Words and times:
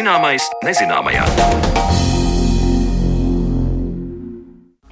Zināmais 0.00 0.46
nezināmajā. 0.64 1.26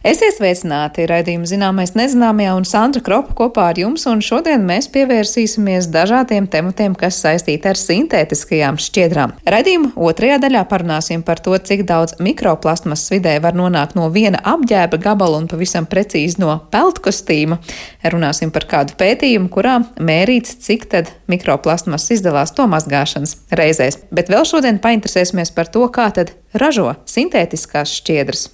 Esiet 0.07 0.37
sveicināti! 0.37 1.09
Raidījuma 1.11 1.49
zināmais 1.51 1.91
nezināmajā 1.99 2.53
un 2.55 2.67
Sandra 2.69 3.01
Kropa 3.03 3.33
kopā 3.35 3.65
ar 3.73 3.79
jums, 3.81 4.05
un 4.07 4.21
šodien 4.23 4.63
mēs 4.63 4.87
pievērsīsimies 4.95 5.89
dažādiem 5.91 6.47
tematiem, 6.47 6.93
kas 6.95 7.17
saistīti 7.25 7.67
ar 7.67 7.81
sintētiskajām 7.81 8.79
šķiedrām. 8.79 9.33
Raidījuma 9.43 9.91
otrajā 9.99 10.37
daļā 10.45 10.63
parunāsim 10.71 11.25
par 11.27 11.43
to, 11.43 11.57
cik 11.59 11.83
daudz 11.89 12.15
mikroplasmas 12.23 13.09
vidē 13.11 13.33
var 13.43 13.59
nonākt 13.59 13.97
no 13.99 14.07
viena 14.15 14.39
apģērba 14.47 15.01
gabala 15.03 15.41
un 15.43 15.49
pavisam 15.51 15.89
precīzi 15.91 16.39
no 16.45 16.55
peltkostīma. 16.71 17.59
Runāsim 18.07 18.55
par 18.55 18.69
kādu 18.71 18.95
pētījumu, 19.03 19.51
kurā 19.51 19.81
mērīts, 19.99 20.61
cik 20.63 20.87
tad 20.95 21.11
mikroplasmas 21.27 22.07
izdalās 22.15 22.55
to 22.55 22.69
mazgāšanas 22.71 23.35
reizēs. 23.51 23.99
Bet 24.15 24.31
vēl 24.31 24.47
šodien 24.47 24.79
painteresēsimies 24.79 25.51
par 25.59 25.75
to, 25.75 25.83
kā 25.91 26.07
tad 26.15 26.37
ražo 26.55 26.95
sintētiskās 27.19 27.99
šķiedras. 27.99 28.47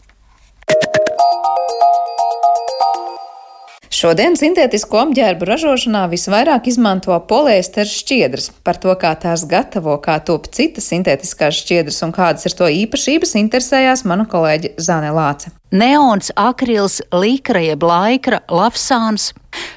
Šodien 3.95 4.35
sintētisko 4.35 4.99
apģērbu 5.05 5.47
ražošanā 5.47 6.01
visvairāk 6.11 6.67
izmanto 6.67 7.15
poliesteru 7.31 7.87
šķiedras. 7.87 8.49
Par 8.67 8.81
to, 8.83 8.91
kā 8.99 9.13
tās 9.23 9.45
gatavo, 9.47 9.95
kā 10.03 10.17
top 10.27 10.49
citas 10.57 10.89
sintētiskās 10.91 11.61
šķiedras 11.63 12.03
un 12.03 12.15
kādas 12.17 12.49
ir 12.49 12.57
to 12.59 12.71
īpašības, 12.83 13.37
interesējās 13.45 14.03
mana 14.11 14.27
kolēģe 14.31 14.75
Zāne 14.83 15.15
Lāce 15.15 15.55
neons, 15.75 16.31
akrils, 16.39 17.01
līkra 17.13 17.63
jeb 17.65 17.83
laikra, 17.87 18.41
lafsāns. 18.49 19.33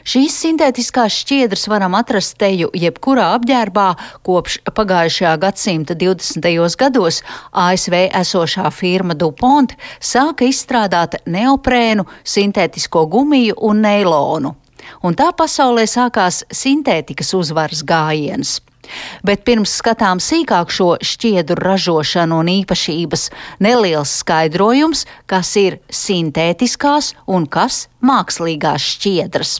Šīs 0.08 0.34
sintētiskās 0.42 1.14
šķiedras 1.22 1.68
varam 1.70 1.94
atrast 1.98 2.38
teju 2.42 2.72
jebkurā 2.74 3.28
apģērbā 3.38 3.88
kopš 4.26 4.60
pagājušajā 4.78 5.34
gadsimta 5.42 5.98
20. 5.98 6.50
gados 6.82 7.22
ASV 7.52 7.98
esošā 8.22 8.72
firma 8.74 9.18
DuPont 9.18 9.76
sāka 10.00 10.48
izstrādāt 10.50 11.20
neoprēnu, 11.30 12.08
sintētisko 12.26 13.06
gumiju 13.12 13.60
un 13.70 13.86
neilonu. 13.86 14.56
Un 15.04 15.18
tā 15.18 15.32
pasaulē 15.38 15.88
sākās 15.90 16.44
sintētikas 16.54 17.34
uzvaras 17.38 17.84
gājiens. 17.88 18.58
Bet 19.28 19.44
pirms 19.48 19.74
skatām 19.82 20.22
sīkāk 20.24 20.72
šo 20.72 20.94
šķiedru 21.04 21.60
ražošanu 21.60 22.42
un 22.42 22.52
īpašības, 22.62 23.30
neliels 23.64 24.14
skaidrojums, 24.22 25.06
kas 25.28 25.56
ir 25.60 25.80
sintētiskās 25.92 27.14
un 27.28 27.50
kas 27.52 27.88
mākslīgās 28.00 28.94
šķiedras. 28.96 29.58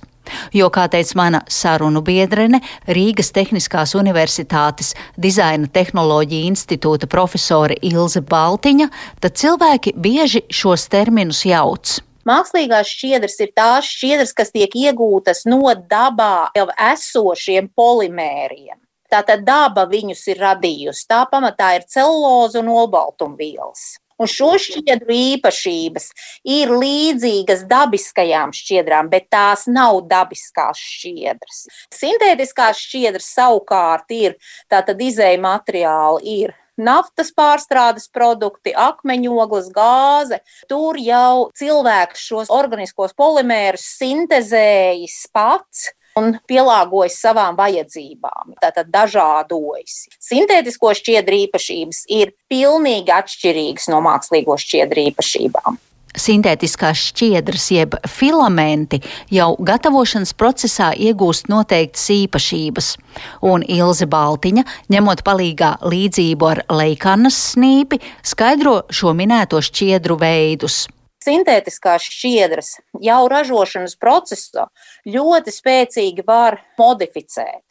Jo, 0.52 0.68
kā 0.74 0.88
teica 0.92 1.16
mana 1.16 1.42
sarunu 1.52 2.02
biedrene, 2.04 2.60
Rīgas 2.92 3.32
Tehniskās 3.36 3.96
Universitātes 3.96 4.94
Dizaina 5.16 5.70
tehnoloģija 5.72 6.52
institūta 6.52 7.08
profesore 7.08 7.78
Ilze 7.80 8.24
Baltiņa, 8.28 8.90
tad 9.24 9.40
cilvēki 9.40 9.96
bieži 9.96 10.44
šos 10.52 10.90
terminus 10.92 11.46
jauc. 11.48 12.00
Mākslīgās 12.28 12.90
šķiedras 12.92 13.38
ir 13.46 13.54
tās 13.56 13.88
šķiedras, 13.88 14.34
kas 14.36 14.52
tiek 14.52 14.74
iegūtas 14.76 15.46
no 15.48 15.62
dabā 15.92 16.50
jau 16.58 16.68
esošiem 16.90 17.70
polimēriem. 17.78 18.76
Tātad 19.08 19.46
daba 19.48 19.86
viņus 19.88 20.26
ir 20.34 20.42
radījusi. 20.44 21.06
Tā 21.08 21.22
pamatā 21.32 21.78
ir 21.78 21.88
celuloze 21.88 22.60
un 22.60 22.74
olbaltumvielas. 22.74 23.94
Un 24.18 24.28
šo 24.28 24.56
šķiedru 24.60 25.14
īpašības 25.14 26.08
ir 26.50 26.72
līdzīgas 26.74 27.64
dabiskajām 27.70 28.52
šķiedrām, 28.60 29.12
bet 29.14 29.30
tās 29.32 29.68
nav 29.70 30.02
dabiskās 30.10 30.82
šķiedras. 30.82 31.60
Sintētiskās 31.94 32.82
šķiedras 32.82 33.30
savukārt 33.38 34.16
ir 34.18 34.40
tātad 34.74 35.00
izēja 35.06 35.38
materiāli, 35.46 36.40
ir 36.42 36.56
naftas 36.78 37.34
pārstrādes 37.36 38.08
produkti, 38.14 38.74
akmeņogles, 38.78 39.70
gāze. 39.76 40.42
Tur 40.70 41.00
jau 41.02 41.50
cilvēks 41.58 42.26
šos 42.30 42.52
organiskos 42.54 43.16
polimērus 43.18 43.86
sintēzējis 43.98 45.20
pats 45.36 45.90
un 46.18 46.38
pielāgojas 46.50 47.20
savām 47.22 47.58
vajadzībām. 47.60 48.56
Tātad 48.62 48.90
dažādojas. 48.94 50.06
Sintētisko 50.24 50.94
šķiedru 50.98 51.44
īpašības 51.46 52.06
ir 52.18 52.34
pilnīgi 52.50 53.14
atšķirīgas 53.14 53.92
no 53.94 54.02
mākslīgo 54.06 54.58
šķiedru 54.62 55.10
īpašībām 55.12 55.78
sintētiskās 56.20 57.08
šķiedras, 57.12 57.70
jeb 57.74 57.96
filamenti, 58.10 59.00
jau 59.34 59.54
gatavošanas 59.60 60.34
procesā 60.38 60.92
iegūst 60.94 61.52
noteiktas 61.52 62.10
īpašības. 62.18 62.92
Un 63.46 63.64
Ilze 63.64 64.10
Baltiņa, 64.10 64.66
ņemot 64.94 65.24
palīgā 65.28 65.78
līdzību 65.86 66.52
ar 66.52 66.64
leikannas 66.74 67.40
snīpi, 67.54 68.02
skaidro 68.26 68.82
šo 68.90 69.16
minēto 69.18 69.64
šķiedru 69.64 70.20
veidus 70.22 70.86
sintētiskās 71.28 72.08
šķiedras 72.08 72.74
jau 73.04 73.22
ražošanas 73.32 73.98
procesā 74.00 74.68
ļoti 75.08 75.52
spēcīgi 75.52 76.24
var 76.28 76.62
modificēt. 76.80 77.67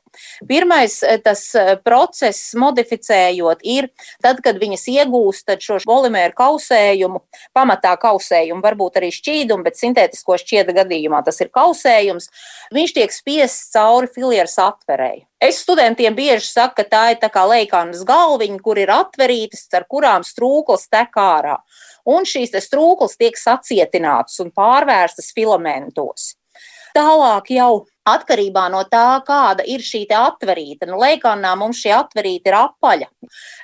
Pirmais 0.49 0.99
eh, 1.03 1.19
tas 1.22 1.43
eh, 1.59 1.75
process, 1.84 2.54
modificējot, 2.59 3.62
ir 3.62 3.91
tad, 4.25 4.43
kad 4.44 4.60
viņas 4.62 4.87
iegūst 4.93 5.54
šo 5.62 5.78
polimēru 5.87 6.37
kausējumu, 6.37 7.22
pamatā 7.56 7.94
kausējumu, 8.03 8.62
varbūt 8.65 9.00
arī 9.00 9.12
šķīdumu, 9.15 9.66
bet 9.66 9.81
sintētisko 9.81 10.38
šķiedra 10.43 10.82
gadījumā 10.82 11.22
tas 11.26 11.41
ir 11.44 11.53
kausējums. 11.55 12.31
Viņš 12.76 12.97
tiek 12.97 13.15
spiests 13.15 13.72
cauri 13.76 14.10
filieras 14.12 14.59
atverēji. 14.62 15.26
Es 15.43 15.59
studentiem 15.60 16.15
bieži 16.16 16.47
saku, 16.49 16.78
ka 16.78 16.84
tā 16.88 17.03
ir 17.12 17.19
tā 17.21 17.28
kā 17.28 17.43
leikānas 17.44 18.06
galviņa, 18.09 18.56
kur 18.65 18.78
ir 18.81 18.88
atverītas, 18.93 19.66
ar 19.76 19.84
kurām 19.84 20.25
strūklas 20.25 20.88
tek 20.88 21.19
ārā 21.21 21.59
un 22.06 22.25
šīs 22.28 22.55
strūklas 22.65 23.19
tiek 23.21 23.37
sacietinātas 23.37 24.38
un 24.44 24.53
pārvērstas 24.55 25.32
filamentos. 25.37 26.34
Tālāk 26.97 27.50
jau 27.53 27.84
Atkarībā 28.06 28.69
no 28.71 28.83
tā, 28.87 29.19
kāda 29.27 29.65
ir 29.67 29.83
šī 29.83 30.05
atverīta. 30.15 30.87
Nu, 30.87 30.99
Leikānā 31.03 31.56
mums 31.59 31.81
šī 31.83 31.91
atverīta 31.97 32.50
ir 32.53 32.56
apaļa, 32.59 33.09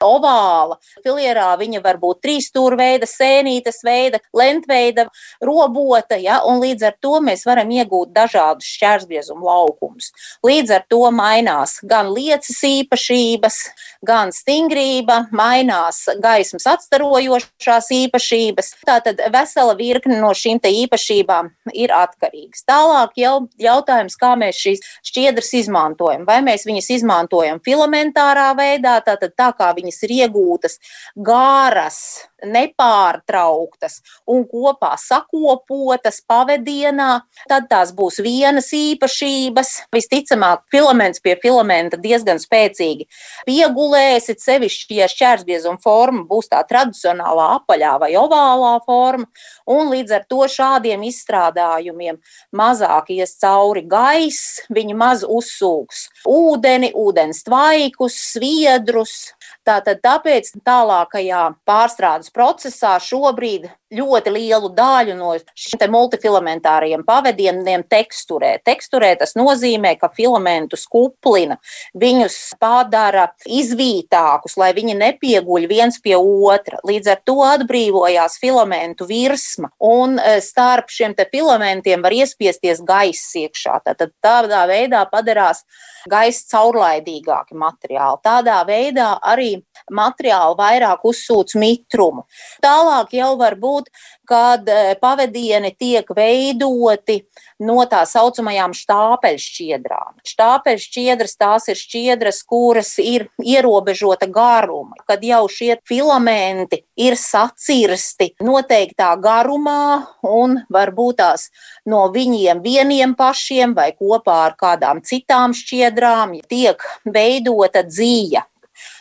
ovāla. 0.03 0.79
Filierā 1.05 1.53
viņa 1.61 1.83
var 1.85 2.01
būt 2.03 2.23
trīs 2.25 2.49
stūra 2.51 2.79
veida, 2.81 3.07
sēnītes 3.07 3.83
veida, 3.87 4.19
lentveida, 4.35 5.07
robota, 5.45 6.19
ja, 6.19 6.41
un 6.49 6.59
līdz 6.63 6.89
ar 6.91 6.97
to 7.03 7.21
mēs 7.23 7.47
varam 7.47 7.71
iegūt 7.71 8.11
dažādus 8.17 8.67
šķērsgriezumu 8.77 9.47
laukumus. 9.47 10.11
Līdz 10.47 10.75
ar 10.79 10.87
to 10.91 11.03
mainās 11.15 11.79
gan 11.87 12.11
lietas 12.11 12.59
īpašības, 12.67 13.61
gan 14.07 14.35
stingrība, 14.35 15.29
mainās 15.31 16.05
gaismas 16.23 16.67
atstarojošās 16.75 17.93
īpašības. 17.95 18.75
Tātad 18.89 19.23
vesela 19.33 19.77
virkne 19.79 20.19
no 20.21 20.33
šīm 20.35 20.59
īpašībām 20.63 21.49
ir 21.79 21.93
atkarīgas. 21.95 22.65
Tālāk 22.69 23.17
jau 23.23 23.35
jautājums, 23.61 24.19
kā 24.21 24.32
kā 24.33 24.39
mēs 24.41 24.61
šīs 24.65 24.83
šķiedras 25.05 25.53
izmantojam. 25.61 26.25
Vai 26.27 26.41
mēs 26.45 26.67
viņas 26.67 26.91
izmantojam 26.99 27.61
filamentārā 27.65 28.53
veidā, 28.57 29.01
tātad 29.05 29.35
tā 29.37 29.53
kā 29.57 29.73
viņas 29.77 30.03
ir 30.07 30.17
iegūtas 30.23 30.79
gāras, 31.17 32.29
nepārtrauktas 32.47 34.01
un 34.31 34.45
kopā 34.49 34.95
sakopotas 35.01 36.21
pavadienā, 36.29 37.23
tad 37.51 37.69
tās 37.71 37.93
būs 37.97 38.21
vienas 38.25 38.71
īpašības. 38.77 39.73
Visticamāk, 39.95 40.65
filaments 40.73 41.23
pie 41.23 41.37
filamenta 41.43 41.99
diezgan 42.01 42.41
spēcīgi 42.43 43.09
piegulēs, 43.49 44.31
it 44.33 44.43
sevišķi, 44.45 45.01
ja 45.03 45.11
šķērsbiezuma 45.11 45.83
forma 45.83 46.25
būs 46.29 46.51
tā 46.53 46.63
tradicionālā 46.69 47.49
apaļā 47.59 47.97
vai 48.03 48.13
ovālā 48.21 48.75
forma, 48.87 49.29
un 49.71 49.93
līdz 49.93 50.17
ar 50.19 50.27
to 50.31 50.47
šādiem 50.51 51.05
izstrādājumiem 51.09 52.21
mazāk 52.57 53.13
ies 53.15 53.37
cauri 53.43 53.85
gaiss, 53.89 54.63
viņi 54.73 54.97
maz 54.99 55.27
uzsūks 55.27 56.09
ūdeni, 56.29 56.93
ūdens 56.97 57.43
tvaikus, 57.47 58.17
sviedrus, 58.33 59.33
Tātad 59.63 60.01
tāpēc 60.03 60.49
tālākajā 60.67 61.43
pārstrādes 61.69 62.33
procesā 62.35 62.97
šobrīd 63.03 63.69
ļoti 63.93 64.33
lielu 64.33 64.71
daļu 64.75 65.15
no 65.19 65.35
šiem 65.59 65.93
multifilamentāriem 65.93 67.05
pavadieniem 67.07 67.85
teksturē. 67.91 68.57
Teksturē 68.65 69.13
tas 69.21 69.37
nozīmē, 69.39 69.95
ka 70.01 70.09
filamentus 70.17 70.87
kuplina, 70.91 71.59
viņus 71.99 72.39
padara 72.63 73.29
izvītākus, 73.47 74.57
lai 74.61 74.73
viņi 74.77 74.97
nepieguļ 74.99 75.69
viens 75.71 76.01
pie 76.03 76.17
otra. 76.19 76.81
Līdz 76.89 77.13
ar 77.13 77.23
to 77.29 77.39
atbrīvojās 77.47 78.39
filamentu 78.43 79.07
virsma, 79.11 79.73
un 79.79 80.19
e, 80.19 80.39
starp 80.45 80.91
šiem 80.93 81.15
filamentiem 81.33 82.03
var 82.03 82.15
iespiesties 82.17 82.81
gaiss 82.87 83.37
iekšā. 83.39 83.79
Tad 83.85 84.09
tādā 84.25 84.65
veidā 84.71 85.05
padarās 85.11 85.63
gaisa 86.11 86.49
caurlaidīgāki 86.57 87.59
materiāli. 87.59 88.23
Tādā 88.25 88.63
veidā 88.69 89.13
arī 89.21 89.62
materiāli 89.91 90.59
vairāk 90.59 91.05
uzsūc 91.09 91.57
mitrumu. 91.59 92.27
Tālāk 92.63 93.17
jau 93.19 93.33
var 93.41 93.57
būt, 93.61 93.91
kad 94.29 94.69
e, 94.69 94.95
pavadieni 95.01 95.73
tiek 95.79 96.09
veidoti 96.17 97.19
no 97.63 97.83
tā 97.91 98.03
saucamajām 98.09 98.75
štāpeļšķiedrām. 98.77 100.21
Štāpeļšķiedras 100.27 101.37
tās 101.39 101.69
ir 101.73 101.79
šķiedras, 101.79 102.43
kuras 102.49 102.95
ir 103.03 103.29
ierobežota 103.43 104.29
garuma, 104.31 104.99
kad 105.09 105.25
jau 105.27 105.45
šie 105.51 105.77
filamenti 105.89 106.83
ir 106.99 107.19
sacirsti 107.19 108.33
noteiktā 108.43 109.13
garumā 109.23 110.07
un 110.27 110.61
varbūt 110.73 111.21
tās 111.23 111.49
no 111.89 112.07
viņiem 112.15 112.63
vieniem 112.65 113.17
pašiem 113.19 113.75
vai 113.77 113.91
kopā 113.97 114.39
ar 114.47 114.57
kādām 114.59 115.03
citām 115.07 115.55
šķiedrām 115.57 116.39
tiek 116.49 116.83
veidota 117.05 117.85
dzīja. 117.87 118.47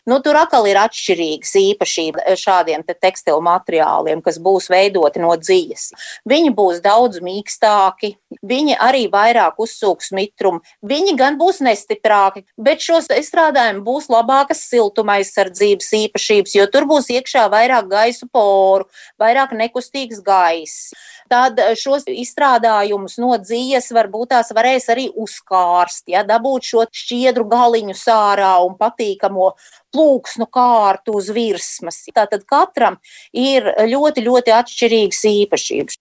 Nu, 0.09 0.17
tur 0.17 0.33
atkal 0.33 0.65
ir 0.65 0.79
atšķirīgas 0.81 1.51
īpašības 1.59 2.39
šādiem 2.41 2.81
te 2.81 2.95
tekstilu 2.97 3.37
materiāliem, 3.45 4.23
kas 4.25 4.39
būs 4.41 4.65
veidoti 4.73 5.21
no 5.21 5.35
dzīves. 5.37 5.91
Viņi 6.25 6.49
būs 6.57 6.79
daudz 6.81 7.19
mīkstāki, 7.21 8.15
viņi 8.41 8.79
arī 8.81 9.03
vairāk 9.13 9.61
uzsūks 9.61 10.09
mitrumu, 10.17 10.63
viņi 10.81 11.13
gan 11.19 11.37
būs 11.37 11.61
nestiprāki, 11.61 12.47
bet 12.57 12.81
šos 12.81 13.11
izstrādājumi 13.13 13.85
būs 13.85 14.09
labākas 14.09 14.63
siltuma 14.71 15.19
aizsardzības 15.21 15.93
īpašības, 15.99 16.57
jo 16.57 16.65
tur 16.73 16.89
būs 16.89 17.11
iekšā 17.13 17.45
vairāk 17.53 17.93
gaisu 17.93 18.25
poru, 18.33 18.89
vairāk 19.21 19.53
nekustīgs 19.53 20.23
gaiss. 20.25 20.95
Tad 21.31 21.61
šos 21.79 22.09
izstrādājumus 22.11 23.19
no 23.21 23.37
dzīves 23.39 23.93
varbūt 23.95 24.33
tās 24.33 24.49
varēs 24.51 24.89
arī 24.91 25.05
uzkārst, 25.15 26.09
ja 26.11 26.25
dabūt 26.27 26.67
šo 26.67 26.83
šķiedru 26.89 27.45
galiņu 27.53 27.95
sārā 27.95 28.57
un 28.65 28.75
patīkamo 28.81 29.53
plūksnu 29.93 30.47
kārtu 30.51 31.15
uz 31.19 31.29
virsmas. 31.33 32.03
Tātad 32.15 32.45
katram 32.49 32.99
ir 33.33 33.67
ļoti, 33.91 34.25
ļoti 34.27 34.55
atšķirīgas 34.57 35.25
īpašības. 35.31 35.99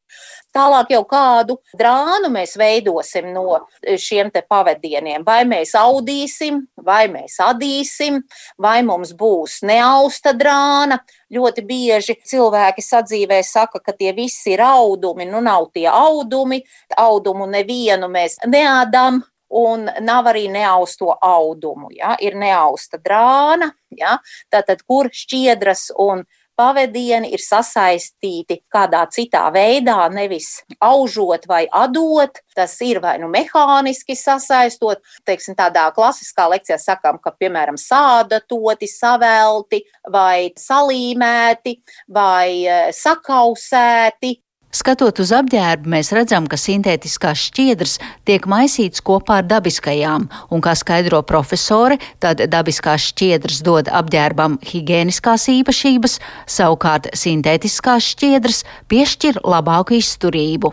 Tālāk 0.50 0.88
jau 0.90 1.04
kādu 1.06 1.54
drānu 1.78 2.26
mēs 2.34 2.56
veidosim 2.58 3.28
no 3.30 3.60
šiem 3.86 4.32
te 4.34 4.42
pavadieniem. 4.42 5.22
Vai 5.26 5.44
mēs 5.46 5.76
audīsim, 5.78 6.64
vai 6.82 7.04
mēs 7.12 7.38
adīsim, 7.46 8.18
vai 8.58 8.80
mums 8.86 9.14
būs 9.14 9.60
neausta 9.66 10.34
drāna. 10.34 10.98
Ļoti 11.30 11.62
bieži 11.66 12.18
cilvēki 12.26 12.82
sadzīvē 12.82 13.38
saka, 13.46 13.78
ka 13.78 13.94
tie 13.94 14.10
visi 14.16 14.56
ir 14.56 14.64
audumi, 14.66 15.28
nu 15.30 15.38
nav 15.44 15.70
tie 15.74 15.86
audumi. 15.86 16.64
Audumu 16.98 17.46
nevienu 17.46 18.10
mēs 18.10 18.40
neādām, 18.42 19.22
un 19.50 19.88
nav 20.00 20.30
arī 20.30 20.46
neausto 20.52 21.14
audumu. 21.20 21.90
Ja? 21.94 22.16
Ir 22.20 22.38
neausta 22.38 23.00
drāna, 23.02 23.72
ja? 23.90 24.18
tātad 24.52 24.84
kur 24.86 25.10
šķiedras 25.12 25.90
un 25.98 26.24
pavadieni 26.60 27.30
ir 27.32 27.40
sasaistīti 27.40 28.58
kādā 28.72 29.06
citā 29.12 29.46
veidā, 29.54 29.96
nevis 30.12 30.60
aužot 30.84 31.46
vai 31.48 31.62
adot. 31.72 32.42
Tas 32.56 32.74
ir 32.84 33.00
vai 33.00 33.16
nu 33.22 33.30
mehāniski 33.32 34.16
sasaistot, 34.18 35.00
teiksim, 35.28 35.56
tādā 35.58 35.86
klasiskā 35.96 36.48
lekcijā 36.52 36.76
sakām, 36.82 37.20
ka, 37.22 37.32
piemēram, 37.40 37.78
sādatoti, 37.80 38.90
savelti 38.90 39.82
vai 40.12 40.50
salīmēti 40.58 41.78
vai 42.12 42.48
eh, 42.66 42.92
sakausēti 42.96 44.36
Skatot 44.70 45.18
uz 45.18 45.32
apģērbu, 45.34 45.90
mēs 45.90 46.12
redzam, 46.14 46.44
ka 46.46 46.54
sintētiskās 46.54 47.40
šķiedras 47.48 47.96
tiek 48.28 48.44
maisītas 48.46 49.02
kopā 49.02 49.40
ar 49.40 49.48
dabiskajām, 49.50 50.28
un, 50.46 50.60
kā 50.62 50.76
skaidro 50.78 51.24
profesore, 51.26 51.96
tad 52.22 52.44
dabiskās 52.52 53.08
šķiedras 53.10 53.64
dod 53.66 53.90
apģērbam 53.90 54.60
higiēniskās 54.62 55.48
īpašības, 55.50 56.14
savukārt 56.46 57.08
sintētiskās 57.18 58.12
šķiedras 58.12 58.62
piešķir 58.86 59.40
labāku 59.42 59.98
izturību. 59.98 60.70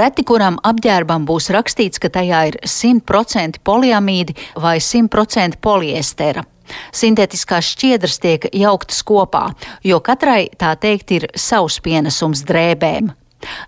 Reti 0.00 0.24
kuram 0.24 0.56
apģērbam 0.64 1.28
būs 1.28 1.50
rakstīts, 1.52 2.00
ka 2.00 2.08
tajā 2.16 2.40
ir 2.54 2.58
100% 2.64 3.60
poliamīdi 3.60 4.38
vai 4.64 4.78
100% 4.80 5.60
poliestera. 5.60 6.46
Sintētiskās 6.96 7.68
šķiedras 7.76 8.16
tiek 8.24 8.48
jauktas 8.56 9.04
kopā, 9.06 9.50
jo 9.84 10.00
katrai 10.00 10.48
tā 10.56 10.72
teikt 10.80 11.16
ir 11.20 11.30
savs 11.36 11.82
pienesums 11.84 12.46
drēbēm. 12.48 13.12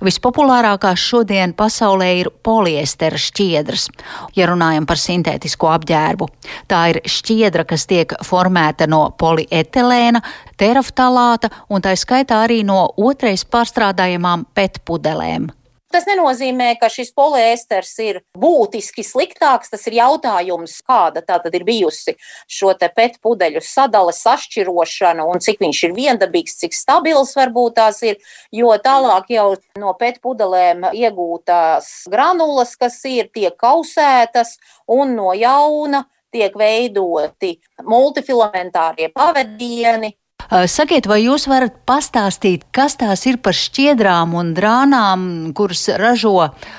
Vispopulārākās 0.05 1.03
šodien 1.03 1.55
pasaulē 1.59 2.09
ir 2.21 2.31
poliestera 2.45 3.19
šķiedras, 3.19 3.89
ja 4.37 4.49
runājam 4.51 4.87
par 4.89 5.01
sintētisko 5.01 5.73
apģērbu. 5.75 6.29
Tā 6.71 6.83
ir 6.93 7.03
šķiedra, 7.09 7.67
kas 7.69 7.87
tiek 7.91 8.15
formēta 8.25 8.89
no 8.91 9.09
polietilēna, 9.19 10.23
teraftalāta 10.59 11.51
un 11.69 11.85
tā 11.85 11.95
skaitā 11.99 12.43
arī 12.47 12.63
no 12.67 12.85
otrais 12.97 13.45
pārstrādājamām 13.49 14.49
petpudelēm. 14.55 15.51
Tas 15.89 16.05
nenozīmē, 16.05 16.75
ka 16.77 16.91
šis 16.93 17.15
poliesters 17.17 17.95
ir 18.05 18.21
būtiski 18.37 19.01
sliktāks. 19.07 19.71
Tas 19.73 19.87
ir 19.89 19.97
jautājums, 19.97 20.75
kāda 20.85 21.23
tā 21.25 21.39
tad 21.41 21.55
ir 21.57 21.65
bijusi 21.65 22.13
šo 22.45 22.75
te 22.77 22.91
petpudeļu 22.93 23.63
sadale, 23.65 24.13
sašķirošana 24.13 25.25
un 25.25 25.41
cik 25.41 25.63
viņš 25.65 25.81
ir 25.89 25.97
viendabīgs, 25.97 26.59
cik 26.61 26.77
stabils 26.77 27.33
varbūt 27.39 27.79
tās 27.81 28.03
ir. 28.05 28.21
Jo 28.53 28.77
tālāk 28.85 29.33
jau 29.33 29.49
no 29.81 29.95
petpudelēm 29.97 30.91
iegūtās 30.93 31.91
granulas, 32.13 32.77
kas 32.77 33.01
ir, 33.09 33.33
tiek 33.33 33.57
kausētas 33.57 34.59
un 34.93 35.17
no 35.17 35.33
jauna 35.33 36.05
tiek 36.35 36.53
veidoti 36.61 37.55
multifilamentārie 37.89 39.09
pavadieni, 39.15 40.13
Sakiet, 40.49 41.05
vai 41.05 41.19
jūs 41.27 41.45
varat 41.45 41.75
pastāstīt, 41.85 42.63
kas 42.73 42.97
tās 42.97 43.27
ir 43.29 43.37
par 43.45 43.53
šķiedrām 43.53 44.33
un 44.39 44.55
drānām, 44.57 45.27
kuras 45.53 45.83
ražo 46.01 46.39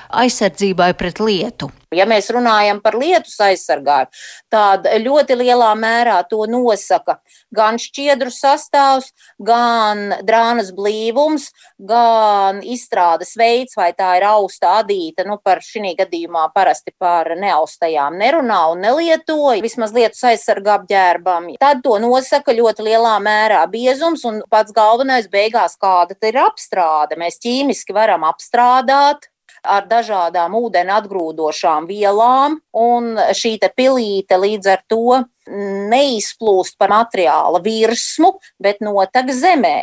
aizsardzībai 0.10 0.96
pret 0.98 1.22
lietu? 1.22 1.70
Ja 1.96 2.06
mēs 2.06 2.28
runājam 2.30 2.78
par 2.86 2.94
lietus 3.02 3.34
aizsargājumu, 3.42 4.14
tad 4.54 4.86
ļoti 5.02 5.34
lielā 5.40 5.72
mērā 5.74 6.20
to 6.30 6.44
nosaka 6.46 7.16
gan 7.56 7.80
šķiedru 7.82 8.30
sastāvs, 8.30 9.08
gan 9.42 10.14
drānas 10.22 10.70
blīvums, 10.78 11.48
gan 11.82 12.60
izstrādes 12.62 13.34
veids, 13.40 13.74
vai 13.80 13.90
tā 13.98 14.12
ir 14.20 14.28
austa 14.30 14.76
adīta. 14.84 15.26
Nu, 15.26 15.40
par 15.42 15.64
šī 15.66 15.96
gadījumā 15.98 16.52
parasti 16.54 16.94
par 17.02 17.32
neaustajām 17.40 18.22
nerunā 18.22 18.60
un 18.76 18.86
nelietoja, 18.86 19.58
vismaz 19.66 19.96
lietus 19.96 20.22
aizsarga 20.30 20.78
apģērbam. 20.78 21.50
Tad 21.58 21.82
to 21.88 21.98
nosaka 22.04 22.54
ļoti 22.54 22.86
lielā 22.86 23.16
mērā 23.26 23.66
biezums 23.72 24.28
un 24.30 24.44
pats 24.54 24.78
galvenais 24.78 25.26
beigās, 25.32 25.74
kāda 25.82 26.14
ir 26.30 26.38
apstrāde. 26.46 27.18
Mēs 27.18 27.42
ķīmiski 27.42 27.98
varam 27.98 28.30
apstrādāt 28.30 29.26
ar 29.64 29.88
dažādām 29.90 30.56
ūdeni 30.60 30.94
atgrūdošām 30.96 31.88
vielām, 31.90 32.60
un 32.74 33.16
šī 33.16 33.58
pilīte 33.76 34.38
līdz 34.40 34.72
ar 34.74 34.84
to 34.88 35.24
neizplūst 35.90 36.78
par 36.78 36.94
materiāla 36.94 37.62
virsmu, 37.64 38.36
bet 38.62 38.84
notek 38.86 39.32
zemē. 39.34 39.82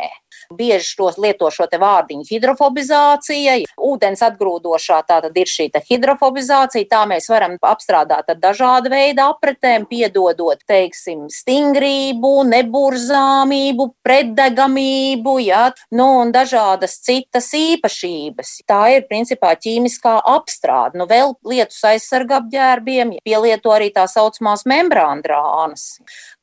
Bieži 0.53 0.95
tos 0.97 1.17
lieto 1.19 1.49
šo 1.51 1.67
vārdiņu 1.67 2.23
hidrofobizācija. 2.29 3.57
Ūdens 3.83 4.21
atgrūdošā 4.23 5.01
tā 5.07 5.19
tad 5.25 5.35
ir 5.37 5.49
šī 5.51 5.67
hidrofobizācija. 5.89 6.87
Tā 6.89 7.01
mēs 7.09 7.27
varam 7.31 7.57
apstrādāt 7.61 8.31
ar 8.31 8.39
dažādu 8.39 8.91
veidu 8.93 9.25
apretēm, 9.25 9.87
piedodot, 9.89 10.61
teiksim, 10.67 11.25
stingrību, 11.33 12.31
neburzāmību, 12.47 13.89
pretdegamību, 14.07 15.35
ja, 15.43 15.65
nu, 15.91 16.07
un 16.21 16.31
dažādas 16.35 16.97
citas 17.03 17.51
īpašības. 17.57 18.53
Tā 18.67 18.81
ir 18.95 19.07
principā 19.11 19.53
ķīmiskā 19.59 20.17
apstrāde. 20.37 21.01
Nu, 21.01 21.09
vēl 21.09 21.35
lietus 21.47 21.83
aizsarga 21.91 22.39
apģērbiem 22.41 23.17
pielieto 23.25 23.75
arī 23.75 23.91
tā 23.95 24.07
saucamās 24.11 24.65
membrāndrānas, 24.69 25.89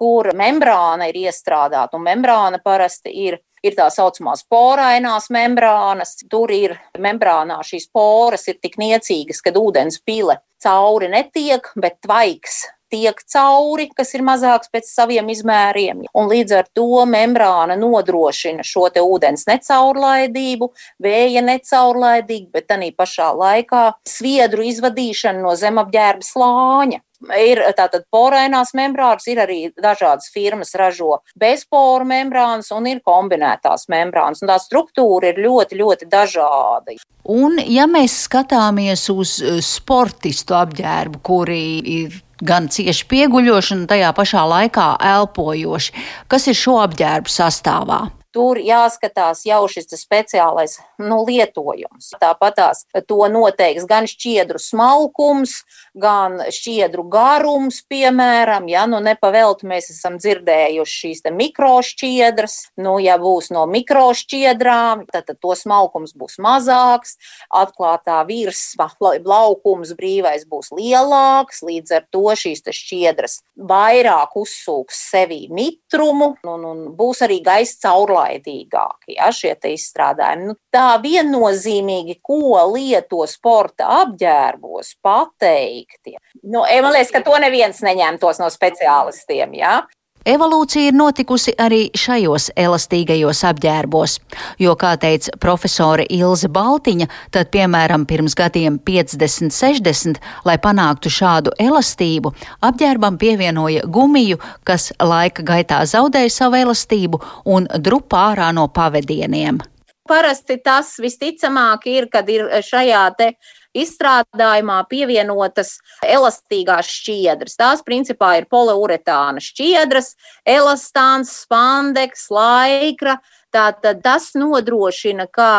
kur 0.00 0.30
membrāna 0.37 1.08
ir 1.11 1.25
iestrādāta, 1.26 1.96
un 1.96 2.06
membrāna 2.06 2.61
parasti 2.62 3.12
ir 3.25 3.40
ir 3.64 3.76
tā 3.78 3.88
saucamās 3.92 4.44
porainās 4.50 5.30
membrānas. 5.35 6.16
Tur 6.30 6.52
ir 6.54 6.76
membrānā 7.00 7.61
šīs 7.64 7.88
poras 7.94 8.49
ir 8.52 8.61
tik 8.62 8.78
niecīgas, 8.80 9.42
ka 9.44 9.54
ūdens 9.59 10.00
pile 10.04 10.40
cauri 10.64 11.11
netiek, 11.12 11.68
bet 11.80 12.00
tvaiks 12.04 12.64
tiek 12.94 13.18
cauri, 13.26 13.88
kas 13.97 14.12
ir 14.14 14.23
mazāks 14.26 14.71
pēc 14.73 14.87
saviem 14.87 15.30
izmēriem. 15.33 16.04
Un 16.14 16.28
līdz 16.30 16.59
ar 16.61 16.68
to 16.76 17.02
membrāna 17.11 17.76
nodrošina 17.78 18.62
šo 18.66 18.87
ūdens 19.02 19.49
necaurlaidību, 19.50 20.71
vēja 21.02 21.42
necaurlaidību, 21.42 22.52
bet 22.54 22.76
arī 22.76 22.92
pašā 22.94 23.33
laikā 23.35 23.85
sviedru 24.09 24.66
izvadīšanu 24.71 25.42
no 25.42 25.56
zemapģērba 25.59 26.28
slāņa. 26.28 27.02
Ir 27.40 27.62
tātad 27.76 28.07
porainās 28.12 28.75
membrānas, 28.76 29.26
ir 29.31 29.40
arī 29.45 29.59
dažādas 29.81 30.31
firmas 30.35 30.75
ražo 30.78 31.21
bezporu 31.40 32.07
membrānas 32.09 32.71
un 32.75 32.88
ir 32.90 33.02
kombinētās 33.04 33.88
membrānas. 33.93 34.43
Un 34.43 34.52
tā 34.52 34.59
struktūra 34.62 35.33
ir 35.33 35.40
ļoti, 35.45 35.81
ļoti 35.81 36.11
dažāda. 36.11 36.99
Un, 37.25 37.57
ja 37.57 37.87
mēs 37.88 38.19
skatāmies 38.26 39.07
uz 39.12 39.38
eh, 39.40 39.61
sportistu 39.64 40.57
apģērbu, 40.59 41.23
kuri 41.25 41.64
ir 41.95 42.19
gan 42.45 42.69
cieši 42.69 43.07
pieguļoši, 43.09 43.73
un 43.78 43.87
tajā 43.88 44.11
pašā 44.16 44.43
laikā 44.50 44.90
elpojoši, 45.14 45.95
kas 46.28 46.50
ir 46.50 46.59
šo 46.59 46.76
apģērbu 46.83 47.33
sastāvā? 47.33 48.02
Tur 48.34 48.58
jāskatās 48.58 49.44
jau 49.46 49.62
šis 49.70 49.92
speciālais 49.94 50.78
nu, 50.98 51.22
lietojums. 51.28 52.10
Tāpat 52.20 52.58
tās 52.58 52.82
to 53.08 53.20
noteiks 53.30 53.86
gan 53.88 54.08
šķiedru 54.10 54.60
smalkums, 54.62 55.60
gan 55.94 56.40
šķiedru 56.52 57.06
garums, 57.10 57.80
piemēram, 57.90 58.66
ja 58.70 58.84
nu 58.90 59.00
nepavelti 59.04 59.68
mēs 59.70 59.90
esam 59.94 60.18
dzirdējuši 60.18 61.00
šīs 61.04 61.24
mikrošķiedras, 61.34 62.56
nu, 62.82 62.96
ja 63.02 63.16
būs 63.22 63.50
no 63.54 63.64
mikrošķiedrām, 63.70 65.06
tad, 65.12 65.28
tad 65.30 65.40
to 65.42 65.54
smalkums 65.58 66.14
būs 66.18 66.38
mazāks, 66.42 67.16
atklātā 67.54 68.20
virsma, 68.28 68.90
laukums 69.00 69.94
brīvais 69.98 70.46
būs 70.50 70.72
lielāks, 70.74 71.62
līdz 71.66 71.98
ar 72.00 72.08
to 72.10 72.26
šīs 72.38 72.64
šķiedras 72.64 73.40
vairāk 73.54 74.34
uzsūks 74.40 74.98
sevī 75.12 75.44
mitrumu, 75.52 76.34
un, 76.48 76.64
un 76.70 76.84
būs 76.96 77.22
arī 77.26 77.40
gaisa 77.44 77.78
caurlā 77.86 78.24
caurlaidīgāki 78.25 79.16
ja, 79.16 79.31
šie 79.33 79.54
izstrādājumi. 79.75 80.49
Nu, 80.49 80.57
tā 80.73 80.99
viennozīmīgi, 81.02 82.21
ko 82.23 82.59
lieto 82.73 83.25
sporta 83.26 84.02
apģērbos, 84.02 84.97
pateikt. 85.02 86.14
Nu, 86.43 86.64
man 86.64 86.93
liekas, 86.93 87.12
ka 87.12 87.23
to 87.25 87.37
neviens 87.40 87.83
neņemtos 87.85 88.40
no 88.40 88.50
speciālistiem. 88.50 89.54
Ja? 89.54 89.83
Evolūcija 90.25 90.88
ir 90.88 90.95
notikusi 90.97 91.52
arī 91.61 91.90
šajos 92.00 92.47
elastīgajos 92.57 93.43
apģērbos, 93.45 94.14
jo, 94.62 94.73
kā 94.81 94.95
teica 94.97 95.35
profesore 95.37 96.07
Ilze 96.09 96.49
Baltiņa, 96.49 97.11
tad, 97.35 97.50
piemēram, 97.52 98.07
pirms 98.09 98.33
gadiem 98.38 98.78
50, 98.88 99.52
60, 99.52 100.23
lai 100.49 100.54
panāktu 100.64 101.12
šādu 101.12 101.52
elastību, 101.61 102.33
apģērbam 102.64 103.19
pievienoja 103.21 103.85
gumiju, 103.85 104.40
kas 104.64 104.95
laika 104.97 105.45
gaitā 105.45 105.83
zaudēja 105.85 106.33
savu 106.33 106.57
elastību 106.62 107.21
un 107.45 107.69
drupa 107.85 108.31
ārā 108.31 108.49
no 108.57 108.64
pavadieniem. 108.73 109.61
Parasti 110.09 110.57
tas 110.64 110.97
visticamāk 111.00 111.85
ir, 111.88 112.09
kad 112.12 112.28
ir 112.33 112.49
šajā 112.64 113.04
te 113.16 113.31
izstrādājumā 113.75 114.78
pievienotas 114.90 115.76
elastīgās 116.07 116.90
šķiedras. 117.00 117.59
Tās 117.61 117.85
principā 117.87 118.35
ir 118.40 118.49
poliuretāna 118.50 119.43
šķiedras, 119.45 120.14
elastāns, 120.47 121.35
spandeks, 121.45 122.28
laikra. 122.35 123.19
Tātad 123.54 124.00
tas 124.02 124.32
nodrošina, 124.34 125.28
ka 125.30 125.50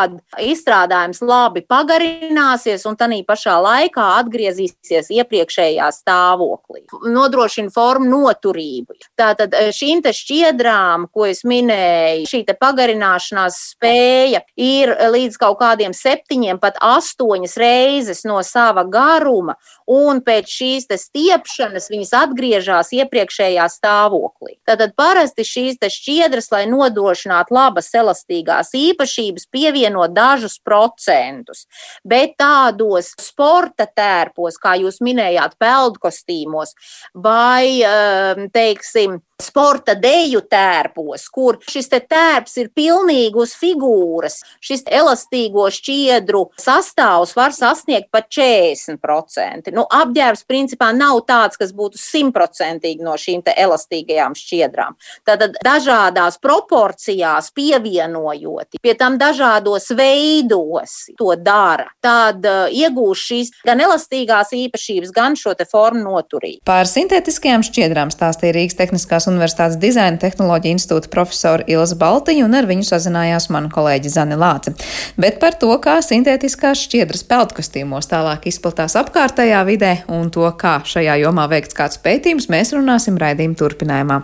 izstrādājums 0.42 1.22
labi 1.24 1.62
pagarināsies 1.64 2.84
un 2.88 2.98
tādā 3.00 3.16
pašā 3.24 3.54
laikā 3.64 4.04
atgriezīsies 4.18 5.08
iepriekšējā 5.16 5.86
stāvoklī. 5.96 6.82
Nodrošina 7.08 7.72
formu 7.72 8.10
noturību. 8.10 8.98
Tātad 9.16 9.56
eh, 9.56 9.70
šīm 9.72 10.04
šķiedrām, 10.04 11.06
ko 11.08 11.24
es 11.30 11.40
minēju, 11.48 12.28
šī 12.28 12.42
pagarināšanās 12.60 13.56
spēja 13.72 14.42
ir 14.60 14.92
līdz 15.14 15.40
kaut 15.40 15.56
kādiem 15.62 15.96
septiņiem, 15.96 16.60
pat 16.60 16.76
astoņas 16.84 17.56
reizes 17.60 18.24
no 18.28 18.42
sava 18.44 18.84
garuma, 18.84 19.56
un 19.88 20.20
pēc 20.26 20.52
šīs 20.52 20.88
stiepšanas 21.00 21.88
viņas 21.92 22.12
atgriežas 22.20 22.92
iepriekšējā 22.96 23.66
stāvoklī. 23.72 24.58
Tātad 24.68 24.92
parasti 24.98 25.46
šīs 25.46 25.80
šķiedras, 25.96 26.50
lai 26.52 26.64
nodrošinātu 26.68 27.54
labas 27.54 27.85
savas 27.90 28.16
elastīgās 28.16 28.72
īpašības 28.74 29.46
pievienot 29.50 30.14
dažus 30.14 30.58
procentus, 30.64 31.66
bet 32.04 32.36
tādos 32.38 33.12
sporta 33.20 33.86
tērpos, 33.86 34.58
kā 34.58 34.76
jūs 34.80 35.00
minējāt, 35.00 35.56
peldkostīmos 35.58 36.74
vai, 37.14 37.82
ehm, 37.82 38.50
teiksim, 38.52 39.20
sporta 39.42 39.94
deju 39.94 40.40
tērpos, 40.48 41.26
kur 41.32 41.58
šis 41.68 41.90
tērps 41.92 42.56
ir 42.62 42.70
pilnīgi 42.76 43.36
uz 43.40 43.52
figūras. 43.58 44.40
Šis 44.64 44.86
elastīgo 44.88 45.66
šķiedru 45.72 46.46
sastāvs 46.60 47.34
var 47.36 47.52
sasniegt 47.56 48.08
pat 48.14 48.30
40%. 48.32 49.72
Nu, 49.76 49.84
apģērbs 49.84 50.46
principā 50.48 50.92
nav 50.96 51.20
tāds, 51.28 51.60
kas 51.60 51.74
būtu 51.76 52.00
simtprocentīgi 52.00 53.04
no 53.04 53.16
šīm 53.20 53.44
elastīgajām 53.46 54.34
šķiedrām. 54.36 54.96
Tātad 55.28 55.58
dažādās 55.64 56.40
proporcijās 56.42 57.52
pievienojot, 57.56 58.80
pie 58.82 58.96
tam 58.98 59.18
dažādos 59.20 59.90
veidos 59.96 60.96
to 61.18 61.34
dara, 61.36 61.90
tad 62.04 62.44
uh, 62.48 62.72
iegūst 62.72 63.28
šīs 63.28 63.52
gan 63.66 63.84
elastīgās 63.84 64.54
īpašības, 64.56 65.12
gan 65.14 65.36
šo 65.36 65.54
formu 65.68 66.02
noturību. 66.06 66.64
Par 66.68 66.88
sintētiskajām 66.88 67.64
šķiedrām 67.66 68.10
stāstīja 68.12 68.56
Rīgas 68.56 68.78
Tehniskās 68.78 69.25
Tehniskās 69.26 69.34
Universitātes 69.34 69.78
dizaina 69.80 70.18
tehnoloģija 70.20 70.76
institūta 70.76 71.10
profesora 71.10 71.64
Ilza 71.66 71.96
Baltiņa, 71.98 72.44
un 72.46 72.54
ar 72.54 72.66
viņu 72.68 72.86
sazinājās 72.86 73.48
mana 73.50 73.68
kolēģi 73.72 74.12
Zane 74.12 74.36
Lāce. 74.38 74.74
Bet 75.18 75.40
par 75.40 75.58
to, 75.58 75.72
kā 75.82 75.98
sintētiskās 76.02 76.84
šķiedras 76.86 77.26
peldkostīmos 77.26 78.06
tālāk 78.06 78.46
izplatās 78.46 78.96
apkārtējā 78.96 79.64
vidē 79.66 79.92
un 80.08 80.30
to, 80.30 80.46
kā 80.58 80.78
šajā 80.84 81.18
jomā 81.24 81.48
veikts 81.50 81.74
kāds 81.74 81.98
pētījums, 81.98 82.50
mēs 82.52 82.74
runāsim 82.76 83.18
raidījuma 83.18 83.58
turpinājumā. 83.58 84.22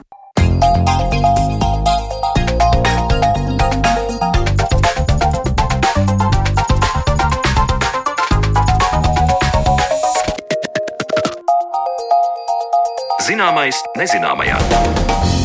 Zināmais 13.23 13.79
nezināmajā. 13.95 15.42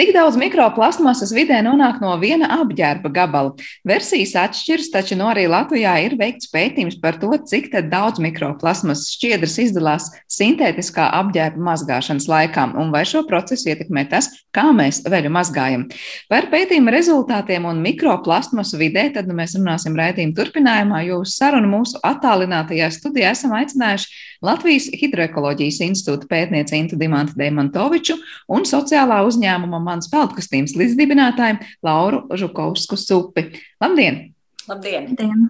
Cik 0.00 0.14
daudz 0.16 0.36
mikroplasmasas 0.40 1.28
vidē 1.36 1.58
nonāk 1.60 1.98
no 2.00 2.14
viena 2.16 2.46
apģērba 2.62 3.10
gabala? 3.12 3.50
Versijas 3.84 4.30
atšķiras, 4.40 4.86
taču 4.94 5.18
no 5.20 5.26
arī 5.28 5.42
Latvijā 5.52 5.92
ir 6.06 6.14
veikts 6.16 6.48
pētījums 6.48 6.96
par 7.02 7.18
to, 7.20 7.28
cik 7.50 7.68
daudz 7.92 8.16
mikroplasmasas 8.24 9.10
šķiedras 9.18 9.58
izdalās 9.66 10.06
sintētiskā 10.32 11.10
apģērba 11.18 11.60
mazgāšanas 11.66 12.30
laikā 12.32 12.64
un 12.80 12.94
vai 12.94 13.02
šo 13.10 13.26
procesu 13.28 13.74
ietekmē 13.74 14.06
tas, 14.08 14.30
kā 14.56 14.70
mēs 14.72 15.02
veļu 15.04 15.34
mazgājam. 15.36 15.84
Par 16.32 16.48
pētījuma 16.48 16.96
rezultātiem 16.96 17.68
un 17.68 17.84
mikroplasmasu 17.84 18.80
vidē 18.80 19.10
tad 19.12 19.28
nu, 19.28 19.36
mēs 19.36 19.58
runāsim 19.58 20.00
raidījuma 20.00 20.38
turpinājumā, 20.40 21.04
jo 21.10 21.20
uz 21.26 21.36
sarunu 21.36 21.68
mūsu 21.76 22.00
attālinātajā 22.00 22.88
studijā 22.96 23.36
esam 23.36 23.52
aicinājuši 23.60 24.29
Latvijas 24.44 24.88
Hidroekoloģijas 24.96 25.82
institūta 25.84 26.28
pētnieci 26.30 26.78
Intu 26.78 26.96
Dimantu 27.00 27.36
Demantoviču 27.40 28.16
un 28.48 28.64
sociālā 28.68 29.20
uzņēmuma 29.28 29.80
mans 29.84 30.08
peldkastīms 30.12 30.76
līdzdibinātājiem 30.80 31.60
Lauru 31.84 32.24
Žukovsku 32.32 32.96
Supi. 33.00 33.50
Labdien! 33.82 34.30
Labdien! 34.70 35.10
Labdien. 35.10 35.44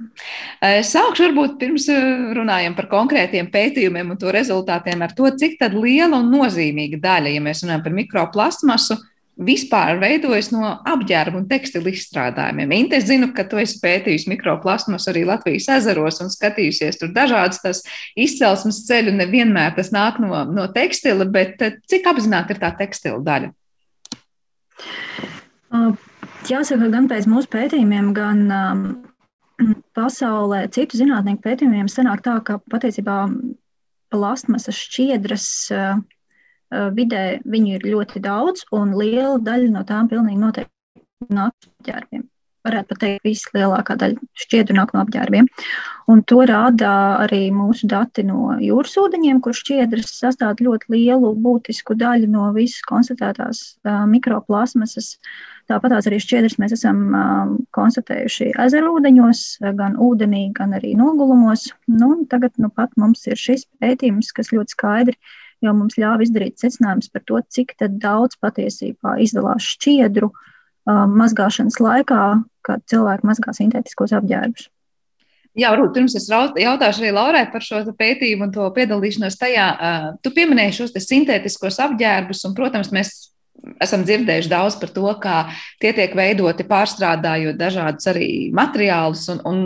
Sākšu 0.87 1.29
varbūt 1.29 1.59
pirms 1.61 1.87
runājam 2.37 2.75
par 2.79 2.89
konkrētiem 2.91 3.51
pētījumiem 3.53 4.15
un 4.15 4.19
to 4.19 4.33
rezultātiem 4.35 5.03
ar 5.07 5.15
to, 5.15 5.31
cik 5.39 5.61
liela 5.77 6.19
un 6.19 6.31
nozīmīga 6.33 6.99
daļa, 7.03 7.35
ja 7.35 7.45
mēs 7.45 7.63
runājam 7.65 7.85
par 7.87 7.97
mikroplastmasu, 7.99 8.99
vispār 9.41 9.99
veidojas 10.01 10.51
no 10.53 10.75
apģērba 10.89 11.41
un 11.41 11.47
tekstilu 11.49 11.91
izstrādājumiem. 11.95 12.75
Inte, 12.77 12.99
es 13.01 13.07
zinu, 13.09 13.31
ka 13.37 13.47
tu 13.49 13.61
esi 13.61 13.79
pētījis 13.83 14.29
mikroplasmas 14.31 15.09
arī 15.11 15.25
Latvijas 15.29 15.71
ezeros 15.79 16.21
un 16.25 16.33
skatījusies 16.33 17.01
tur 17.01 17.13
dažādas 17.17 17.63
tās 17.65 17.83
izcelsmes 18.21 18.83
ceļu. 18.89 19.17
Nevienmēr 19.17 19.75
tas 19.79 19.93
nāk 19.97 20.21
no, 20.23 20.45
no 20.51 20.69
tekstila, 20.75 21.25
bet 21.25 21.63
cik 21.91 22.09
apzināti 22.13 22.57
ir 22.57 22.63
tā 22.63 22.73
tekstila 22.79 23.21
daļa? 23.25 23.53
Jāsaka, 26.51 26.91
gan 26.93 27.09
pēc 27.11 27.29
mūsu 27.31 27.51
pētījumiem, 27.53 28.13
gan 28.17 28.45
pasaulē 29.97 30.67
citu 30.75 31.01
zinātnieku 31.01 31.45
pētījumiem 31.49 31.89
sanāk 31.93 32.25
tā, 32.27 32.39
ka 32.45 32.61
patiesībā 32.73 33.23
plastmasas 34.11 34.77
šķiedras 34.77 35.47
vidē 36.97 37.25
viņu 37.45 37.79
ir 37.79 37.87
ļoti 37.95 38.23
daudz, 38.25 38.67
un 38.77 38.95
liela 38.99 39.39
daļa 39.43 39.71
no 39.75 39.87
tām 39.89 40.11
pilnīgi 40.11 40.41
noteikti 40.41 41.35
nāk 41.35 41.55
no 41.67 41.73
ģērbiem. 41.87 42.29
varētu 42.61 42.97
teikt, 43.01 43.23
vislielākā 43.25 43.95
daļa 43.97 44.27
šķiedru 44.37 44.75
nāk 44.77 44.91
no 44.93 45.01
apģērbiem. 45.01 45.47
Un 46.13 46.21
to 46.29 46.43
rāda 46.49 46.91
arī 47.25 47.47
mūsu 47.57 47.89
dati 47.89 48.25
no 48.27 48.59
jūras 48.61 48.99
ūdeņiem, 49.01 49.41
kur 49.41 49.57
šķiedras 49.57 50.13
sastāv 50.19 50.61
ļoti 50.61 50.93
lielu 50.93 51.33
būtisku 51.41 51.97
daļu 51.97 52.29
no 52.29 52.51
visas 52.53 52.85
konstatētās 52.89 53.63
uh, 53.89 54.05
mikroplasmasas. 54.11 55.15
Tāpat 55.73 55.97
arī 56.03 56.21
šķiedras 56.21 56.59
mēs 56.61 56.77
esam 56.77 57.03
uh, 57.15 57.57
konstatējuši 57.77 58.53
ezeru 58.67 58.97
ūdeņos, 58.99 59.45
gan 59.81 59.97
ūdenī, 59.97 60.51
gan 60.57 60.77
arī 60.77 60.93
nogulumos. 61.01 61.71
Nu, 61.89 62.13
tagad 62.29 62.61
nu, 62.61 62.69
pat 62.75 62.93
mums 63.01 63.25
ir 63.31 63.41
šis 63.41 63.65
pētījums, 63.81 64.35
kas 64.37 64.53
ļoti 64.53 64.77
skaidri 64.77 65.17
jau 65.65 65.75
mums 65.77 65.99
ļāva 66.01 66.25
izdarīt 66.25 66.61
secinājumus 66.63 67.11
par 67.13 67.25
to, 67.29 67.41
cik 67.53 67.77
daudz 67.81 68.39
patiesībā 68.41 69.19
izdalās 69.25 69.67
šķiedru 69.77 70.31
uh, 70.33 71.07
mazgāšanas 71.09 71.81
laikā, 71.81 72.27
kad 72.67 72.85
cilvēki 72.91 73.27
mazgā 73.31 73.55
sintētiskos 73.57 74.15
apģērbus. 74.19 74.69
Jā, 75.59 75.73
Rūt, 75.75 75.91
pirms 75.97 76.15
es 76.15 76.29
jautāšu 76.31 77.03
arī 77.03 77.11
Laurai 77.11 77.43
par 77.51 77.65
šo 77.65 77.83
pētījumu 77.99 78.47
un 78.47 78.53
to 78.55 78.69
piedalīšanos 78.77 79.37
tajā. 79.41 79.67
Tu 80.23 80.31
pieminēji 80.37 80.77
šos 80.79 80.95
sintētiskos 81.03 81.81
apģērbus, 81.83 82.45
un, 82.47 82.55
protams, 82.55 82.93
mēs 82.95 83.11
esam 83.83 84.05
dzirdējuši 84.07 84.51
daudz 84.53 84.79
par 84.81 84.93
to, 84.95 85.09
kā 85.21 85.41
tie 85.83 85.91
tiek 85.97 86.15
veidoti 86.17 86.67
pārstrādājot 86.71 87.59
dažādus 87.59 88.07
arī 88.13 88.31
materiālus. 88.55 89.27
Un, 89.35 89.43
un 89.51 89.65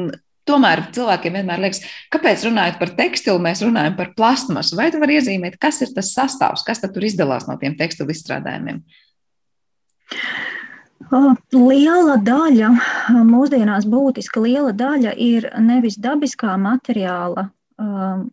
tomēr 0.48 0.86
cilvēkiem 0.94 1.38
vienmēr 1.38 1.62
liekas, 1.64 1.82
kāpēc 2.12 2.44
runājot 2.48 2.78
par 2.80 2.92
tekstilu, 2.98 3.42
mēs 3.42 3.64
runājam 3.64 3.96
par 3.98 4.12
plastmasu. 4.18 4.76
Vai 4.78 4.90
tu 4.92 5.00
vari 5.02 5.18
iezīmēt, 5.18 5.58
kas 5.62 5.80
ir 5.84 5.94
tas 5.96 6.12
sastāvs, 6.16 6.64
kas 6.66 6.82
tur 6.84 7.06
izdalās 7.06 7.48
no 7.48 7.56
tiem 7.60 7.76
tekstilu 7.78 8.14
izstrādājumiem? 8.14 8.82
Liela 11.54 12.16
daļa, 12.22 12.70
mūsdienās 13.28 13.84
būtiska 13.90 14.40
liela 14.44 14.72
daļa 14.76 15.12
ir 15.20 15.50
nevis 15.60 15.98
dabiskā 16.00 16.54
materiāla 16.60 17.48
um, 17.80 18.24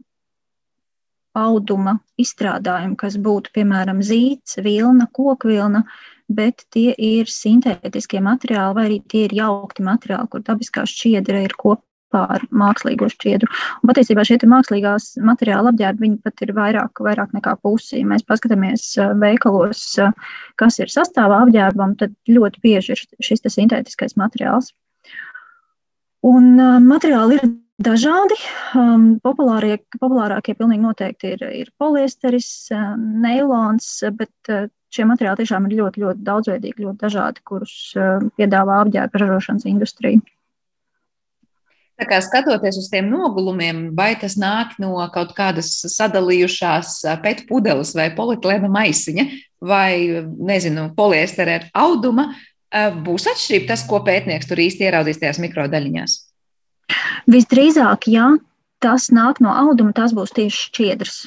auduma 1.38 1.98
izstrādājumi, 2.20 2.98
kas 3.00 3.18
būtu 3.20 3.54
piemēram 3.56 4.02
zīts, 4.04 4.58
vilna, 4.64 5.08
kokvilna, 5.12 5.84
bet 6.32 6.66
tie 6.72 6.92
ir 6.96 7.32
sintētiskie 7.32 8.22
materiāli 8.24 8.78
vai 8.78 8.88
arī 8.88 9.00
tie 9.08 9.26
ir 9.28 9.36
jaukti 9.42 9.84
materiāli, 9.84 10.32
kur 10.32 10.44
dabiskā 10.48 10.86
šķiedra 10.88 11.44
ir 11.46 11.56
kopā 11.60 11.91
pār 12.12 12.46
mākslīgo 12.52 13.10
šķiedru. 13.12 13.50
Un 13.82 13.92
patiesībā 13.92 14.26
šie 14.28 14.40
mākslīgās 14.52 15.16
materiāla 15.24 15.74
apģērbi 15.74 16.14
pat 16.26 16.46
ir 16.46 16.54
vairāk, 16.58 17.02
vairāk 17.08 17.34
nekā 17.38 17.56
pusi. 17.64 18.02
Ja 18.02 18.10
mēs 18.12 18.28
paskatāmies 18.28 18.92
veikalos, 19.22 19.84
kas 20.62 20.80
ir 20.84 20.92
sastāvā 20.94 21.44
apģērbam, 21.46 21.98
tad 22.00 22.16
ļoti 22.30 22.64
bieži 22.64 22.96
ir 22.96 23.04
šis 23.24 23.46
sintētiskais 23.48 24.18
materiāls. 24.20 24.74
Un 26.22 26.54
uh, 26.60 26.78
materiāli 26.84 27.40
ir 27.40 27.48
dažādi. 27.82 28.38
Um, 28.78 29.16
populārie, 29.26 29.80
populārākie 29.98 30.54
pilnīgi 30.58 30.86
noteikti 30.86 31.34
ir, 31.36 31.46
ir 31.64 31.72
poliesteris, 31.82 32.52
uh, 32.76 32.94
neilons, 32.98 33.88
bet 34.18 34.54
uh, 34.54 34.68
šie 34.94 35.08
materiāli 35.10 35.42
tiešām 35.42 35.66
ir 35.68 35.80
ļoti, 35.80 36.04
ļoti 36.06 36.26
daudzveidīgi, 36.28 36.86
ļoti 36.86 37.02
dažādi, 37.02 37.44
kurus 37.48 37.74
uh, 37.98 38.22
piedāvā 38.38 38.84
apģērba 38.84 39.24
ražošanas 39.24 39.66
industrija. 39.72 40.22
Tā 42.02 42.08
kā 42.10 42.18
skatoties 42.26 42.80
uz 42.82 42.88
tiem 42.90 43.12
nogulumiem, 43.12 43.92
vai 43.94 44.16
tas 44.18 44.34
nāk 44.42 44.74
no 44.82 44.96
kaut 45.14 45.36
kādas 45.38 45.70
sadalījušās 45.94 46.96
pēc 47.22 47.44
pudeles 47.46 47.94
vai 47.94 48.08
polietilēna 48.18 48.72
maisiņa 48.74 49.26
vai, 49.62 50.24
nezinu, 50.42 50.88
poliestera 50.98 51.60
auduma, 51.78 52.32
būs 53.06 53.28
atšķirība 53.30 53.70
tas, 53.70 53.84
ko 53.86 54.00
pētnieks 54.02 54.50
tur 54.50 54.64
īsti 54.64 54.88
ieraudzīs 54.88 55.22
tajās 55.22 55.42
mikrodaļiņās? 55.44 56.18
Visdrīzāk, 57.30 58.10
jā, 58.10 58.32
tas 58.82 59.12
nāk 59.14 59.44
no 59.46 59.54
auduma, 59.54 59.94
tas 59.94 60.18
būs 60.18 60.34
tieši 60.40 60.66
šķiedrs 60.72 61.22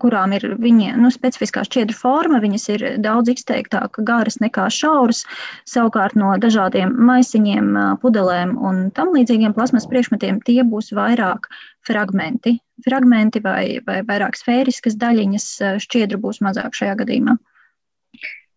kurām 0.00 0.34
ir 0.36 0.46
viņa 0.60 0.94
nu, 1.00 1.10
specifiskā 1.12 1.64
šķiedra 1.66 1.96
forma, 1.96 2.40
viņas 2.42 2.66
ir 2.74 2.84
daudz 3.04 3.32
izteiktāk 3.34 3.98
garas 4.06 4.40
nekā 4.42 4.66
šauras. 4.72 5.24
Savukārt 5.68 6.16
no 6.18 6.32
dažādiem 6.40 6.92
maisiņiem, 7.08 7.72
pudelēm 8.02 8.56
un 8.58 8.88
tam 8.96 9.14
līdzīgiem 9.16 9.56
plasmas 9.56 9.88
priekšmetiem 9.90 10.42
tie 10.46 10.60
būs 10.68 10.92
vairāk 10.96 11.48
fragmenti. 11.86 12.58
Fragmenti 12.84 13.42
vai, 13.44 13.80
vai 13.86 14.00
vairāk 14.06 14.38
sfēriskas 14.38 14.98
daļiņas 15.00 15.50
šķiedra 15.84 16.20
būs 16.20 16.42
mazāk 16.44 16.74
šajā 16.76 16.96
gadījumā. 17.04 17.38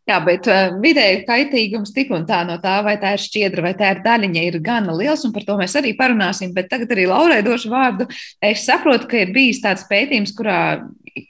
Jā, 0.08 0.22
bet 0.24 0.46
uh, 0.48 0.78
vidēji 0.80 1.26
kaitīgums 1.28 1.92
tik 1.92 2.14
un 2.16 2.24
tā 2.30 2.40
no 2.48 2.56
tā, 2.64 2.78
vai 2.86 2.94
tā 3.02 3.12
ir 3.18 3.20
šķiedra 3.20 3.66
vai 3.66 3.74
tā 3.76 3.90
ir 3.92 4.00
daļiņa, 4.06 4.44
ir 4.48 4.58
gana 4.64 4.94
liels, 4.96 5.26
un 5.28 5.34
par 5.36 5.44
to 5.44 5.58
mēs 5.60 5.76
arī 5.76 5.92
parunāsim. 6.00 6.54
Bet 6.56 6.70
tagad 6.72 6.94
arī 6.96 7.10
Laurai 7.10 7.42
došu 7.44 7.74
vārdu. 7.74 8.08
Es 8.40 8.64
saprotu, 8.70 9.10
ka 9.12 9.20
ir 9.26 9.34
bijis 9.36 9.60
tāds 9.66 9.84
pētījums, 9.90 10.32
kurā, 10.38 10.62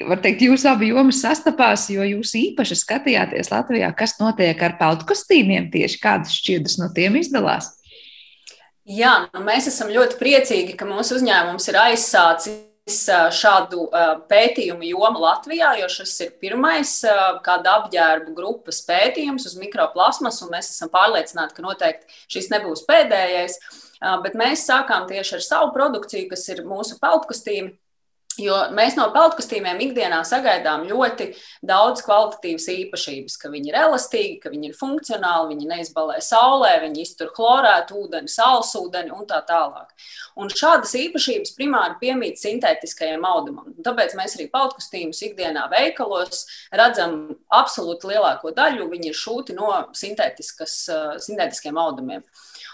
var 0.05 0.22
teikt, 0.22 0.46
jūs 0.46 0.67
abi 0.69 0.91
jomas 0.91 1.24
sastapās, 1.25 1.88
jo 1.89 2.05
jūs 2.05 2.36
īpaši 2.38 2.77
skatījāties 2.84 3.50
Latvijā, 3.50 3.89
kas 3.98 4.19
notiek 4.22 4.62
ar 4.62 4.77
peltu 4.77 5.10
kostīmiem 5.10 5.72
tieši 5.74 6.03
kādas 6.03 6.38
šķiedras 6.38 6.77
no 6.77 6.93
tiem 6.93 7.17
izdalās. 7.17 7.74
Jā, 8.86 9.24
nu 9.34 9.41
mēs 9.43 9.73
esam 9.73 9.89
ļoti 9.89 10.21
priecīgi, 10.21 10.78
ka 10.78 10.86
mūsu 10.86 11.17
uzņēmums 11.17 11.65
ir 11.73 11.82
aizsācis 11.82 12.66
šādu 12.88 13.88
pētījumu 14.30 14.88
jomu 14.88 15.19
Latvijā, 15.23 15.73
jo 15.82 15.89
šis 15.91 16.13
ir 16.23 16.36
pirmais 16.41 16.93
kāda 17.43 17.73
apģērbu 17.82 18.36
grupas 18.38 18.80
pētījums 18.88 19.47
uz 19.50 19.58
mikroplasmas, 19.60 20.39
un 20.45 20.54
mēs 20.56 20.71
esam 20.71 20.91
pārliecināti, 20.93 21.58
ka 21.58 21.65
noteikti 21.65 22.21
šis 22.32 22.47
nebūs 22.54 22.86
pēdējais. 22.88 23.60
Bet 24.23 24.38
mēs 24.38 24.67
sākām 24.69 25.08
tieši 25.10 25.39
ar 25.39 25.43
savu 25.43 25.73
produkciju, 25.76 26.30
kas 26.30 26.47
ir 26.54 26.63
mūsu 26.67 27.00
peltkostīmi 27.02 27.73
Jo 28.38 28.58
mēs 28.76 28.93
no 28.93 29.08
peltkostīmiem 29.15 29.80
ikdienā 29.88 30.19
sagaidām 30.28 30.84
ļoti 30.86 31.32
daudz 31.65 32.04
kvalitatīvas 32.06 32.67
īpašības, 32.69 33.38
ka 33.41 33.50
viņi 33.50 33.71
ir 33.71 33.78
elastīgi, 33.82 34.36
ka 34.43 34.52
viņi 34.54 34.69
ir 34.69 34.76
funkcionāli, 34.78 35.56
viņi 35.56 35.69
neizbalē 35.71 36.19
saulē, 36.21 36.76
viņi 36.84 37.02
iztur 37.02 37.32
chlorētu 37.34 37.97
ūdeni, 38.04 38.30
sālsūdeni 38.30 39.15
un 39.17 39.26
tā 39.30 39.39
tālāk. 39.47 39.89
Un 40.38 40.54
šādas 40.54 40.93
īpašības 41.00 41.56
primāri 41.58 41.97
piemīt 42.04 42.38
sintētiskajam 42.38 43.26
audumam. 43.26 43.71
Un 43.73 43.86
tāpēc 43.86 44.13
mēs 44.19 44.38
arī 44.38 44.45
peltkostīmus 44.54 45.23
ikdienā 45.32 45.65
veikalos 45.73 46.45
redzam 46.69 47.23
absolūti 47.50 48.13
lielāko 48.13 48.54
daļu, 48.54 48.86
viņi 48.93 49.10
ir 49.10 49.17
šūti 49.17 49.58
no 49.58 49.71
sintētiskiem 49.97 51.82
audumiem. 51.82 52.21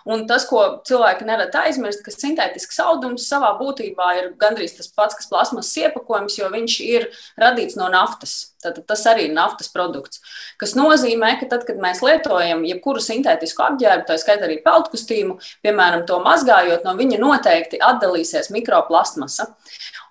Un 0.10 0.26
tas, 0.28 0.44
ko 0.50 0.64
cilvēki 0.88 1.28
nerad 1.28 1.54
aizmirst, 1.56 2.02
ka 2.04 2.12
sintētisks 2.12 2.80
audums 2.84 3.28
savā 3.30 3.54
būtībā 3.60 4.08
ir 4.20 4.32
gandrīz 4.40 4.76
tas 4.76 4.90
pats, 4.92 5.16
kas 5.16 5.30
plasmas 5.32 5.72
iepakojums, 5.80 6.36
jo 6.40 6.50
viņš 6.52 6.80
ir 6.84 7.08
radīts 7.40 7.78
no 7.80 7.88
naftas. 7.94 8.54
Tātad 8.64 8.86
tas 8.88 9.04
arī 9.12 9.28
ir 9.28 9.36
naftas 9.36 9.72
produkts. 9.72 10.22
Tas 10.60 10.76
nozīmē, 10.80 11.34
ka 11.40 11.50
tad, 11.52 11.66
kad 11.68 11.80
mēs 11.84 12.04
lietojam 12.04 12.64
jebkuru 12.68 13.04
sintētisku 13.04 13.64
apģērbu, 13.66 14.08
tā 14.08 14.20
skaitā 14.20 14.48
arī 14.48 14.60
peltkostīmu, 14.64 15.40
piemēram, 15.66 16.06
to 16.08 16.20
mazgājot, 16.24 16.86
no 16.88 16.96
viņa 17.00 17.20
noteikti 17.24 17.82
atdalīsies 17.84 18.52
mikroplastmasa. 18.56 19.52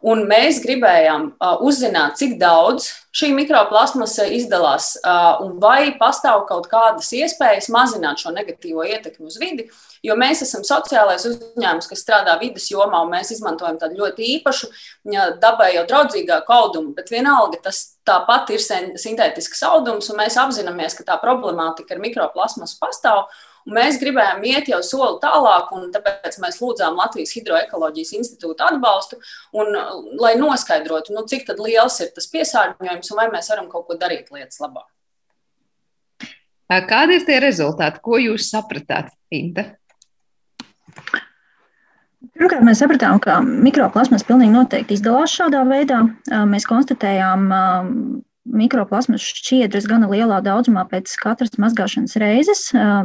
Un 0.03 0.25
mēs 0.27 0.59
gribējām 0.65 1.29
uh, 1.31 1.61
uzzināt, 1.63 2.17
cik 2.19 2.35
daudz 2.41 2.89
šī 3.15 3.29
mikroplasmasa 3.37 4.25
izdalās 4.35 4.97
uh, 4.99 5.39
un 5.45 5.61
vai 5.63 5.93
pastāv 6.01 6.43
kaut 6.49 6.67
kādas 6.71 7.13
iespējas 7.15 7.69
mazināt 7.71 8.19
šo 8.19 8.33
negatīvo 8.35 8.83
ietekmi 8.89 9.31
uz 9.31 9.37
vidi. 9.39 9.69
Jo 10.03 10.17
mēs 10.19 10.43
esam 10.43 10.65
sociālais 10.67 11.23
uzņēmums, 11.29 11.87
kas 11.87 12.03
strādā 12.03 12.35
vidas 12.41 12.67
jomā, 12.73 13.05
un 13.05 13.13
mēs 13.13 13.31
izmantojam 13.37 13.79
tādu 13.79 14.01
ļoti 14.01 14.27
īpašu, 14.41 14.73
dabai 15.39 15.69
jau 15.77 15.85
draudzīgāku 15.87 16.57
audumu, 16.57 16.91
bet 16.97 17.13
vienalga 17.15 17.61
tas 17.69 17.85
tāpat 18.03 18.51
ir 18.57 18.65
sintētisks 18.99 19.63
audums, 19.71 20.11
un 20.11 20.19
mēs 20.19 20.41
apzināmies, 20.43 20.99
ka 20.99 21.07
tā 21.07 21.21
problemātika 21.23 21.95
ar 21.95 22.03
mikroplasmasu 22.03 22.81
pastāv. 22.83 23.29
Un 23.67 23.77
mēs 23.77 23.99
gribējām 24.03 24.43
iet 24.51 24.71
jau 24.73 24.81
soli 24.87 25.21
tālāk, 25.23 25.71
un 25.77 25.91
tāpēc 25.95 26.39
mēs 26.43 26.59
lūdzām 26.63 26.97
Latvijas 26.99 27.35
Hidroekoloģijas 27.37 28.15
institūta 28.19 28.73
atbalstu, 28.73 29.21
un, 29.55 29.77
lai 30.23 30.33
noskaidrotu, 30.41 31.15
nu, 31.15 31.27
cik 31.31 31.53
liels 31.61 32.01
ir 32.03 32.11
tas 32.17 32.27
piesārņojums 32.33 33.13
un 33.13 33.21
vai 33.21 33.29
mēs 33.35 33.53
varam 33.53 33.69
kaut 33.71 33.87
ko 33.87 33.99
darīt 34.01 34.33
lietas 34.35 34.59
labā. 34.63 34.83
Kādi 36.89 37.19
ir 37.19 37.27
tie 37.29 37.39
rezultāti, 37.43 38.01
ko 38.03 38.19
jūs 38.21 38.49
sapratāt, 38.49 39.13
Inta? 39.35 39.67
Pirmkārt, 42.33 42.63
mēs 42.65 42.81
sapratām, 42.81 43.19
ka 43.21 43.41
mikroplasmas 43.45 44.25
pilnīgi 44.25 44.55
noteikti 44.55 44.97
izdalās 44.97 45.35
šādā 45.37 45.63
veidā. 45.69 46.01
Mēs 46.49 46.65
konstatējām 46.71 47.45
mikroplasmas 48.49 49.23
šķiedras 49.23 49.87
gana 49.91 50.09
lielā 50.11 50.41
daudzumā 50.45 50.85
pēc 50.91 51.13
katras 51.21 51.55
mazgāšanas 51.63 52.17
reizes, 52.21 52.65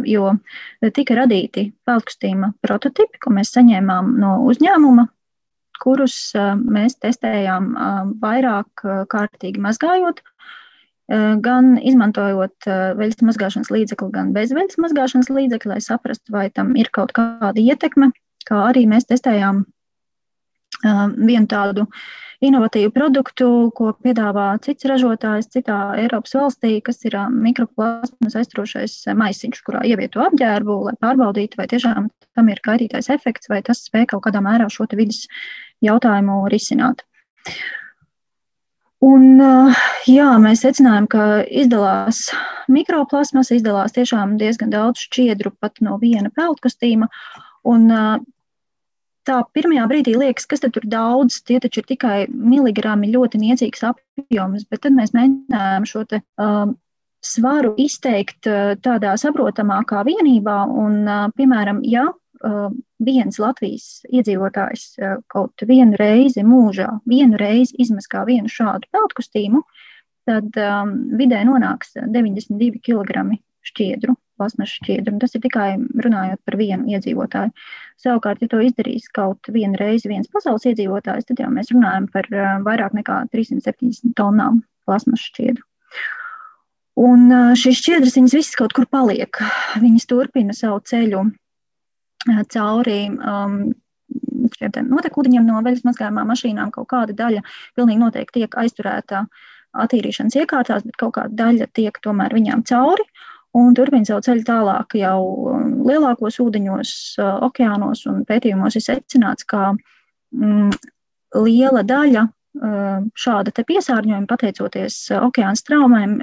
jo 0.09 0.31
tika 0.95 1.17
radīti 1.19 1.69
peltkostīma 1.87 2.53
prototipi, 2.65 3.21
ko 3.21 3.35
mēs 3.35 3.53
saņēmām 3.55 4.15
no 4.21 4.37
uzņēmuma, 4.49 5.07
kurus 5.83 6.17
mēs 6.57 6.97
testējām 7.03 7.69
vairāk 8.21 8.87
kārtīgi 9.13 9.61
mazgājot. 9.61 10.23
gan 11.07 11.77
izmantojot 11.79 12.67
veļas 12.67 13.21
mazgāšanas 13.23 13.71
līdzekli, 13.71 14.09
gan 14.11 14.33
bez 14.35 14.51
veļas 14.51 14.75
mazgāšanas 14.81 15.29
līdzekļa, 15.31 15.77
lai 15.77 15.81
saprastu, 15.83 16.33
vai 16.35 16.49
tam 16.51 16.75
ir 16.75 16.89
kaut 16.91 17.13
kāda 17.15 17.55
ietekme. 17.55 18.11
Kā 18.47 18.65
arī 18.69 18.85
mēs 18.87 19.07
testējām 19.07 19.65
vienu 20.83 21.47
tādu 21.49 21.87
inovatīvu 22.43 22.91
produktu, 22.93 23.47
ko 23.73 23.93
piedāvā 24.05 24.49
cits 24.61 24.85
ražotājs 24.85 25.49
citā 25.55 25.77
Eiropas 25.97 26.35
valstī, 26.37 26.75
kas 26.85 27.01
ir 27.09 27.17
mikroplasmas 27.33 28.37
aiztrošais 28.37 28.99
maisiņš, 29.17 29.63
kurā 29.65 29.81
ievieto 29.89 30.21
apģērbu, 30.21 30.77
lai 30.89 30.93
pārbaudītu, 31.01 31.57
vai 31.57 31.65
tiešām 31.71 32.11
tam 32.37 32.53
ir 32.53 32.61
kaitītais 32.61 33.09
efekts, 33.09 33.49
vai 33.49 33.63
tas 33.65 33.81
spēj 33.87 34.11
kaut 34.13 34.27
kādā 34.27 34.43
mērā 34.45 34.69
šo 34.69 34.85
vidas 34.93 35.25
jautājumu 35.81 36.43
risināt. 36.53 37.03
Un, 39.05 39.37
jā, 40.09 40.29
mēs 40.41 40.63
secinājām, 40.65 41.05
ka 41.09 41.25
izdalās 41.45 42.23
mikroplasmas, 42.69 43.51
izdalās 43.53 43.93
tiešām 43.93 44.39
diezgan 44.41 44.73
daudz 44.73 45.03
šķiedru 45.05 45.53
pat 45.61 45.77
no 45.85 45.99
viena 46.01 46.31
peldkostīma. 46.33 47.09
Un 47.69 47.85
tā 49.27 49.41
pirmajā 49.55 49.85
brīdī 49.91 50.15
liekas, 50.17 50.47
kas 50.49 50.63
tur 50.63 50.85
daudz, 50.87 51.41
tie 51.47 51.59
taču 51.63 51.83
ir 51.83 51.89
tikai 51.93 52.17
miligrami 52.31 53.11
ļoti 53.13 53.41
niecīgs 53.43 53.85
apjoms, 53.91 54.67
bet 54.71 54.85
tad 54.85 54.95
mēs 54.97 55.13
mēģinājām 55.17 55.87
šo 55.89 56.03
te, 56.09 56.21
um, 56.41 56.77
svaru 57.23 57.73
izteikt 57.81 58.47
tādā 58.85 59.15
saprotamākā 59.19 60.03
vienībā. 60.07 60.61
Un, 60.83 61.01
piemēram, 61.35 61.81
ja 61.87 62.07
viens 63.03 63.39
Latvijas 63.41 64.05
iedzīvotājs 64.13 64.85
kaut 65.31 65.65
vienu 65.67 65.97
reizi 65.99 66.43
mūžā, 66.45 66.89
vienu 67.09 67.39
reizi 67.39 67.75
izmaskā 67.81 68.23
vienu 68.27 68.51
šādu 68.51 68.89
peldkostīmu, 68.93 69.63
tad 70.27 70.59
um, 70.61 70.93
vidē 71.17 71.41
nonāks 71.47 71.95
92 71.97 72.81
kg 72.83 73.25
šķiedru, 73.67 74.15
plasmas 74.37 74.73
šķiedru. 74.77 75.17
Tas 75.21 75.35
ir 75.35 75.43
tikai 75.43 75.69
runājot 75.77 76.41
par 76.45 76.57
vienu 76.59 76.89
iedzīvotāju. 76.93 77.53
Savukārt, 78.01 78.43
ja 78.43 78.51
to 78.51 78.61
izdarīs 78.63 79.09
kaut 79.13 79.49
vienu 79.53 79.79
reizi 79.79 80.11
viens 80.11 80.29
pasaules 80.33 80.67
iedzīvotājs, 80.69 81.27
tad 81.29 81.41
jau 81.43 81.49
mēs 81.53 81.73
runājam 81.73 82.07
par 82.13 82.29
uh, 82.33 82.53
vairāk 82.65 82.95
nekā 82.97 83.23
370 83.33 84.13
tonnām 84.19 84.61
plasmas 84.87 85.25
šķiedru. 85.31 85.65
Un 86.97 87.27
uh, 87.29 87.51
šīs 87.57 87.81
šķiedras, 87.81 88.15
viņas 88.17 88.37
visas 88.39 88.57
kaut 88.57 88.73
kur 88.77 88.87
paliek. 88.89 89.41
Viņas 89.81 90.07
turpina 90.09 90.55
savu 90.57 90.79
ceļu 90.87 91.27
cauri 92.51 93.01
um, 93.13 93.59
šiem 94.55 94.89
notekūdeņiem 94.89 95.45
no 95.47 95.61
veļas 95.65 95.85
mazgājumām 95.87 96.31
mašīnām. 96.31 96.71
Kaut 96.75 96.89
kāda 96.91 97.15
daļa 97.17 97.43
pilnīgi 97.77 98.01
noteikti 98.01 98.41
tiek 98.41 98.57
aizturēta 98.61 99.25
attīrīšanas 99.77 100.37
iekārtās, 100.41 100.85
bet 100.87 100.97
kaut 100.99 101.17
kāda 101.17 101.35
daļa 101.43 101.69
tiek 101.77 101.99
tomēr 102.03 102.35
viņām 102.37 102.63
cauri. 102.69 103.05
Un 103.57 103.73
turpina 103.77 104.05
savu 104.05 104.21
ceļu 104.25 104.43
tālāk 104.45 104.97
jau 104.99 105.19
lielākos 105.87 106.37
ūdeņos, 106.43 106.93
okeānos 107.47 108.03
un 108.11 108.21
pētījumos 108.27 108.77
ir 108.77 108.83
secināts, 108.85 109.47
ka 109.49 109.71
mm, 109.73 110.73
liela 111.41 111.83
daļa 111.87 112.27
šāda 112.57 113.53
piesārņojuma, 113.53 114.25
pateicoties 114.29 114.95
okeāna 115.13 115.57
straumēm, 115.57 116.15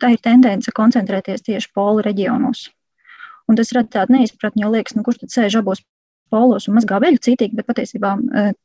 tā 0.00 0.12
ir 0.14 0.22
tendence 0.24 0.72
koncentrēties 0.72 1.44
tieši 1.44 1.72
polu 1.74 2.04
reģionos. 2.06 2.70
Un 3.46 3.58
tas 3.58 3.70
rada 3.76 4.00
tādu 4.00 4.16
neizpratni, 4.16 4.64
jo 4.64 4.72
liekas, 4.72 4.96
nu, 4.96 5.04
kurš 5.06 5.20
tad 5.22 5.34
sēž 5.34 5.60
abos 5.60 5.82
polos 6.32 6.66
un 6.66 6.78
mazgā 6.78 6.98
veļu 7.02 7.20
citīgi, 7.22 7.54
bet 7.58 7.68
patiesībā 7.68 8.16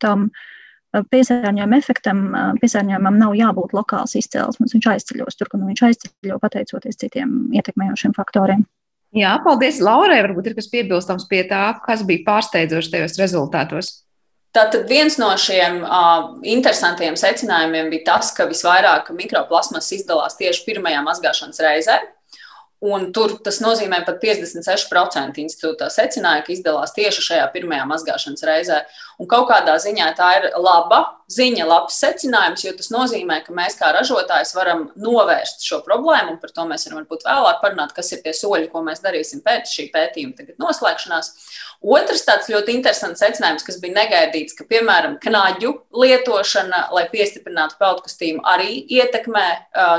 tam 0.01 0.29
e, 0.29 0.45
piesārņojuma 0.91 1.79
efektam, 1.79 2.21
piesārņojumam 2.61 3.17
nav 3.21 3.35
jābūt 3.37 3.73
lokāls 3.77 4.17
izcelsmes. 4.19 4.75
Viņš 4.75 4.89
aizceļos 4.93 5.39
tur, 5.39 5.51
kur 5.51 5.63
viņš 5.63 5.83
aizceļo 5.87 6.37
pateicoties 6.43 6.99
citiem 6.99 7.51
ietekmējošiem 7.55 8.15
faktoriem. 8.17 8.65
Jā, 9.15 9.33
paldies, 9.43 9.81
Laurai. 9.83 10.21
Varbūt 10.23 10.51
ir 10.51 10.55
kas 10.55 10.69
piebilstams 10.71 11.27
pie 11.31 11.43
tā, 11.49 11.65
kas 11.83 12.05
bija 12.07 12.23
pārsteidzoši 12.27 12.93
tajos 12.93 13.19
rezultātos. 13.19 13.91
Tātad 14.55 14.83
viens 14.91 15.15
no 15.19 15.29
šiem 15.39 15.79
uh, 15.83 16.33
interesantiem 16.47 17.15
secinājumiem 17.19 17.91
bija 17.91 18.09
tas, 18.09 18.33
ka 18.35 18.49
visvairāk 18.49 19.13
mikroplasmas 19.15 19.87
izdalās 19.95 20.35
tieši 20.39 20.65
pirmajā 20.67 21.03
mazgāšanas 21.07 21.63
reizē. 21.63 22.01
Un 22.81 23.11
tur 23.13 23.35
tas 23.45 23.59
nozīmē, 23.61 23.99
ka 24.07 24.15
56% 24.17 25.37
institūtā 25.43 25.85
secināja, 25.93 26.41
ka 26.41 26.49
izdalās 26.55 26.95
tieši 26.95 27.23
šajā 27.27 27.43
pirmajā 27.53 27.83
mazgāšanas 27.91 28.47
reizē. 28.47 28.79
Un 29.21 29.27
kaut 29.29 29.51
kādā 29.51 29.75
ziņā 29.77 30.07
tā 30.17 30.29
ir 30.39 30.47
laba 30.57 31.03
ziņa, 31.31 31.65
labs 31.67 31.97
secinājums, 32.01 32.63
jo 32.65 32.71
tas 32.75 32.89
nozīmē, 32.91 33.37
ka 33.45 33.53
mēs 33.55 33.77
kā 33.79 33.91
ražotājs 33.95 34.55
varam 34.57 34.87
novērst 34.99 35.61
šo 35.67 35.81
problēmu, 35.85 36.33
un 36.33 36.39
par 36.41 36.53
to 36.55 36.65
mēs 36.67 36.87
varam 36.87 37.01
varbūt 37.01 37.25
vēlāk 37.27 37.59
parunāt, 37.61 37.93
kas 37.95 38.09
ir 38.15 38.23
tie 38.25 38.33
soļi, 38.35 38.69
ko 38.71 38.81
mēs 38.85 39.03
darīsim 39.03 39.43
pēc 39.45 39.69
šī 39.71 39.85
pētījuma 39.93 40.55
noslēgšanās. 40.61 41.29
Otrs 41.81 42.25
tāds 42.27 42.49
ļoti 42.51 42.75
interesants 42.75 43.21
secinājums, 43.23 43.65
kas 43.67 43.77
bija 43.81 43.95
negaidīts, 43.99 44.57
ka, 44.57 44.65
piemēram, 44.69 45.19
knaģu 45.21 45.71
lietošana, 46.01 46.81
lai 46.97 47.05
piestiprinātu 47.13 47.77
peldkostīmu, 47.79 48.43
arī 48.45 48.81
ietekmē 48.97 49.45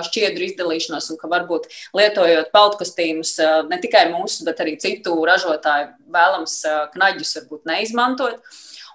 šķiedru 0.09 0.47
izdalīšanos, 0.51 1.13
un 1.15 1.23
ka 1.23 1.31
varbūt 1.33 1.71
lietojot 1.99 2.53
peldkostīmus 2.55 3.39
ne 3.71 3.81
tikai 3.83 4.09
mūsu, 4.13 4.43
bet 4.51 4.63
arī 4.63 4.77
citu 4.83 5.17
ražotāju 5.31 5.91
vēlams 6.13 6.61
knaģus 6.95 7.35
varbūt 7.41 7.73
neizmantot. 7.73 8.43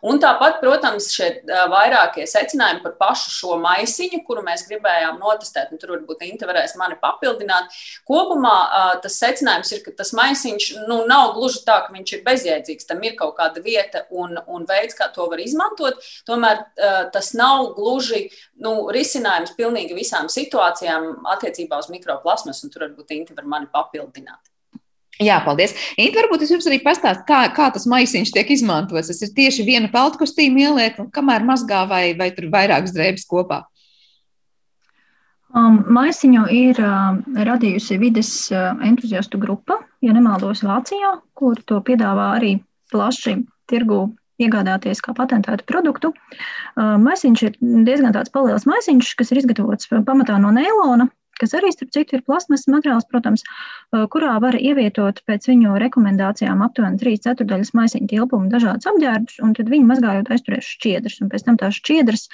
Un 0.06 0.20
tāpat, 0.22 0.60
protams, 0.62 1.10
šie 1.14 1.30
vairākie 1.72 2.28
secinājumi 2.30 2.84
par 2.84 2.94
pašu 3.00 3.32
šo 3.34 3.58
maisiņu, 3.64 4.22
kuru 4.28 4.44
mēs 4.46 4.66
gribējām 4.70 5.18
notestēt, 5.22 5.72
un 5.74 5.82
tur 5.82 5.96
varbūt 5.96 6.26
Inte 6.28 6.46
varēs 6.50 6.76
mani 6.78 6.98
papildināt. 7.02 7.74
Kopumā 8.08 8.56
tas 9.04 9.18
secinājums 9.22 9.72
ir, 9.74 9.82
ka 9.86 9.96
tas 9.98 10.14
maisiņš 10.18 10.70
nu, 10.90 11.00
nav 11.10 11.34
gluži 11.38 11.64
tā, 11.68 11.80
ka 11.86 11.96
viņš 11.96 12.14
ir 12.18 12.26
bezjēdzīgs. 12.28 12.90
Tam 12.90 13.02
ir 13.08 13.16
kaut 13.20 13.38
kāda 13.40 13.64
vieta 13.64 14.06
un, 14.12 14.38
un 14.46 14.68
veids, 14.70 14.98
kā 14.98 15.10
to 15.16 15.26
var 15.32 15.42
izmantot. 15.42 16.04
Tomēr 16.30 16.66
tas 17.14 17.34
nav 17.38 17.74
gluži 17.78 18.28
nu, 18.64 18.76
risinājums 18.94 19.56
pilnīgi 19.58 19.98
visām 19.98 20.30
situācijām 20.32 21.26
attiecībā 21.38 21.82
uz 21.82 21.90
mikroplasmas, 21.94 22.62
un 22.64 22.74
tur 22.74 22.88
varbūt 22.88 23.18
Inte 23.18 23.34
var 23.38 23.50
mani 23.50 23.72
papildināt. 23.74 24.57
Jā, 25.17 25.39
paldies. 25.41 25.73
Inta, 25.97 26.19
varbūt 26.21 26.43
es 26.45 26.51
jums 26.53 26.67
arī 26.69 26.77
pastāstīšu, 26.84 27.25
kā, 27.25 27.39
kā 27.56 27.71
tas 27.73 27.88
maisiņš 27.89 28.34
tiek 28.36 28.51
izmantots. 28.53 29.10
Tas 29.10 29.23
ir 29.25 29.34
tieši 29.38 29.65
viena 29.65 29.89
peltkostīma 29.93 30.67
ieliek, 30.67 30.99
un 31.01 31.10
kamēr 31.13 31.45
mazgā 31.47 31.88
vai, 31.89 32.03
vai 32.19 32.30
tur 32.36 32.51
vairākas 32.53 32.93
drēbes 32.93 33.25
kopā. 33.30 33.63
Um, 35.58 35.80
maisiņu 35.95 36.43
ir 36.53 36.80
uh, 36.84 37.17
radījusi 37.47 37.97
vides 38.01 38.30
uh, 38.51 38.75
entuziastu 38.86 39.39
grupa, 39.41 39.80
ja 40.06 40.13
nemaldos 40.13 40.62
Vācijā, 40.67 41.15
kur 41.38 41.58
to 41.65 41.80
piedāvā 41.88 42.34
arī 42.36 42.58
plaši 42.91 43.39
tirgu 43.71 44.03
iegādāties 44.38 45.01
kā 45.01 45.15
patentētu 45.17 45.65
produktu. 45.65 46.12
Uh, 46.12 46.97
maisiņš 47.01 47.45
ir 47.47 47.58
diezgan 47.88 48.13
tāds 48.13 48.30
paliels 48.34 48.67
maisiņš, 48.69 49.15
kas 49.17 49.34
ir 49.34 49.41
izgatavots 49.41 49.89
pamatā 50.06 50.38
no 50.43 50.51
neilona, 50.53 51.08
kas 51.41 51.56
arī, 51.58 51.71
starp 51.73 51.93
citu, 51.95 52.17
ir 52.17 52.26
plasmas 52.28 52.67
materiāls, 52.71 53.08
protams, 53.12 53.45
kurā 54.13 54.36
var 54.43 54.58
ievietot 54.60 55.21
pēc 55.30 55.47
viņu 55.50 55.78
rekomendācijām 55.84 56.63
aptuveni 56.65 57.02
3 57.02 57.23
ceturdaļas 57.28 57.73
maisiņu 57.78 58.12
tilpumu 58.12 58.52
dažādas 58.54 58.89
apģērbus, 58.91 59.41
un 59.45 59.54
tad 59.58 59.71
viņi 59.73 59.89
mazgājot 59.89 60.32
aizturēs 60.34 60.71
šķiedras, 60.78 61.19
un 61.23 61.34
pēc 61.34 61.47
tam 61.47 61.60
tās 61.62 61.80
šķiedras 61.82 62.28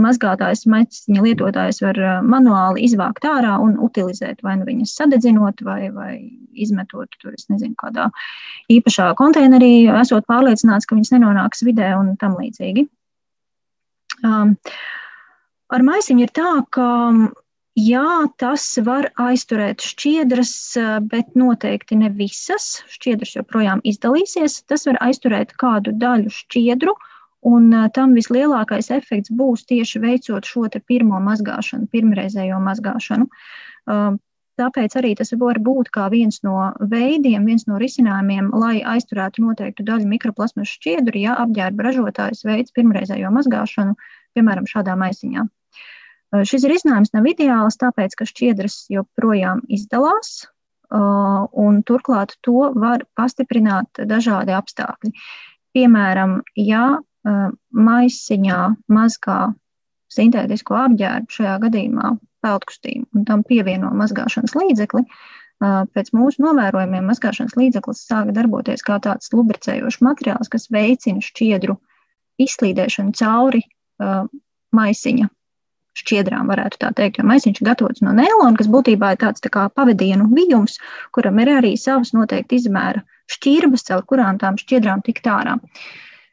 mazgātājs, 0.00 0.62
maisiņa 0.70 1.24
lietotājs 1.24 1.80
var 1.82 1.98
manuāli 2.22 2.84
izvākt 2.86 3.26
ārā 3.26 3.56
un 3.60 3.74
utilizēt, 3.82 4.40
vai 4.46 4.54
nu 4.60 4.68
viņas 4.68 4.94
sadedzinot, 5.00 5.64
vai, 5.66 5.90
vai 5.92 6.12
izmetot 6.54 7.10
tur, 7.20 7.34
es 7.34 7.48
nezinu, 7.50 7.74
kādā 7.80 8.08
īpašā 8.72 9.10
konteinerī, 9.18 9.90
esot 10.00 10.28
pārliecināts, 10.30 10.86
ka 10.86 10.96
viņas 10.96 11.12
nenonāks 11.16 11.66
vidē 11.66 11.92
un 11.98 12.14
tam 12.20 12.38
līdzīgi. 12.38 12.86
Um, 14.26 14.54
ar 15.74 15.86
maisiņu 15.86 16.26
ir 16.26 16.32
tā, 16.36 16.54
ka 16.74 16.88
Jā, 17.78 18.26
tas 18.42 18.64
var 18.82 19.12
aizturēt 19.22 19.84
šķiedras, 19.86 20.52
bet 21.06 21.36
noteikti 21.38 21.96
ne 22.00 22.08
visas. 22.10 22.80
Šķiedras 22.90 23.36
joprojām 23.36 23.82
izdalīsies. 23.86 24.64
Tas 24.66 24.88
var 24.88 24.98
aizturēt 25.06 25.54
kādu 25.60 25.94
daļu 25.94 26.32
šķiedru, 26.34 26.96
un 27.46 27.70
tam 27.94 28.16
vislielākais 28.18 28.90
efekts 28.90 29.30
būs 29.30 29.62
tieši 29.70 30.02
veicot 30.02 30.44
šo 30.44 30.66
pirmo 30.82 31.20
mazgāšanu, 31.22 31.86
pirmreizējo 31.94 32.58
mazgāšanu. 32.58 33.30
Tāpēc 34.60 34.96
arī 34.98 35.14
tas 35.16 35.30
var 35.40 35.62
būt 35.62 35.88
viens 36.10 36.42
no 36.42 36.72
veidiem, 36.90 37.46
viens 37.46 37.64
no 37.70 37.78
risinājumiem, 37.78 38.50
lai 38.50 38.82
aizturētu 38.82 39.46
noteiktu 39.46 39.86
daļu 39.86 40.10
mikroplasmas 40.10 40.68
šķiedru, 40.74 41.16
ja 41.22 41.38
apģērba 41.38 41.86
ražotājs 41.86 42.44
veids 42.44 42.74
pirmreizējo 42.74 43.30
mazgāšanu, 43.30 43.94
piemēram, 44.34 44.66
šādā 44.66 44.98
maisiņā. 44.98 45.46
Šis 46.30 46.62
risinājums 46.70 47.10
nav 47.16 47.26
ideāls, 47.26 47.78
tāpēc, 47.80 48.14
ka 48.14 48.26
šķiedras 48.28 48.84
joprojām 48.92 49.64
izdalās, 49.72 50.44
un 50.90 51.80
turklāt 51.86 52.36
to 52.46 52.70
var 52.78 53.02
pastiprināt 53.18 54.02
dažādi 54.06 54.54
apstākļi. 54.54 55.10
Piemēram, 55.74 56.40
ja 56.58 57.00
maisiņā 57.74 58.60
mazgā 58.90 59.40
sintētisko 60.10 60.78
apģērbu, 60.84 61.34
šajā 61.34 61.56
gadījumā 61.66 62.14
peldkustīm, 62.46 63.04
un 63.14 63.26
tam 63.28 63.42
pievieno 63.46 63.90
mazgāšanas 63.98 64.54
līdzekli, 64.58 65.04
pēc 65.60 66.12
mūsu 66.16 66.46
novērojumiem 66.46 67.10
mazgāšanas 67.10 67.58
līdzeklis 67.58 68.06
sāka 68.06 68.34
darboties 68.38 68.86
kā 68.86 68.96
tāds 69.02 69.34
lubricējošs 69.34 70.00
materiāls, 70.06 70.48
kas 70.50 70.70
veicina 70.72 71.20
šķiedru 71.22 71.76
izslīdēšanu 72.40 73.18
cauri 73.18 73.66
maisiņa 74.74 75.28
šķiedrām, 76.00 76.50
varētu 76.50 76.80
tā 76.82 76.90
teikt, 76.96 77.20
jo 77.20 77.26
maisiņš 77.28 77.60
ir 77.60 77.68
gatavots 77.70 78.04
no 78.04 78.12
neilona, 78.16 78.56
kas 78.58 78.70
būtībā 78.72 79.14
ir 79.14 79.20
tāds 79.22 79.44
tā 79.44 79.52
kā 79.52 79.66
pavadienu 79.74 80.28
vijums, 80.34 80.78
kuram 81.14 81.40
ir 81.42 81.52
arī 81.58 81.74
savas 81.80 82.14
noteikti 82.16 82.60
izmēra 82.60 83.04
šķirbas, 83.30 83.86
caur 83.88 84.06
kurām 84.08 84.40
tām 84.40 84.58
šķiedrām 84.60 85.04
tikt 85.06 85.28
ārā. 85.30 85.56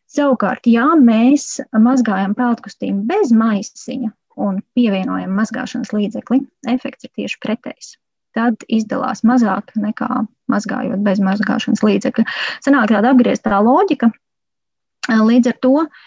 Savukārt, 0.08 0.67
ja 0.71 0.88
mēs 0.97 1.60
mazgājam 1.75 2.34
peldkustīm 2.38 3.03
bez 3.10 3.34
maisiņa 3.36 4.13
un 4.47 4.62
pievienojam 4.77 5.34
mazgāšanas 5.36 5.91
līdzekli, 5.93 6.41
efekts 6.71 7.08
ir 7.08 7.13
tieši 7.19 7.39
pretējs. 7.43 7.95
Tad 8.38 8.62
izdalās 8.71 9.23
mazāk 9.25 9.73
nekā 9.75 10.23
mazgājot 10.51 11.01
bez 11.03 11.19
mazgāšanas 11.25 11.82
līdzekļa. 11.84 12.27
Sanāk 12.65 12.93
tāda 12.93 13.12
apgrieztā 13.12 13.60
loģika. 13.65 14.12
Līdz 15.08 15.49
ar 15.49 15.58
to 15.63 15.73
uh, 15.82 16.06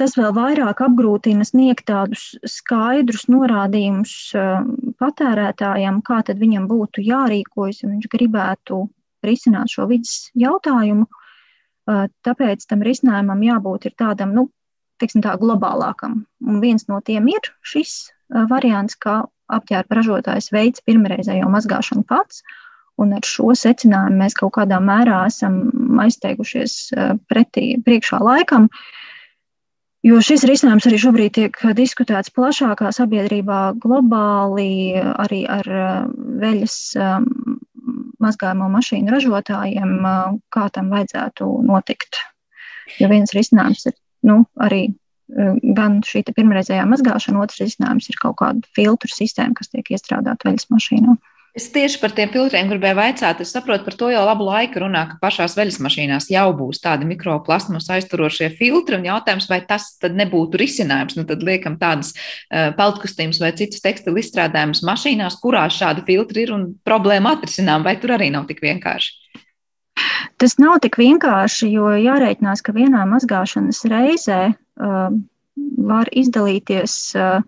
Tas 0.00 0.16
vēl 0.18 0.32
vairāk 0.34 0.80
apgrūtina 0.82 1.44
sniegt 1.46 1.84
tādus 1.86 2.32
skaidrus 2.50 3.28
norādījumus 3.30 4.14
um, 4.34 4.72
patērētājam, 4.98 6.00
kā 6.02 6.18
tad 6.26 6.40
viņam 6.42 6.66
būtu 6.70 7.04
jārīkojas, 7.06 7.84
ja 7.84 7.90
viņš 7.92 8.08
gribētu 8.10 8.80
risināt 9.24 9.70
šo 9.70 9.86
vidas 9.92 10.32
jautājumu. 10.34 11.06
Uh, 11.06 12.08
tāpēc 12.26 12.66
tam 12.66 12.82
risinājumam 12.82 13.44
jābūt 13.46 13.86
tādam, 14.00 14.34
nu, 14.34 14.48
teiksim, 14.98 15.22
tā 15.22 15.36
globālākam. 15.38 16.24
Un 16.42 16.58
viens 16.64 16.88
no 16.90 16.98
tiem 17.04 17.30
ir 17.30 17.52
šis 17.62 17.94
uh, 18.08 18.48
variants, 18.50 18.98
kā 18.98 19.20
apģērba 19.54 20.00
ražotājs 20.00 20.50
veids 20.50 20.82
pirmreizējo 20.82 21.46
mazgāšanu 21.54 22.02
pats. 22.10 22.42
Un 22.98 23.14
ar 23.14 23.22
šo 23.26 23.54
secinājumu 23.58 24.18
mēs 24.24 24.34
kaut 24.38 24.56
kādā 24.58 24.80
mērā 24.82 25.22
esam 25.28 25.62
aizteigušies 26.02 26.76
pretī 27.30 27.74
priekšā 27.82 28.20
laikam. 28.22 28.66
Uh, 28.70 29.00
Jo 30.04 30.18
šis 30.20 30.42
risinājums 30.44 30.84
arī 30.88 30.98
šobrīd 31.00 31.32
tiek 31.38 31.60
diskutēts 31.78 32.32
plašākā 32.36 32.90
sabiedrībā, 32.92 33.60
globāli, 33.80 35.00
arī 35.00 35.44
ar 35.48 35.70
uh, 35.72 35.94
veļas 36.42 36.74
um, 37.00 37.28
mazgājumu 38.20 38.68
mašīnu 38.74 39.14
ražotājiem, 39.14 39.94
uh, 40.04 40.36
kā 40.52 40.66
tam 40.74 40.90
vajadzētu 40.92 41.48
notikt. 41.64 42.20
Jo 43.00 43.08
viens 43.08 43.32
risinājums 43.32 43.86
ir 43.88 43.96
nu, 44.28 44.42
arī 44.60 44.82
uh, 44.90 45.56
gan 45.78 46.02
šī 46.04 46.26
pirmreizējā 46.36 46.84
mazgāšana, 46.90 47.40
otrs 47.46 47.64
risinājums 47.64 48.10
ir 48.12 48.20
kaut 48.20 48.36
kāda 48.42 48.74
filtru 48.76 49.08
sistēma, 49.08 49.56
kas 49.56 49.72
tiek 49.72 49.88
iestrādāta 49.96 50.50
veļas 50.50 50.68
mašīnā. 50.74 51.16
Es 51.54 51.68
tieši 51.70 52.00
par 52.02 52.10
tiem 52.10 52.32
filtriem 52.34 52.66
gribēju 52.66 52.96
vaicāt. 52.98 53.38
Es 53.44 53.52
saprotu, 53.54 53.84
par 53.86 53.94
to 53.94 54.08
jau 54.10 54.24
labu 54.26 54.42
laiku 54.48 54.80
runā, 54.82 55.04
ka 55.06 55.20
pašās 55.20 55.52
veļas 55.54 55.76
mašīnās 55.86 56.26
jau 56.32 56.48
būs 56.58 56.80
tādi 56.82 57.06
mikroplasmas 57.06 57.86
aizturošie 57.94 58.48
filtri. 58.58 58.98
Un 58.98 59.06
jautājums, 59.06 59.46
vai 59.46 59.60
tas 59.68 59.92
tad 60.02 60.18
nebūtu 60.18 60.58
risinājums? 60.58 61.14
Nu, 61.14 61.22
tad 61.28 61.46
liekam 61.46 61.76
tādas 61.78 62.10
uh, 62.16 62.72
peltkustīmas 62.74 63.38
vai 63.38 63.52
citas 63.54 63.86
tekstilu 63.86 64.18
izstrādājumus 64.18 64.82
mašīnās, 64.82 65.38
kurās 65.44 65.78
šādi 65.78 66.02
filtri 66.10 66.42
ir 66.42 66.56
un 66.58 66.66
problēma 66.82 67.36
atrisinām, 67.38 67.86
vai 67.86 67.94
tur 68.02 68.16
arī 68.18 68.32
nav 68.34 68.50
tik 68.50 68.58
vienkārši? 68.66 69.14
Tas 70.42 70.58
nav 70.58 70.80
tik 70.82 70.98
vienkārši, 70.98 71.70
jo 71.70 71.94
jārēķinās, 72.02 72.66
ka 72.66 72.74
vienā 72.74 73.06
mazgāšanas 73.14 73.86
reizē 73.94 74.42
uh, 74.50 75.06
var 75.94 76.10
izdalīties 76.10 77.00
uh, 77.14 77.44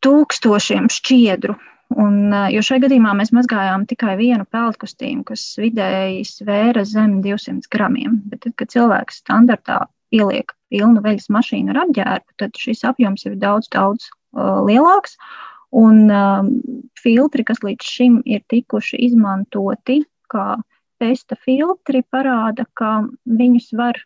tūkstošiem 0.00 0.88
šķiedru 0.96 1.60
Un, 1.96 2.34
jo 2.52 2.60
šajā 2.64 2.82
gadījumā 2.84 3.14
mēs 3.16 3.30
mazgājām 3.32 3.86
tikai 3.88 4.18
vienu 4.18 4.44
peldkustīmu, 4.52 5.24
kas 5.30 5.44
vidēji 5.56 6.26
svēra 6.28 6.84
zem 6.84 7.22
200 7.24 7.70
gramiem. 7.72 8.18
Bet, 8.28 8.42
tad, 8.44 8.54
kad 8.60 8.72
cilvēks 8.74 9.22
standartā 9.22 9.80
ieliek 10.14 10.52
pilnu 10.72 11.00
veļas 11.04 11.30
mašīnu 11.32 11.72
ar 11.72 11.82
apģērbu, 11.86 12.36
tad 12.42 12.60
šis 12.60 12.84
apjoms 12.88 13.24
ir 13.28 13.38
daudz, 13.40 13.70
daudz 13.72 14.10
uh, 14.10 14.60
lielāks. 14.68 15.16
Un 15.76 16.06
um, 16.12 16.52
filtri, 17.00 17.44
kas 17.44 17.60
līdz 17.64 17.88
šim 17.96 18.20
ir 18.28 18.44
tikuši 18.52 19.00
izmantoti 19.08 20.02
kā 20.32 20.56
testa 21.00 21.36
filtri, 21.40 22.02
parāda, 22.12 22.64
ka 22.76 23.02
viņus 23.24 23.72
var 23.76 24.00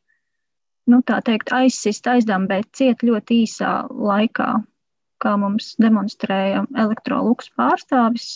nu, 0.90 1.03
teikt, 1.07 1.53
aizsist, 1.55 2.07
aizdambēt 2.07 2.71
ciet 2.79 3.03
ļoti 3.07 3.42
īsā 3.47 3.73
laikā 3.90 4.55
kā 5.22 5.37
mums 5.40 5.74
demonstrēja 5.82 6.66
elektroluks 6.85 7.52
pārstāvis 7.58 8.30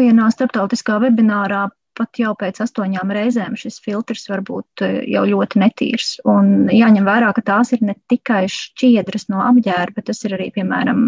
vienā 0.00 0.30
starptautiskā 0.34 1.00
webinārā. 1.04 1.68
Pat 1.98 2.16
jau 2.16 2.30
pēc 2.38 2.60
astoņām 2.62 3.10
reizēm 3.12 3.56
šis 3.58 3.80
filtrs 3.84 4.22
var 4.30 4.40
būt 4.46 4.84
jau 5.10 5.24
ļoti 5.26 5.60
netīrs. 5.60 6.12
Un 6.32 6.70
jāņem 6.72 7.04
vērā, 7.04 7.32
ka 7.36 7.42
tās 7.44 7.74
ir 7.74 7.82
ne 7.84 7.96
tikai 8.08 8.44
šķiedras 8.48 9.26
no 9.28 9.42
apģērba, 9.44 9.98
bet 9.98 10.06
tas 10.08 10.22
ir 10.24 10.36
arī, 10.38 10.46
piemēram, 10.54 11.02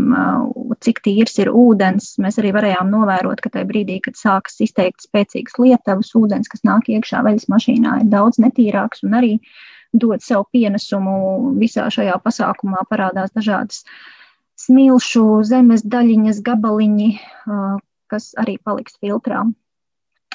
cik 0.84 1.00
tīrs 1.06 1.38
ir 1.40 1.52
ūdens. 1.54 2.10
Mēs 2.20 2.36
arī 2.42 2.50
varējām 2.58 2.92
novērot, 2.92 3.40
ka 3.40 3.54
tajā 3.54 3.70
brīdī, 3.70 4.02
kad 4.04 4.18
sākas 4.20 4.58
izteikt 4.66 5.06
spēcīgas 5.06 5.56
lietavas, 5.62 6.12
ūdens, 6.18 6.50
kas 6.52 6.66
nāk 6.66 6.90
iekšā 6.92 7.22
veļas 7.24 7.48
mašīnā, 7.54 8.00
ir 8.02 8.12
daudz 8.12 8.42
netīrāks 8.42 9.06
un 9.06 9.16
arī 9.22 9.36
uh, 9.38 9.71
dod 9.92 10.24
savu 10.24 10.46
pienesumu 10.52 11.54
visā 11.60 11.88
šajā 11.92 12.18
pasākumā. 12.24 12.84
Parādās 12.90 13.32
dažādas 13.36 13.82
smilšu, 14.62 15.42
zemes 15.48 15.84
daļiņas, 15.84 16.40
gabaliņi, 16.46 17.10
kas 18.12 18.32
arī 18.40 18.58
paliks 18.62 18.96
filtrā. 19.02 19.44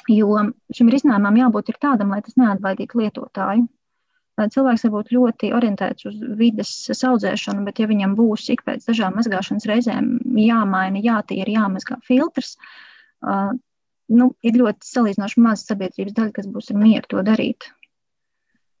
Jo 0.08 0.38
šim 0.72 0.88
risinājumam 0.92 1.36
jābūt 1.36 1.74
tādam, 1.82 2.14
lai 2.14 2.22
tas 2.24 2.38
neatbaidītu 2.40 3.02
lietotāju. 3.02 3.66
Cilvēks 4.38 4.84
var 4.86 4.92
būt 4.94 5.08
ļoti 5.10 5.48
orientēts 5.56 6.06
uz 6.06 6.18
vidas 6.38 6.70
audzēšanu, 6.94 7.64
bet, 7.66 7.80
ja 7.82 7.88
viņam 7.90 8.14
būs 8.18 8.46
ik 8.54 8.62
pēc 8.66 8.86
dažām 8.86 9.16
mazgāšanas 9.18 9.66
reizēm 9.66 10.12
jāmaina, 10.38 11.02
jātīra, 11.02 11.56
jāmazgā 11.56 11.98
filtrs, 12.06 12.54
nu, 13.26 14.28
ir 14.46 14.60
ļoti 14.60 14.86
salīdzinoši 14.86 15.42
maz 15.42 15.66
sabiedrības 15.66 16.14
daļa, 16.14 16.34
kas 16.38 16.46
būs 16.54 16.70
ar 16.70 16.78
mieru 16.78 17.10
to 17.10 17.24
darīt. 17.26 17.66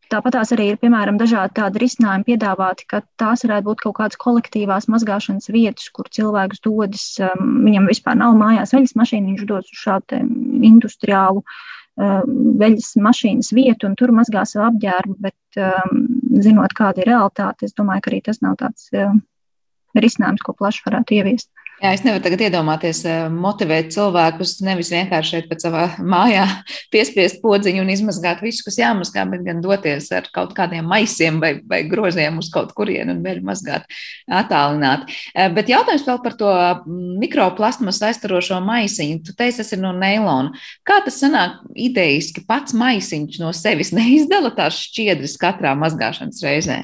Tāpat 0.08 0.38
tās 0.38 0.52
arī 0.54 0.70
ir, 0.72 0.78
piemēram, 0.80 1.18
dažādi 1.20 1.52
tādi 1.58 1.82
risinājumi 1.82 2.24
piedāvāti, 2.30 2.86
ka 2.88 3.02
tās 3.20 3.42
varētu 3.44 3.66
būt 3.66 3.82
kaut 3.82 3.96
kādas 3.98 4.20
kolektīvās 4.22 4.88
mazgāšanas 4.88 5.50
vietas, 5.52 5.90
kur 5.92 6.08
cilvēks 6.08 6.62
dodas, 6.64 7.04
um, 7.20 7.58
viņam 7.66 7.90
vispār 7.90 8.16
nav 8.16 8.36
mājās 8.40 8.72
veļas 8.72 8.96
mašīna, 8.96 9.34
viņš 9.34 9.48
dodas 9.50 9.74
uz 9.74 9.82
šādu 9.82 10.22
industriālu 10.64 11.42
um, 11.44 12.38
veļas 12.62 12.94
mašīnas 13.04 13.52
vietu 13.58 13.90
un 13.90 13.98
tur 14.00 14.14
mazgā 14.16 14.46
savu 14.48 14.70
apģērbu, 14.70 15.18
bet 15.28 15.60
um, 15.60 16.06
zinot, 16.40 16.72
kāda 16.78 17.04
ir 17.04 17.12
realitāte, 17.12 17.68
es 17.68 17.76
domāju, 17.76 18.06
ka 18.06 18.12
arī 18.14 18.22
tas 18.30 18.40
nav 18.44 18.56
tāds 18.64 18.88
um, 18.96 19.20
risinājums, 19.98 20.44
ko 20.46 20.56
plaši 20.56 20.86
varētu 20.88 21.18
ieviest. 21.20 21.52
Jā, 21.78 21.92
es 21.94 22.00
nevaru 22.02 22.24
tagad 22.24 22.40
iedomāties, 22.42 23.04
eh, 23.06 23.28
motivēt 23.30 23.92
cilvēkus 23.94 24.56
nevis 24.66 24.88
vienkārši 24.90 25.30
šeit 25.30 25.44
pēc 25.46 25.62
savā 25.62 25.84
mājā 26.14 26.42
piespiest 26.90 27.38
podziņu 27.44 27.84
un 27.84 27.92
izmazgāt 27.92 28.42
visu, 28.42 28.64
kas 28.66 28.80
jāmazgā, 28.80 29.22
bet 29.30 29.44
gan 29.46 29.60
doties 29.62 30.08
ar 30.16 30.26
kaut 30.34 30.56
kādiem 30.58 30.88
maisiem 30.90 31.38
vai, 31.38 31.52
vai 31.70 31.84
groziem 31.86 32.40
uz 32.42 32.50
kaut 32.50 32.74
kurienu 32.74 33.14
un 33.14 33.22
vēl 33.22 33.44
mazgāt 33.46 33.86
attālināt. 34.26 35.06
Eh, 35.36 35.46
bet 35.54 35.70
jautājums 35.70 36.08
vēl 36.08 36.20
par 36.26 36.34
to 36.40 36.50
mm, 36.50 37.14
mikroplasmas 37.22 38.02
aiztarošo 38.10 38.58
maisiņu. 38.66 39.22
Tu 39.28 39.38
teici, 39.38 39.60
tas 39.62 39.70
ir 39.76 39.82
no 39.84 39.94
neilona. 39.94 40.50
Kā 40.82 40.98
tas 41.06 41.22
sanāk 41.22 41.62
idejiski 41.78 42.42
pats 42.48 42.74
maisiņš 42.74 43.38
no 43.44 43.54
sevis 43.54 43.94
neizdala 43.94 44.50
tās 44.58 44.82
šķiedras 44.88 45.38
katrā 45.38 45.78
mazgāšanas 45.78 46.42
reizē? 46.42 46.82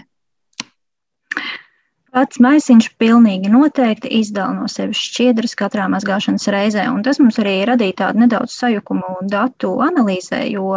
Pats 2.15 2.39
maisiņš 2.39 2.93
pilnīgi 3.03 3.51
noteikti 3.51 4.11
izdala 4.21 4.55
no 4.55 4.69
sevis 4.71 5.01
šķiedras 5.03 5.57
katrā 5.59 5.89
mazgāšanas 5.91 6.47
reizē, 6.55 6.85
un 6.93 7.03
tas 7.03 7.19
mums 7.19 7.41
arī 7.43 7.57
radīja 7.67 7.97
tādu 8.05 8.23
nedaudz 8.23 8.55
sajukumu 8.55 9.17
datu 9.33 9.73
analīzē, 9.83 10.45
jo, 10.53 10.69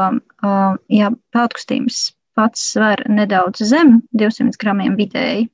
ja 0.97 1.11
peltkustības 1.35 1.99
pats 2.37 2.63
sver 2.73 3.03
nedaudz 3.09 3.61
zem 3.69 3.99
200 4.17 4.57
gramiem 4.61 4.97
vidēji, 4.97 5.45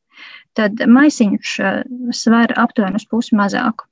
tad 0.56 0.80
maisiņš 0.88 1.58
sver 2.16 2.56
aptuveni 2.64 3.02
uz 3.02 3.08
pusi 3.10 3.36
mazāk. 3.40 3.84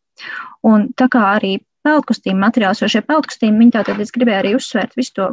Un 0.68 0.90
tā 0.96 1.10
kā 1.12 1.26
arī 1.36 1.58
peldkustīm 1.84 2.40
materiāls, 2.40 2.82
jo 2.84 2.90
šie 2.92 3.02
peldkustīm, 3.04 3.58
viņi 3.60 3.76
tātad, 3.76 4.00
es 4.00 4.14
gribēju 4.16 4.40
arī 4.44 4.56
uzsvērt 4.58 4.96
visu 5.00 5.18
to 5.18 5.30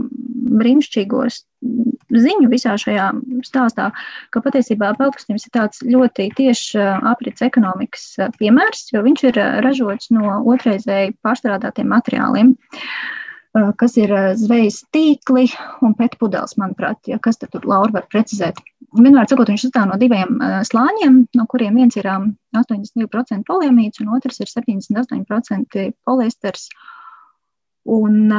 brīnišķīgo 0.59 1.27
ziņu 1.63 2.49
visā 2.51 2.75
šajā 2.81 3.11
stāstā, 3.47 3.91
ka 4.33 4.43
patiesībā 4.45 4.93
peldkustīms 4.99 5.47
ir 5.47 5.55
tāds 5.55 5.83
ļoti 5.85 6.31
tieši 6.39 6.81
aprits 7.11 7.45
ekonomikas 7.45 8.07
piemērs, 8.39 8.89
jo 8.95 9.03
viņš 9.05 9.25
ir 9.31 9.41
ražots 9.65 10.13
no 10.15 10.41
otrreizēji 10.55 11.17
pārstrādātiem 11.25 11.91
materiāliem. 11.91 12.55
kas 13.81 13.97
ir 13.99 14.13
zvejas 14.39 14.83
tīkli 14.95 15.49
un 15.83 15.95
pētpudeles, 15.99 16.57
manuprāt, 16.61 17.01
ja, 17.09 17.19
kas 17.19 17.41
tur 17.41 17.65
Laura 17.67 17.91
var 17.97 18.07
precizēt. 18.13 18.61
Vienmēr 18.95 19.27
sakot, 19.29 19.49
viņš 19.51 19.67
sastāv 19.67 19.89
no 19.91 19.97
diviem 20.01 20.39
slāņiem, 20.69 21.17
no 21.35 21.47
kuriem 21.51 21.75
viens 21.81 21.97
ir 21.99 22.07
82% 22.07 23.49
poliamīds 23.49 24.01
un 24.05 24.13
otrs 24.17 24.41
ir 24.45 24.53
78% 24.53 25.89
poliesters. 26.07 26.69
Un, 27.89 28.31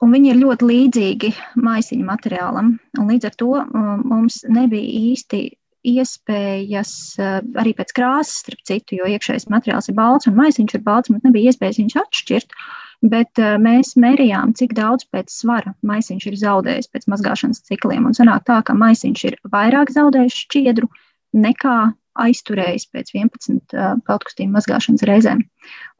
un 0.00 0.12
viņi 0.14 0.32
ir 0.32 0.40
ļoti 0.40 0.68
līdzīgi 0.70 1.30
maisiņu 1.60 2.04
materiālam. 2.08 2.74
Līdz 2.98 3.30
ar 3.30 3.38
to 3.40 3.64
mums 3.72 4.42
nebija 4.48 5.00
īsti 5.14 5.42
iespējas 5.90 6.92
arī 7.20 7.72
pēc 7.76 7.94
krāsas, 7.96 8.42
starp 8.42 8.60
citu, 8.68 8.98
jo 8.98 9.08
iekšējais 9.08 9.48
materiāls 9.52 9.88
ir 9.88 9.96
balts 9.96 10.28
un 10.28 10.36
maisiņš 10.36 10.76
ir 10.76 10.84
balts, 10.84 11.12
mums 11.12 11.24
nebija 11.24 11.52
iespējas 11.52 11.80
viņus 11.80 12.00
atšķirt. 12.02 12.56
Bet 13.00 13.40
mēs 13.64 13.94
mērījām, 13.96 14.52
cik 14.58 14.74
daudz 14.76 15.06
pēc 15.08 15.32
svara 15.32 15.72
maisiņš 15.88 16.26
ir 16.28 16.36
zaudējis 16.36 16.90
pēc 16.92 17.06
mazgāšanas 17.08 17.62
cikliem. 17.64 18.04
Un 18.10 18.16
sanāk 18.16 18.44
tā, 18.44 18.58
ka 18.60 18.76
maisiņš 18.76 19.22
ir 19.30 19.38
vairāk 19.54 19.92
zaudējis 19.94 20.36
šķiedru 20.42 20.90
nekā 21.32 21.78
aizturējis 22.20 22.90
pēc 22.92 23.14
11 23.16 23.72
peltkustīm 24.04 24.52
mazgāšanas 24.52 25.06
reizēm. 25.08 25.46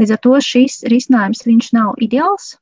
Līdz 0.02 0.12
ar 0.12 0.20
to 0.26 0.34
šis 0.44 0.82
risinājums 0.92 1.72
nav 1.72 1.94
ideāls, 2.04 2.58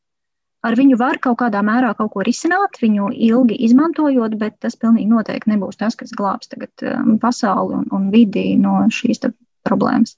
ar 0.67 0.77
viņu 0.79 0.99
var 1.01 1.21
kaut 1.23 1.39
kādā 1.43 1.63
mērā 1.65 1.95
kaut 1.99 2.13
ko 2.15 2.25
risināt, 2.27 2.81
viņu 2.83 3.11
ilgi 3.15 3.59
izmantojot, 3.69 4.39
bet 4.41 4.59
tas 4.65 4.79
pilnīgi 4.81 5.11
noteikti 5.11 5.53
nebūs 5.55 5.79
tas, 5.81 5.97
kas 5.99 6.15
glābs 6.17 6.51
tagad 6.51 6.87
um, 6.87 7.19
pasauli 7.23 7.79
un, 7.81 7.87
un 7.95 8.09
vidi 8.15 8.51
no 8.61 8.81
šīs 8.93 9.23
problēmas. 9.69 10.15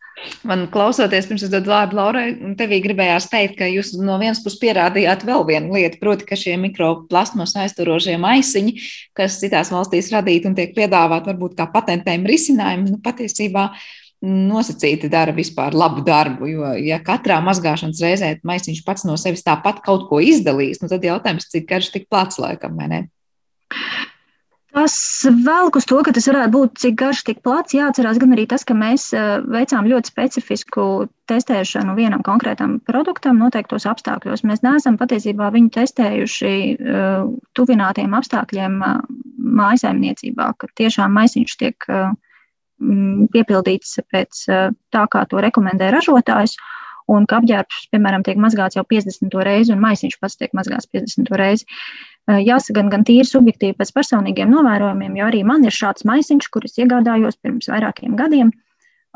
Man 0.46 0.66
klausoties, 0.72 1.26
pirms 1.28 1.44
es 1.46 1.52
dodu 1.52 1.72
vārdu 1.72 1.96
Laurai, 1.98 2.26
tevī 2.58 2.80
gribējās 2.84 3.28
teikt, 3.32 3.56
ka 3.58 3.68
jūs 3.70 3.92
no 3.98 4.18
vienas 4.20 4.42
puses 4.44 4.60
pierādījāt 4.62 5.24
vēl 5.28 5.46
vienu 5.48 5.74
lietu, 5.76 6.00
proti, 6.02 6.26
ka 6.28 6.38
šie 6.38 6.56
mikroplasmas 6.60 7.56
aizturošie 7.64 8.16
maisiņi, 8.20 8.76
kas 9.16 9.40
citās 9.42 9.72
valstīs 9.74 10.12
radīti 10.14 10.50
un 10.50 10.56
tiek 10.58 10.74
piedāvāti 10.76 11.32
varbūt 11.32 11.56
kā 11.58 11.66
patentējumi 11.72 12.30
risinājumi, 12.30 12.94
nu, 12.94 13.00
patiesībā 13.04 13.70
nosacīti 14.20 15.08
dara 15.12 15.32
vispār 15.36 15.74
labu 15.76 16.04
darbu. 16.04 16.48
Jo, 16.50 16.72
ja 16.76 17.00
katrā 17.04 17.40
mazgāšanas 17.44 18.02
reizē 18.04 18.34
maisiņš 18.44 18.84
pats 18.84 19.06
no 19.08 19.16
sevis 19.20 19.44
tāpat 19.46 19.80
kaut 19.86 20.08
ko 20.10 20.20
izdalīs, 20.20 20.82
nu 20.82 20.90
tad 20.92 21.04
jautājums, 21.06 21.48
cik 21.52 21.68
garš 21.70 21.92
tik 21.94 22.08
plats 22.12 22.40
laikam, 22.42 22.76
vai 22.76 22.90
ne? 22.92 23.02
Tas 24.70 24.94
velk 25.26 25.80
uz 25.80 25.86
to, 25.88 25.98
ka 26.06 26.12
tas 26.14 26.28
varētu 26.30 26.52
būt 26.54 26.76
cik 26.78 26.94
garš, 27.00 27.24
tik 27.26 27.40
plats. 27.42 27.74
Jāatcerās 27.74 28.20
gan 28.22 28.36
arī 28.36 28.44
tas, 28.50 28.62
ka 28.66 28.76
mēs 28.78 29.08
eh, 29.16 29.40
veicām 29.50 29.88
ļoti 29.90 30.12
specifisku 30.12 30.84
testēšanu 31.30 31.96
vienam 31.98 32.22
konkrētam 32.26 32.78
produktam 32.86 33.40
noteiktos 33.42 33.88
apstākļos. 33.90 34.44
Mēs 34.46 34.62
neesam 34.62 34.98
patiesībā 34.98 35.50
viņu 35.54 35.70
testējuši 35.76 36.54
uh, 36.74 37.28
tuvinātiem 37.54 38.16
apstākļiem 38.18 38.80
uh, 38.82 38.96
mājasaimniecībā, 39.60 40.48
ka 40.58 40.70
tiešām 40.80 41.14
maisiņš 41.14 41.54
tiek 41.62 41.86
uh, 41.86 42.10
piepildīts 42.80 43.98
pēc 44.10 44.44
tā, 44.48 45.02
kā 45.12 45.24
to 45.28 45.42
rekomendē 45.44 45.90
ražotājs. 45.94 46.56
Un 47.10 47.24
ka 47.26 47.40
apģērbs, 47.40 47.88
piemēram, 47.90 48.22
tiek 48.22 48.38
mazgāts 48.38 48.78
jau 48.78 48.84
50. 48.86 49.34
reizi, 49.42 49.72
un 49.74 49.80
maisiņš 49.82 50.16
pats 50.22 50.38
tiek 50.38 50.52
mazgāts 50.54 50.86
50. 50.94 51.32
reizi. 51.40 51.66
Jāsaka, 52.30 52.76
gan, 52.76 52.90
gan 52.92 53.04
tīri 53.06 53.26
subjektīvi 53.26 53.74
pēc 53.80 53.90
personīgiem 53.96 54.52
novērojumiem, 54.52 55.16
jo 55.18 55.26
arī 55.26 55.40
man 55.46 55.66
ir 55.66 55.74
šāds 55.74 56.06
maisiņš, 56.06 56.48
kurus 56.54 56.78
iegādājos 56.78 57.40
pirms 57.42 57.66
vairākiem 57.72 58.14
gadiem. 58.18 58.52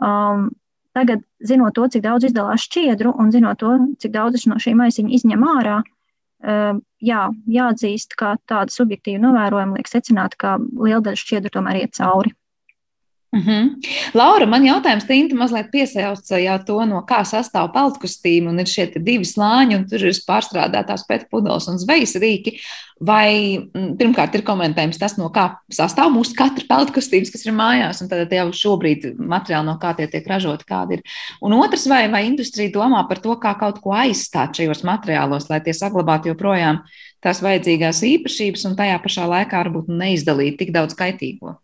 Um, 0.03 0.48
tagad, 0.96 1.22
zinot 1.46 1.77
to, 1.77 1.87
cik 1.92 2.03
daudz 2.03 2.27
izdalās 2.27 2.66
šķiedru 2.66 3.14
un 3.20 3.31
zinot 3.35 3.61
to, 3.62 3.77
cik 4.03 4.14
daudz 4.16 4.48
no 4.50 4.59
šī 4.59 4.74
maisiņa 4.81 5.14
izņem 5.20 5.44
ārā, 5.53 5.81
uh, 5.85 6.81
jā, 7.05 7.20
jāatzīst, 7.59 8.16
ka 8.18 8.35
tāda 8.50 8.74
subjektīva 8.74 9.22
novērojuma 9.22 9.79
liek 9.79 9.90
secināt, 9.92 10.35
ka 10.40 10.57
liela 10.59 11.05
daļa 11.05 11.22
šķiedru 11.22 11.55
tomēr 11.55 11.85
iet 11.85 11.94
cauri. 12.00 12.35
Mm 13.34 13.40
-hmm. 13.40 13.70
Laura, 14.14 14.46
man 14.46 14.62
jautājums 14.62 15.06
Tinta 15.06 15.34
mazliet 15.34 15.70
piesauca 15.70 16.38
jau 16.38 16.58
to, 16.66 16.84
no 16.86 17.00
kā 17.02 17.24
sastāv 17.26 17.72
peltkostīme, 17.74 18.48
un 18.48 18.60
ir 18.60 18.66
šie 18.66 18.86
divi 18.94 19.24
slāņi, 19.24 19.76
un 19.76 19.88
tur 19.90 20.04
ir 20.06 20.14
pārstrādātās 20.28 21.02
pētpudeles 21.08 21.66
un 21.68 21.78
zvejas 21.78 22.14
rīki. 22.14 22.52
Vai 23.00 23.58
mm, 23.58 23.96
pirmkārt 23.98 24.34
ir 24.34 24.42
komentējums 24.42 24.98
tas, 24.98 25.16
no 25.18 25.30
kā 25.34 25.56
sastāv 25.66 26.12
mūsu 26.14 26.34
katra 26.38 26.64
peltkostīmes, 26.68 27.32
kas 27.32 27.46
ir 27.46 27.52
mājās, 27.52 28.02
un 28.02 28.08
tad 28.08 28.32
jau 28.32 28.52
šobrīd 28.52 29.18
materiāli, 29.18 29.66
no 29.66 29.78
kā 29.82 29.96
tie 29.96 30.06
tiek 30.06 30.26
ražoti, 30.26 30.64
kādi 30.64 30.92
ir. 30.92 31.02
Un 31.42 31.52
otrs, 31.52 31.86
vai, 31.86 32.08
vai 32.08 32.26
industrija 32.26 32.70
domā 32.70 33.02
par 33.08 33.18
to, 33.18 33.34
kā 33.34 33.58
kaut 33.58 33.80
ko 33.80 33.90
aizstāt 33.90 34.54
šajos 34.54 34.84
materiālos, 34.84 35.50
lai 35.50 35.60
tie 35.60 35.72
saglabātu 35.72 36.28
joprojām 36.28 36.78
tās 37.20 37.42
vajadzīgās 37.42 38.02
īpašības 38.02 38.64
un 38.64 38.76
tajā 38.76 39.02
pašā 39.02 39.26
laikā 39.26 39.64
varbūt 39.64 39.88
neizdalīt 39.88 40.58
tik 40.58 40.70
daudz 40.70 40.94
kaitīgo? 40.94 41.58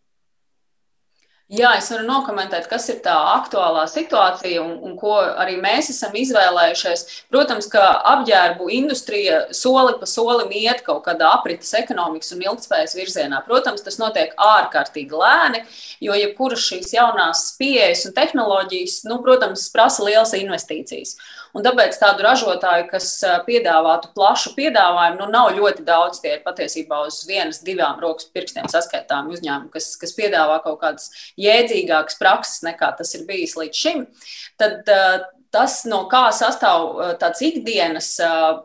Jā, 1.50 1.72
es 1.80 1.88
varu 1.90 2.04
nokomentēt, 2.06 2.68
kas 2.70 2.84
ir 2.92 3.00
tā 3.02 3.10
aktuālā 3.32 3.80
situācija 3.90 4.60
un, 4.62 4.76
un 4.86 4.92
ko 4.94 5.16
arī 5.18 5.56
mēs 5.58 5.88
esam 5.90 6.14
izvēlējušies. 6.14 7.02
Protams, 7.32 7.66
ka 7.72 7.88
apģērbu 8.12 8.68
industrija 8.76 9.40
soli 9.58 9.96
pa 9.98 10.06
solim 10.06 10.54
iet 10.54 10.84
kaut 10.86 11.02
kādā 11.08 11.32
aprites 11.40 11.72
ekonomikas 11.74 12.30
un 12.36 12.44
ilgspējas 12.46 12.94
virzienā. 12.94 13.42
Protams, 13.48 13.82
tas 13.82 13.98
notiek 13.98 14.30
ārkārtīgi 14.38 15.18
lēni, 15.24 15.64
jo 16.06 16.14
jebkuras 16.20 16.68
šīs 16.70 16.94
jaunās 16.94 17.42
pieejas 17.58 18.06
un 18.06 18.14
tehnoloģijas, 18.20 19.00
nu, 19.10 19.18
protams, 19.26 19.66
prasa 19.74 20.06
lielas 20.06 20.36
investīcijas. 20.38 21.16
Un 21.56 21.64
tāpēc 21.66 21.96
tādu 21.98 22.24
ražotāju, 22.26 22.86
kas 22.92 23.08
piedāvātu 23.46 24.12
plašu 24.14 24.54
piedāvājumu, 24.54 25.18
nu, 25.22 25.26
nav 25.32 25.50
ļoti 25.56 25.84
daudz. 25.86 26.20
Tie 26.22 26.36
ir 26.36 26.44
patiesībā 26.44 27.02
uz 27.08 27.22
vienas, 27.28 27.62
divām 27.66 27.98
rokas 28.02 28.28
pirkstiem 28.30 28.70
saskaitāmi 28.70 29.34
uzņēmumi, 29.34 29.72
kas, 29.74 29.92
kas 30.00 30.14
piedāvā 30.18 30.60
kaut 30.64 30.78
kādas 30.84 31.10
jēdzīgākas 31.40 32.20
prakses 32.20 32.64
nekā 32.66 32.94
tas 32.98 33.14
ir 33.18 33.26
bijis 33.28 33.56
līdz 33.58 33.82
šim. 33.82 34.06
Tad, 34.60 34.86
tas, 35.50 35.80
no 35.90 36.04
kā 36.10 36.28
sastāv 36.34 37.18
tāds 37.20 37.42
ikdienas 37.42 38.12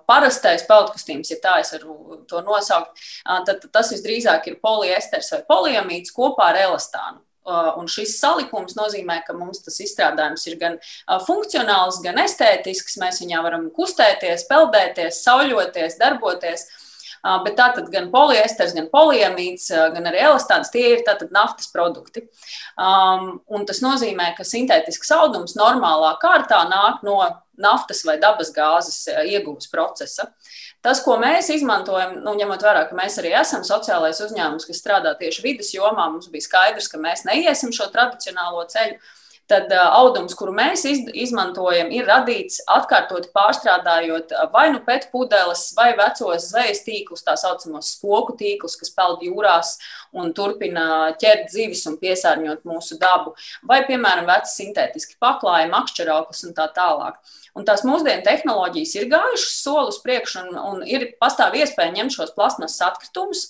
parastais 0.09 0.65
peltkostīms, 0.69 1.33
ja 1.33 1.41
tā 1.41 1.57
es 1.63 1.73
varu 1.73 2.21
to 2.29 2.45
nosaukt, 2.45 3.05
tad 3.49 3.65
tas 3.73 3.93
visdrīzāk 3.95 4.51
ir 4.51 4.61
poliesters 4.61 5.33
vai 5.33 5.41
poliamīds 5.49 6.13
kopā 6.13 6.51
ar 6.53 6.65
elastānu. 6.67 7.24
Uh, 7.45 7.75
un 7.77 7.85
šis 7.85 8.15
salikums 8.17 8.73
nozīmē, 8.73 9.19
ka 9.27 9.35
mums 9.37 9.59
tas 9.61 9.75
izstrādājums 9.83 10.47
ir 10.49 10.55
gan 10.57 10.79
uh, 10.79 11.19
funkcionāls, 11.21 11.99
gan 12.01 12.17
estētisks. 12.23 12.97
Mēs 12.97 13.21
viņā 13.21 13.43
varam 13.45 13.67
kustēties, 13.75 14.47
peldēties, 14.49 15.21
sauļoties, 15.27 15.99
darboties. 16.01 16.65
Uh, 16.65 17.37
bet 17.45 17.55
tātad 17.57 17.91
gan 17.93 18.11
poliesters, 18.13 18.73
gan 18.73 18.89
poliamīds, 18.89 19.69
gan 19.93 20.09
arī 20.09 20.23
elastāns, 20.25 20.69
tie 20.73 20.87
ir 20.95 21.05
tātad 21.05 21.29
naftas 21.33 21.69
produkti. 21.73 22.25
Um, 22.81 23.39
un 23.45 23.65
tas 23.69 23.81
nozīmē, 23.85 24.31
ka 24.37 24.45
sintētisks 24.45 25.13
audums 25.15 25.53
normālā 25.57 26.15
kārtā 26.21 26.63
nāk 26.69 27.05
no 27.05 27.19
naftas 27.61 28.03
vai 28.05 28.17
dabas 28.21 28.51
gāzes 28.53 29.05
iegūves 29.25 29.69
procesa. 29.71 30.27
Tas, 30.85 30.99
ko 31.01 31.15
mēs 31.17 31.47
izmantojam, 31.49 32.19
nu, 32.21 32.35
ņemot 32.37 32.61
vērā, 32.61 32.83
ka 32.85 32.97
mēs 32.97 33.17
arī 33.17 33.31
esam 33.39 33.63
sociālais 33.65 34.19
uzņēmums, 34.21 34.67
kas 34.69 34.81
strādā 34.83 35.15
tieši 35.17 35.41
vidas 35.41 35.71
jomā, 35.73 36.05
mums 36.13 36.29
bija 36.29 36.45
skaidrs, 36.45 36.89
ka 36.91 36.99
mēs 37.01 37.23
neiesim 37.25 37.73
šo 37.73 37.87
tradicionālo 37.93 38.61
ceļu. 38.69 38.99
Tad 39.45 39.69
audums, 39.77 40.33
kuru 40.33 40.55
mēs 40.57 40.87
iz, 40.89 41.03
izmantojam, 41.13 41.91
ir 41.93 42.07
radīts 42.09 42.63
atkārtot 42.71 43.27
pārstrādājot 43.35 44.31
vai 44.49 44.63
nu 44.73 44.79
pēc 44.87 45.05
pudeles, 45.11 45.67
vai 45.77 45.91
vecos 45.99 46.47
zvejas 46.49 46.81
tīklus, 46.87 47.21
tā 47.27 47.35
saucamos 47.37 47.91
spoku 47.93 48.33
tīklus, 48.39 48.73
kas 48.79 48.89
peld 48.95 49.21
jūrās 49.21 49.75
un 50.17 50.33
turpina 50.33 51.11
ķert 51.21 51.53
zivis 51.53 51.85
un 51.85 51.99
piesārņot 52.01 52.65
mūsu 52.65 52.97
dabu, 52.97 53.35
vai, 53.69 53.83
piemēram, 53.85 54.25
veci 54.31 54.63
sintētiski 54.63 55.19
paklājumi, 55.21 55.73
makšķerauklis 55.75 56.41
un 56.49 56.57
tā 56.57 56.65
tālāk. 56.73 57.21
Un 57.53 57.69
tās 57.69 57.85
mūsdienu 57.85 58.25
tehnoloģijas 58.25 58.95
ir 58.97 59.11
gājušas 59.13 59.59
soli 59.61 59.93
uz 59.93 60.01
priekšu, 60.01 60.41
un, 60.41 60.57
un 60.71 60.81
ir 60.89 61.11
pastāv 61.21 61.53
iespēja 61.61 61.93
ņemt 61.99 62.17
šos 62.17 62.33
plasmasas 62.33 62.81
atkritumus, 62.89 63.45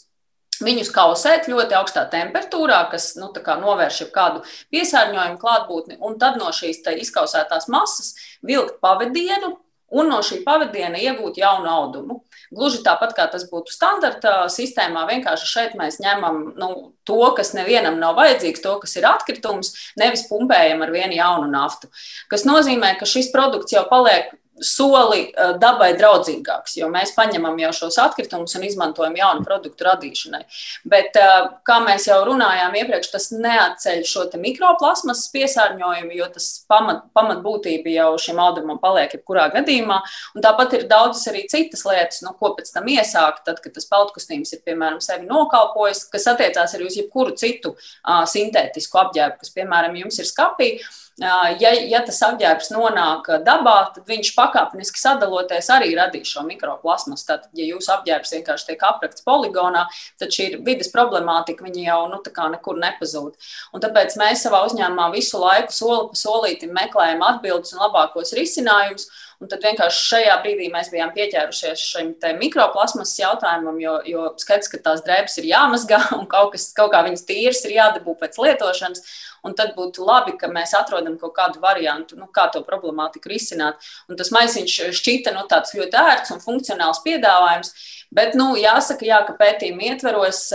Viņus 0.63 0.91
kausēt 0.95 1.49
ļoti 1.51 1.75
augstā 1.75 2.05
temperatūrā, 2.11 2.85
kas 2.91 3.13
nu, 3.19 3.31
novērš 3.33 4.01
jau 4.05 4.09
kādu 4.13 4.43
piesārņojumu 4.73 5.41
klātbūtni, 5.41 5.99
un 5.99 6.17
tad 6.21 6.39
no 6.39 6.51
šīs 6.55 6.83
izkausētās 6.85 7.67
masas 7.71 8.15
vilkt 8.45 8.79
pavadienu 8.83 9.55
un 9.95 10.09
no 10.09 10.19
šī 10.25 10.41
pavadiena 10.45 10.99
iegūt 10.99 11.37
jaunu 11.39 11.69
audumu. 11.69 12.19
Gluži 12.55 12.81
tāpat 12.85 13.13
kā 13.17 13.27
tas 13.31 13.45
būtu 13.49 13.73
standarta 13.73 14.47
sistēmā, 14.51 15.05
vienkārši 15.09 15.49
šeit 15.49 15.75
mēs 15.79 15.99
ņemam 16.03 16.41
nu, 16.59 16.69
to, 17.07 17.19
kas 17.37 17.53
nevienam 17.57 17.99
nav 18.01 18.17
vajadzīgs, 18.19 18.63
to, 18.63 18.75
kas 18.81 18.95
ir 18.97 19.07
atkritums, 19.09 19.73
nevis 19.99 20.25
pumpējam 20.29 20.83
ar 20.85 20.93
vienu 20.93 21.19
jaunu 21.19 21.51
naftu. 21.51 21.91
Tas 22.31 22.47
nozīmē, 22.47 22.95
ka 22.99 23.09
šis 23.09 23.31
produkts 23.33 23.75
jau 23.75 23.85
paliek 23.91 24.33
soli 24.63 25.25
eh, 25.27 25.53
dabai 25.59 25.91
draudzīgāks, 25.99 26.77
jo 26.79 26.87
mēs 26.91 27.13
paņemam 27.15 27.57
jau 27.59 27.71
šos 27.81 27.97
atkritumus 28.01 28.55
un 28.55 28.65
izmantojam 28.67 29.15
jaunu 29.19 29.43
produktu 29.47 29.87
radīšanai. 29.87 30.41
Bet, 30.87 31.17
eh, 31.19 31.33
kā 31.67 31.79
mēs 31.83 32.07
jau 32.09 32.21
runājām 32.27 32.77
iepriekš, 32.79 33.11
tas 33.11 33.29
neatceļ 33.35 34.03
šo 34.07 34.25
mikroplasmas 34.39 35.25
piesārņojumu, 35.33 36.15
jo 36.15 36.27
tas 36.33 36.49
pamat, 36.71 37.05
pamatbūtība 37.15 37.93
jau 37.93 38.09
šim 38.21 38.39
audumam 38.43 38.79
paliek 38.81 39.13
jebkurā 39.15 39.49
gadījumā. 39.53 40.01
Un 40.35 40.45
tāpat 40.45 40.73
ir 40.79 40.87
daudzas 40.91 41.27
arī 41.31 41.45
citas 41.51 41.85
lietas, 41.87 42.21
nu, 42.25 42.33
ko 42.39 42.55
pēc 42.57 42.71
tam 42.73 42.87
iesākt, 42.91 43.45
tad, 43.45 43.61
kad 43.63 43.75
tas 43.75 43.87
peldkustījums 43.91 44.53
ir, 44.55 44.63
piemēram, 44.65 45.01
sevi 45.03 45.27
nokalpojis, 45.29 46.05
kas 46.11 46.27
attiecās 46.31 46.75
arī 46.75 46.89
uz 46.89 46.97
jebkuru 46.99 47.35
citu 47.39 47.75
uh, 47.75 48.23
sintētisku 48.29 48.99
apģērbu, 49.03 49.41
kas, 49.43 49.53
piemēram, 49.55 49.95
jums 50.03 50.19
ir 50.19 50.29
skapī. 50.29 50.69
Ja, 51.15 51.47
ja 51.71 52.01
tas 52.03 52.17
apģērbs 52.27 52.73
nonāk 52.73 53.29
dabā, 53.45 53.75
tad 53.95 54.03
viņš 54.09 54.33
pakāpeniski 54.35 54.99
sadaloties 54.99 55.69
arī 55.71 55.93
radīs 55.95 56.27
šo 56.27 56.41
mikroplasmas. 56.43 57.23
Tātad, 57.23 57.53
ja 57.55 57.63
jūsu 57.69 57.93
apģērbs 57.93 58.33
vienkārši 58.35 58.67
tiek 58.67 58.83
aprakts 58.83 59.23
poligonā, 59.23 59.85
tad 60.19 60.35
šī 60.35 60.49
vidas 60.67 60.91
problemātika 60.91 61.71
jau 61.71 62.01
nu, 62.11 62.19
nekur 62.51 62.81
nepazūd. 62.83 63.47
Un 63.71 63.85
tāpēc 63.85 64.17
mēs 64.19 64.43
savā 64.43 64.65
uzņēmumā 64.67 65.07
visu 65.15 65.39
laiku 65.39 65.71
soli 65.71 66.09
pa 66.11 66.19
solītim 66.19 66.75
meklējam 66.75 67.23
atbildes 67.23 67.71
un 67.77 67.85
labākos 67.85 68.35
risinājumus. 68.35 69.07
Un 69.43 69.49
tad 69.51 69.63
vienkārši 69.65 70.03
šajā 70.09 70.35
brīdī 70.43 70.69
mēs 70.71 70.89
bijām 70.93 71.11
pieķērušies 71.15 71.81
šim 71.91 72.13
mikroplasmas 72.39 73.11
jautājumam, 73.19 73.77
jo, 73.83 73.95
jo 74.07 74.27
skaidrs, 74.41 74.71
ka 74.71 74.79
tās 74.85 75.03
drēbes 75.05 75.37
ir 75.41 75.49
jāmazgā 75.49 75.99
un 76.19 76.27
kaut, 76.31 76.53
kas, 76.55 76.69
kaut 76.77 76.93
kā 76.93 77.03
viņas 77.07 77.25
tīras 77.27 77.63
ir 77.67 77.75
jādabū 77.77 78.15
pēc 78.21 78.39
lietošanas. 78.41 79.03
Un 79.45 79.53
tad 79.53 79.75
būtu 79.75 80.01
labi, 80.01 80.33
ka 80.41 80.47
mēs 80.49 80.71
atrodam 80.73 81.19
kaut 81.21 81.35
kādu 81.35 81.59
variantu, 81.61 82.17
nu, 82.17 82.25
kā 82.33 82.47
to 82.53 82.63
problemātiku 82.65 83.29
risināt. 83.29 83.83
Un 84.09 84.17
tas 84.17 84.31
maisiņš 84.33 84.77
šķita 84.97 85.35
nu, 85.35 85.43
tāds 85.51 85.75
ļoti 85.77 85.99
ērts 86.01 86.33
un 86.33 86.41
funkcionāls 86.41 87.03
piedāvājums. 87.05 87.75
Bet, 88.15 88.33
nu, 88.39 88.55
jāsaka, 88.57 89.05
jā, 89.05 89.19
ka 89.27 89.35
pētījuma 89.37 89.91
ietveros 89.91 90.47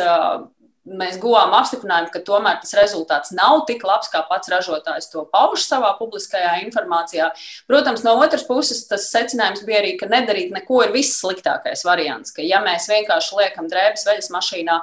mēs 0.88 1.18
guvām 1.20 1.52
apstiprinājumu, 1.58 2.10
ka 2.14 2.22
tomēr 2.24 2.58
tas 2.62 2.72
rezultāts 2.78 3.34
nav 3.36 3.64
tik 3.68 3.84
labs, 3.86 4.08
kā 4.12 4.22
pats 4.28 4.50
ražotājs 4.52 5.10
to 5.12 5.26
pauž 5.32 5.62
savā 5.66 5.92
publiskajā 5.98 6.56
informācijā. 6.64 7.30
Protams, 7.70 8.04
no 8.06 8.16
otras 8.22 8.46
puses, 8.48 8.86
tas 8.88 9.10
secinājums 9.12 9.64
bija 9.68 9.82
arī, 9.82 9.94
ka 10.00 10.08
nedarīt 10.10 10.54
neko 10.56 10.82
ir 10.86 10.94
viss 10.96 11.20
sliktākais 11.20 11.84
variants. 11.86 12.34
Ka, 12.36 12.44
ja 12.46 12.62
mēs 12.64 12.88
vienkārši 12.90 13.40
liekam 13.42 13.70
drēbes 13.70 14.06
veļas 14.08 14.32
mašīnā, 14.34 14.80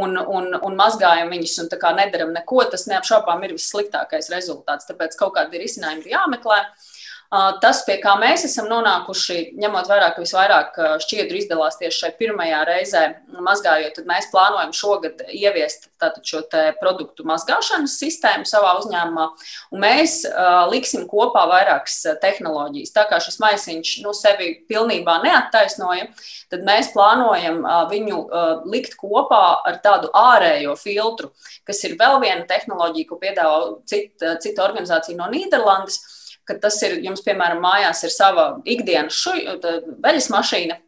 un, 0.00 0.14
un, 0.20 0.52
un 0.54 0.78
mazgājam 0.78 1.32
viņus 1.32 1.58
un 1.64 1.72
nedaram 1.98 2.36
neko, 2.36 2.62
tas 2.70 2.86
neapšaubām 2.92 3.42
ir 3.48 3.56
vissliktākais 3.56 4.30
rezultāts. 4.30 4.86
Tāpēc 4.90 5.16
kaut 5.18 5.34
kādi 5.38 5.64
risinājumi 5.64 6.06
ir 6.06 6.18
jāmeklē. 6.18 6.60
Uh, 6.60 6.89
Tas, 7.30 7.84
pie 7.86 7.94
kā 8.02 8.16
mēs 8.18 8.42
esam 8.48 8.66
nonākuši, 8.66 9.52
ņemot 9.62 9.86
vērā, 9.86 10.08
ka 10.16 10.22
visvairāk 10.24 10.78
šķiedru 11.04 11.38
izdalās 11.38 11.78
tieši 11.78 12.02
šai 12.02 12.10
pirmajā 12.18 12.64
reizē 12.66 13.04
mazgājot, 13.38 13.94
tad 14.00 14.08
mēs 14.10 14.26
plānojam 14.32 14.72
šogad 14.74 15.22
ieviest 15.30 15.86
šo 16.26 16.40
produktu 16.80 17.22
mazgāšanas 17.28 17.94
sistēmu 18.00 18.48
savā 18.50 18.72
uzņēmumā, 18.80 19.28
un 19.70 19.82
mēs 19.84 20.24
uh, 20.26 20.64
liksim 20.72 21.06
kopā 21.06 21.46
vairākas 21.52 22.00
tehnoloģijas. 22.18 22.94
Tā 22.96 23.06
kā 23.06 23.20
šis 23.22 23.38
maisiņš 23.42 23.94
nu, 24.02 24.14
sevi 24.16 24.52
pilnībā 24.66 25.20
neattaisnoja, 25.22 26.10
tad 26.50 26.66
mēs 26.66 26.90
plānojam 26.96 27.62
uh, 27.62 27.84
viņu 27.92 28.22
uh, 28.26 28.52
likt 28.66 28.98
kopā 28.98 29.44
ar 29.70 29.78
tādu 29.84 30.10
ārējo 30.18 30.74
filtru, 30.80 31.30
kas 31.68 31.84
ir 31.86 31.98
vēl 32.00 32.18
viena 32.24 32.48
tehnoloģija, 32.50 33.06
ko 33.06 33.20
piedāvā 33.22 33.60
cita, 33.86 34.34
cita 34.42 34.66
organizācija 34.66 35.20
no 35.20 35.30
Nīderlandes 35.30 36.00
ka 36.48 36.56
tas 36.60 36.78
ir 36.86 36.98
jums, 37.04 37.24
piemēram, 37.26 37.62
mājās 37.62 38.04
ir 38.06 38.14
sava 38.14 38.52
ikdienas 38.64 39.24
veļas 40.02 40.30
mašīna. 40.32 40.78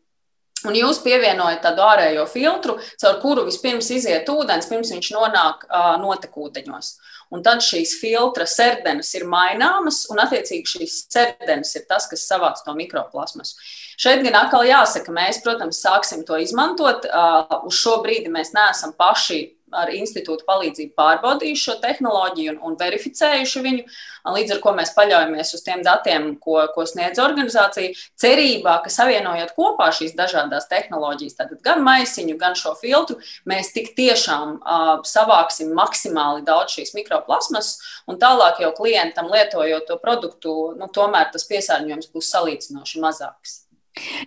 Un 0.63 0.77
jūs 0.79 1.01
pievienojat 1.03 1.63
tādu 1.65 1.83
ārējo 1.83 2.27
filtru, 2.31 2.77
caur 3.03 3.17
kuru 3.23 3.47
vispirms 3.49 3.89
iziet 3.95 4.29
ūdens, 4.31 4.69
pirms 4.71 4.93
viņš 4.95 5.09
nonāk 5.15 5.65
uh, 5.67 5.97
notekūdeņos. 6.03 6.93
Un 7.33 7.43
tad 7.43 7.65
šīs 7.65 7.97
filtra 7.99 8.45
serdenes 8.47 9.11
ir 9.17 9.25
maināmas, 9.27 10.05
un 10.13 10.21
attiecīgi 10.23 10.75
šīs 10.77 10.99
serdenes 11.11 11.73
ir 11.79 11.87
tas, 11.89 12.07
kas 12.11 12.27
savāc 12.29 12.61
to 12.63 12.75
mikroplasmas. 12.79 13.57
Šeit 13.99 14.23
gan 14.23 14.37
atkal 14.45 14.67
jāsaka, 14.69 15.15
mēs, 15.15 15.41
protams, 15.43 15.81
sāksim 15.83 16.23
to 16.29 16.39
izmantot. 16.39 17.09
Uh, 17.09 17.67
uz 17.67 17.81
šo 17.81 17.99
brīdi 18.05 18.31
mēs 18.31 18.55
neesam 18.55 18.95
paši 18.95 19.43
ar 19.77 19.93
institūtu 19.95 20.47
palīdzību 20.49 20.95
pārbaudījuši 20.99 21.63
šo 21.63 21.77
tehnoloģiju 21.83 22.55
un, 22.55 22.59
un 22.69 22.77
verificējuši 22.81 23.63
viņu. 23.67 23.85
Līdz 24.33 24.55
ar 24.55 24.61
to 24.63 24.73
mēs 24.79 24.93
paļaujamies 24.95 25.55
uz 25.57 25.65
tiem 25.67 25.83
datiem, 25.83 26.29
ko, 26.43 26.61
ko 26.75 26.85
sniedz 26.87 27.19
organizācija, 27.23 27.97
cerībā, 28.23 28.77
ka 28.85 28.93
savienojot 28.93 29.55
kopā 29.57 29.89
šīs 29.95 30.15
dažādas 30.19 30.69
tehnoloģijas, 30.71 31.39
tātad 31.41 31.63
gan 31.65 31.83
maisiņu, 31.87 32.37
gan 32.39 32.55
šo 32.59 32.77
filtru, 32.79 33.19
mēs 33.49 33.73
tik 33.75 33.93
tiešām 33.99 34.55
uh, 34.61 34.93
savāksim 35.09 35.75
maksimāli 35.77 36.47
daudz 36.47 36.79
šīs 36.79 36.95
mikroplasmas, 36.99 37.75
un 38.07 38.21
tālāk 38.23 38.63
jau 38.63 38.71
klientam 38.79 39.33
lietojot 39.33 39.89
to 39.91 39.99
produktu, 40.03 40.57
nu, 40.79 40.91
tomēr 40.93 41.33
tas 41.35 41.49
piesārņojums 41.51 42.13
būs 42.15 42.33
salīdzinoši 42.37 43.03
mazāks. 43.03 43.63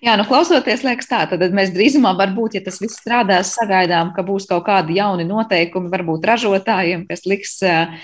Jā, 0.05 0.13
nu 0.20 0.28
klausoties, 0.30 0.84
liekas 0.86 1.09
tā, 1.09 1.24
tad 1.32 1.41
mēs 1.55 1.72
drīzumā 1.74 2.11
varbūt, 2.20 2.59
ja 2.59 2.61
tas 2.66 2.78
viss 2.84 2.99
strādās, 3.01 3.55
sagaidām, 3.57 4.11
ka 4.13 4.22
būs 4.28 4.45
kaut 4.49 4.68
kādi 4.68 4.99
jauni 4.99 5.26
noteikumi, 5.26 5.89
varbūt 5.89 6.28
ražotājiem, 6.30 7.07
kas 7.09 7.26
liks 7.26 7.57
uh, 7.66 7.95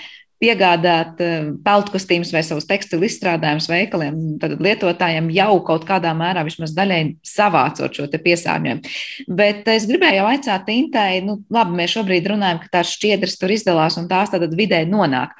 piegādāt 0.42 1.20
eh, 1.22 1.50
peltkostīmus 1.64 2.32
vai 2.34 2.42
savus 2.46 2.66
tekstilu 2.68 3.06
izstrādājumus 3.06 3.68
veikaliem, 3.70 4.18
tad 4.42 4.56
lietotājiem 4.62 5.30
jau 5.34 5.54
kaut 5.66 5.86
kādā 5.88 6.12
mērā 6.18 6.42
vismaz 6.46 6.74
daļai 6.76 7.00
savācot 7.26 7.94
šo 7.94 8.08
piesārņojumu. 8.12 8.94
Bet 9.38 9.68
es 9.70 9.86
gribēju 9.90 10.20
jau 10.20 10.28
aicāt 10.32 10.70
Intai, 10.72 11.20
nu, 11.24 11.38
labi, 11.52 11.76
mēs 11.78 11.94
šobrīd 11.96 12.26
runājam, 12.32 12.62
ka 12.62 12.70
tās 12.78 12.94
šķiedras 12.96 13.38
tur 13.40 13.52
izdalās 13.54 13.98
un 14.00 14.08
tās 14.10 14.32
tad 14.32 14.44
vidē 14.58 14.82
nonāk. 14.88 15.34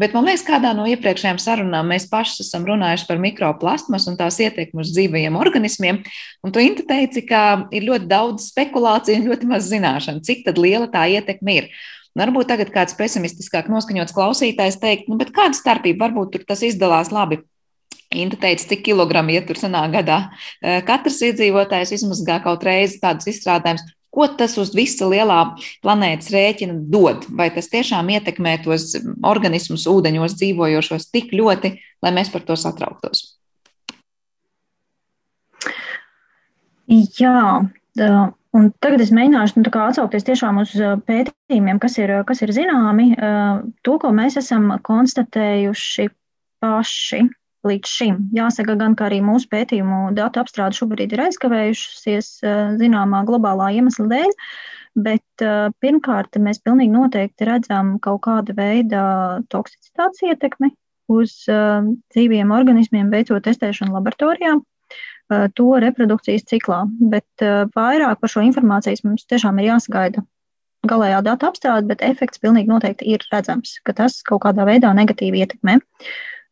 Bet 0.00 0.16
man 0.16 0.26
liekas, 0.28 0.44
kādā 0.46 0.74
no 0.76 0.84
iepriekšējām 0.90 1.40
sarunām 1.42 1.88
mēs 1.92 2.08
paši 2.10 2.42
esam 2.44 2.66
runājuši 2.68 3.08
par 3.08 3.22
mikroplastmas 3.22 4.08
un 4.10 4.18
tās 4.20 4.40
ietekmi 4.42 4.84
uz 4.84 4.92
dzīvajiem 4.96 5.38
organismiem. 5.38 6.02
Un 6.42 6.54
tu 6.54 6.62
Inta 6.62 6.84
teici, 6.88 7.24
ka 7.26 7.42
ir 7.74 7.88
ļoti 7.88 8.08
daudz 8.10 8.50
spekulāciju 8.52 9.20
un 9.20 9.28
ļoti 9.30 9.50
maz 9.50 9.70
zināšanu, 9.70 10.24
cik 10.26 10.46
liela 10.58 10.90
tā 10.92 11.06
ietekme 11.16 11.58
ir. 11.62 11.68
Varbūt 12.18 12.50
tagad 12.52 12.68
kāds 12.74 12.96
pesimistiskāk 12.98 13.70
noskaņots 13.72 14.12
klausītājs 14.12 14.76
teikt, 14.82 15.08
nu, 15.08 15.16
kāda 15.16 15.56
starpība 15.56 16.08
varbūt 16.08 16.34
tur 16.34 16.44
tas 16.48 16.60
izdalās 16.66 17.12
labi. 17.14 17.40
Inta 18.12 18.36
teica, 18.36 18.66
cik 18.68 18.82
kilogramu 18.84 19.32
iet 19.32 19.46
tur 19.48 19.56
sanā 19.56 19.86
gadā. 19.92 20.26
Eh, 20.60 20.82
katrs 20.84 21.22
iedzīvotājs 21.24 21.94
izmazgā 21.96 22.42
kaut 22.44 22.64
reizi 22.68 23.00
tādus 23.00 23.30
izstrādājumus. 23.32 23.86
Ko 24.12 24.26
tas 24.28 24.58
uz 24.60 24.74
visa 24.76 25.06
lielā 25.08 25.38
planētas 25.80 26.28
rēķina 26.34 26.74
dod? 26.92 27.24
Vai 27.32 27.48
tas 27.54 27.70
tiešām 27.72 28.10
ietekmē 28.12 28.58
tos 28.66 28.90
organismus 29.24 29.86
ūdeņos 29.88 30.36
dzīvojošos 30.36 31.08
tik 31.08 31.32
ļoti, 31.32 31.78
lai 32.04 32.12
mēs 32.12 32.28
par 32.34 32.44
to 32.44 32.58
satrauktos? 32.60 33.24
Jā, 36.92 37.64
Un 38.52 38.68
tagad 38.84 39.00
es 39.00 39.10
mēģināšu 39.16 39.62
nu, 39.62 39.70
atsaukties 39.80 40.26
tiešām 40.28 40.58
uz 40.60 40.72
pētījumiem, 41.08 41.78
kas 41.80 41.96
ir, 42.02 42.12
kas 42.28 42.42
ir 42.44 42.52
zināmi. 42.52 43.14
To, 43.86 43.94
ko 44.02 44.10
mēs 44.12 44.36
esam 44.40 44.74
konstatējuši 44.84 46.10
paši 46.60 47.22
līdz 47.68 47.94
šim. 47.94 48.18
Jāsaka, 48.36 48.76
gan 48.76 48.96
arī 49.06 49.22
mūsu 49.24 49.48
pētījumu 49.52 50.12
datu 50.18 50.42
apstrāde 50.42 50.76
šobrīd 50.76 51.14
ir 51.14 51.24
aizkavējusies 51.28 52.28
zināmā 52.82 53.22
globālā 53.28 53.70
iemesla 53.78 54.08
dēļ. 54.12 54.36
Bet 55.02 55.44
pirmkārt, 55.80 56.36
mēs 56.36 56.60
pilnīgi 56.60 56.92
noteikti 56.92 57.48
redzam 57.48 57.94
kaut 58.04 58.20
kāda 58.26 58.52
veida 58.58 59.04
toksicitātes 59.48 60.26
ietekmi 60.28 60.74
uz 61.12 61.38
dzīviem 61.48 62.52
organismiem, 62.52 63.08
veicot 63.14 63.40
testēšanu 63.48 63.96
laboratorijā. 63.96 64.58
Eh, 65.32 65.48
to 65.56 65.68
reprodukcijas 65.80 66.44
ciklā. 66.48 66.82
Bet 67.12 67.44
eh, 67.44 67.64
vairāk 67.76 68.20
par 68.22 68.32
šo 68.32 68.42
informāciju 68.44 69.06
mums 69.06 69.26
tiešām 69.30 69.60
ir 69.60 69.70
jāsagaida 69.70 70.24
galējā 70.88 71.20
data 71.28 71.48
apstrāde, 71.52 71.86
bet 71.92 72.02
efekts 72.02 72.42
pilnīgi 72.42 72.70
noteikti 72.72 73.06
ir 73.14 73.22
redzams, 73.30 73.76
ka 73.86 73.94
tas 74.00 74.18
kaut 74.26 74.42
kādā 74.46 74.66
veidā 74.66 74.90
negatīvi 74.98 75.44
ietekmē. 75.44 75.78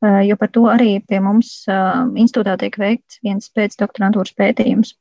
Eh, 0.06 0.20
jo 0.28 0.38
par 0.40 0.52
to 0.54 0.68
arī 0.70 0.92
pie 1.02 1.20
mums 1.24 1.64
institūtā 1.68 2.56
tiek 2.62 2.78
veikts 2.80 3.20
viens 3.26 3.50
pēcdoktorantūras 3.56 4.36
pētījums. 4.38 4.94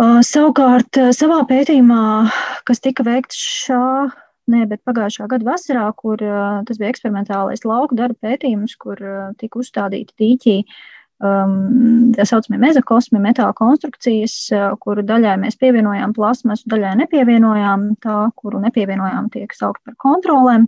Savukārt, 0.00 0.96
savā 1.12 1.42
pētījumā, 1.44 2.04
kas 2.64 2.78
tika 2.80 3.04
veikts 3.04 3.36
šā, 3.36 3.80
ne, 4.48 4.62
bet 4.70 4.80
pagājušā 4.88 5.26
gada 5.28 5.44
vasarā, 5.44 5.82
kur 5.92 6.22
tas 6.64 6.80
bija 6.80 6.94
eksperimentālais 6.94 7.66
lauku 7.68 7.98
darba 7.98 8.30
pētījums, 8.30 8.78
kur 8.80 9.02
tika 9.36 9.60
uzstādīti 9.60 10.16
dīķi 10.22 10.56
uh, 10.62 10.78
um, 11.24 12.10
tā 12.16 12.26
saucamie 12.28 12.60
mezokosmi, 12.62 13.20
metāla 13.22 13.54
konstrukcijas, 13.56 14.34
uh, 14.54 14.72
kuru 14.82 15.04
daļai 15.06 15.36
mēs 15.44 15.58
pievienojām 15.60 16.14
plasmasu, 16.16 16.68
daļai 16.72 16.96
nepievienojām. 17.04 17.86
Tā, 18.04 18.16
kuru 18.40 18.62
nepievienojām, 18.64 19.30
tiek 19.34 19.54
saukt 19.56 19.82
par 19.86 19.96
kontrolēm. 20.00 20.66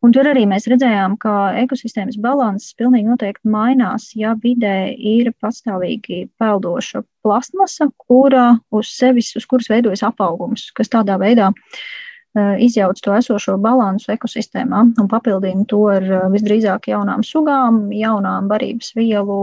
Un 0.00 0.14
tur 0.16 0.24
arī 0.30 0.46
mēs 0.48 0.64
redzējām, 0.70 1.18
ka 1.20 1.52
ekosistēmas 1.60 2.16
balanss 2.24 2.72
pilnīgi 2.78 3.10
noteikti 3.10 3.50
mainās, 3.52 4.06
ja 4.16 4.32
vidē 4.40 4.94
ir 4.96 5.28
pastāvīgi 5.44 6.22
peldoša 6.40 7.02
plastmasa, 7.20 7.90
kura 8.00 8.54
uz 8.72 8.94
sevis, 8.94 9.34
uz 9.36 9.44
kuras 9.50 9.68
veidojas 9.68 10.06
apaugums, 10.08 10.70
kas 10.72 10.88
tādā 10.88 11.18
veidā 11.20 11.50
uh, 11.52 11.82
izjauc 12.36 13.00
to 13.02 13.14
esošo 13.16 13.56
balansu 13.58 14.12
ekosistēmā 14.14 14.84
un 15.02 15.08
papildina 15.10 15.64
to 15.66 15.80
ar 15.90 16.04
uh, 16.06 16.26
visdrīzāk 16.30 16.86
jaunām 16.92 17.24
sugām, 17.26 17.88
jaunām 17.94 18.46
barības 18.50 18.92
vielu, 18.94 19.38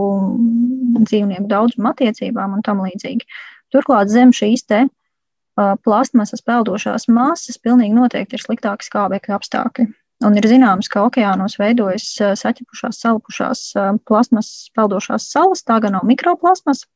dzīvnieku 1.02 1.48
daudzumu 1.50 1.90
attiecībām 1.92 2.56
un 2.56 2.64
tam 2.64 2.80
līdzīgi. 2.86 3.28
Turklāt 3.74 4.08
zem 4.08 4.32
šīs 4.32 4.64
te 4.64 4.86
uh, 4.86 5.74
plastmasas 5.84 6.40
peldošās 6.40 7.10
masas 7.12 7.60
pilnīgi 7.60 7.96
noteikti 7.98 8.38
ir 8.38 8.46
sliktāki 8.46 8.88
skābekļa 8.88 9.36
apstākļi. 9.36 9.90
Un 10.24 10.34
ir 10.34 10.48
zināms, 10.50 10.88
ka 10.90 11.04
okeānos 11.06 11.60
veidojas 11.60 12.08
saķepušās, 12.40 12.96
salpušās 13.04 13.60
plasmas 14.08 14.48
peldošās 14.74 15.28
salas. 15.30 15.62
Tā 15.62 15.76
gan 15.84 15.94
nav 15.94 16.08
mikroplasmas. 16.08 16.88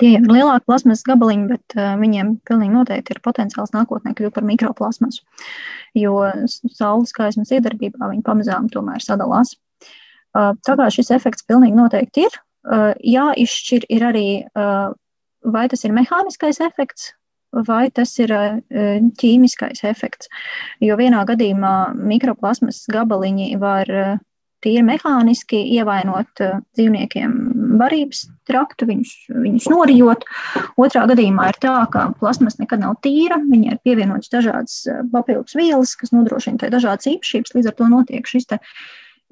Tie 0.00 0.14
ir 0.16 0.24
lielāki 0.24 0.64
plasmas 0.68 1.02
gabaliņi, 1.04 1.48
bet 1.50 1.74
viņiem 2.00 2.36
pilnīgi 2.48 2.72
noteikti 2.72 3.12
ir 3.14 3.20
potenciāls 3.24 3.74
nākotnē 3.74 4.14
kļūt 4.16 4.36
par 4.38 4.46
mikroplastmasu, 4.48 5.20
jo 5.98 6.14
saules 6.72 7.12
gaismas 7.16 7.52
iedarbībā 7.52 8.08
viņi 8.08 8.24
pamazām 8.24 8.70
tomēr 8.72 9.04
sadalās. 9.04 9.56
Tā 10.32 10.76
kā 10.78 10.88
šis 10.92 11.12
efekts 11.12 11.44
pilnīgi 11.44 11.76
noteikti 11.76 12.24
ir, 12.24 12.38
jāizšķir 13.04 13.88
ir 13.92 14.06
arī, 14.08 14.28
vai 15.44 15.66
tas 15.68 15.84
ir 15.84 15.92
mehāniskais 15.92 16.62
efekts, 16.64 17.12
vai 17.52 17.90
tas 17.92 18.14
ir 18.22 18.32
ķīmiskais 19.20 19.84
efekts. 19.84 20.30
Jo 20.80 20.96
vienā 20.96 21.26
gadījumā 21.28 21.92
mikroplasmas 22.00 22.86
gabaliņi 22.92 23.58
var 23.60 23.92
tīri 24.64 24.84
mehāniski 24.86 25.60
ievainot 25.76 26.42
eh, 26.44 26.56
dzīvniekiem 26.78 27.36
varības 27.80 28.24
traktu, 28.48 28.88
viņus, 28.90 29.12
viņus 29.42 29.68
norijot. 29.72 30.26
Otrā 30.80 31.04
gadījumā 31.10 31.50
ir 31.52 31.60
tā, 31.62 31.76
ka 31.92 32.08
plasmas 32.20 32.58
nekad 32.60 32.82
nav 32.84 32.98
tīra, 33.04 33.40
viņai 33.42 33.76
ir 33.76 33.84
pievienotas 33.86 34.32
dažādas 34.32 34.80
papildus 35.12 35.56
vielas, 35.58 35.94
kas 35.98 36.12
nodrošina 36.14 36.64
tai 36.64 36.72
dažādas 36.74 37.08
īpašības, 37.14 37.56
līdz 37.56 37.72
ar 37.72 37.78
to 37.78 37.88
notiek 37.92 38.28
šis 38.28 38.50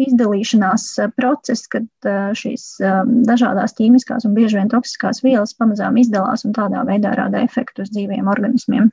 izdalīšanās 0.06 0.86
eh, 1.00 1.10
process, 1.16 1.68
kad 1.70 1.86
eh, 2.08 2.30
šīs 2.36 2.66
eh, 2.84 3.00
dažādas 3.28 3.76
ķīmiskās 3.78 4.26
un 4.28 4.36
bieži 4.36 4.60
vien 4.60 4.70
toksiskās 4.72 5.22
vielas 5.24 5.54
pamazām 5.58 5.98
izdalās 6.00 6.46
un 6.48 6.56
tādā 6.56 6.84
veidā 6.88 7.14
rada 7.18 7.42
efektu 7.44 7.84
uz 7.84 7.92
dzīviem 7.94 8.30
organismiem. 8.30 8.90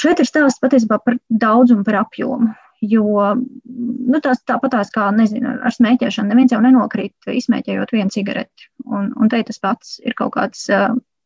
Šeit 0.00 0.20
ir 0.22 0.28
stāsts 0.28 0.62
patiesībā 0.62 0.96
par 1.04 1.18
daudzumu, 1.28 1.84
par 1.84 1.98
apjomu. 2.06 2.54
Jo 2.80 3.34
nu, 3.36 4.18
tās 4.24 4.40
tāpatās 4.48 4.88
kā 4.94 5.10
nezinu, 5.12 5.58
ar 5.60 5.74
smēķēšanu, 5.74 6.30
neviens 6.32 6.54
jau 6.54 6.62
nenokrīt 6.64 7.28
izsmēķējot 7.28 7.92
vienu 7.92 8.14
cigareti. 8.14 8.70
Un, 8.88 9.10
un 9.20 9.28
te 9.28 9.42
tas 9.44 9.60
pats 9.60 9.98
ir 10.00 10.16
kaut 10.16 10.32
kāds 10.38 10.64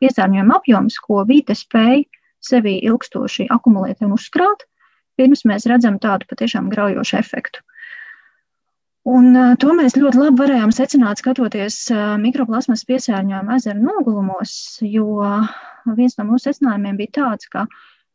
piesārņojuma 0.03 0.59
apjoms, 0.59 0.99
ko 1.05 1.23
vīte 1.29 1.55
spēj 1.55 2.03
sevi 2.45 2.81
ilgstoši 2.89 3.47
akumulēt 3.55 4.03
un 4.05 4.17
uzkrāt, 4.17 4.67
pirms 5.19 5.45
mēs 5.49 5.69
redzam 5.71 6.01
tādu 6.03 6.27
patiešām 6.31 6.69
graujošu 6.73 7.21
efektu. 7.21 7.63
Un, 9.05 9.35
uh, 9.37 9.53
to 9.61 9.75
mēs 9.77 9.99
ļoti 10.01 10.17
labi 10.17 10.41
varējām 10.41 10.71
secināt, 10.73 11.21
skatoties 11.21 11.77
uh, 11.93 12.15
mikroplasmas 12.21 12.87
piesārņojumu 12.89 13.53
ezeru 13.59 13.83
nogulumos, 13.85 14.55
jo 14.81 15.21
viens 15.99 16.17
no 16.17 16.25
mūsu 16.31 16.49
secinājumiem 16.49 16.97
bija 17.03 17.13
tāds, 17.21 17.51
ka 17.53 17.67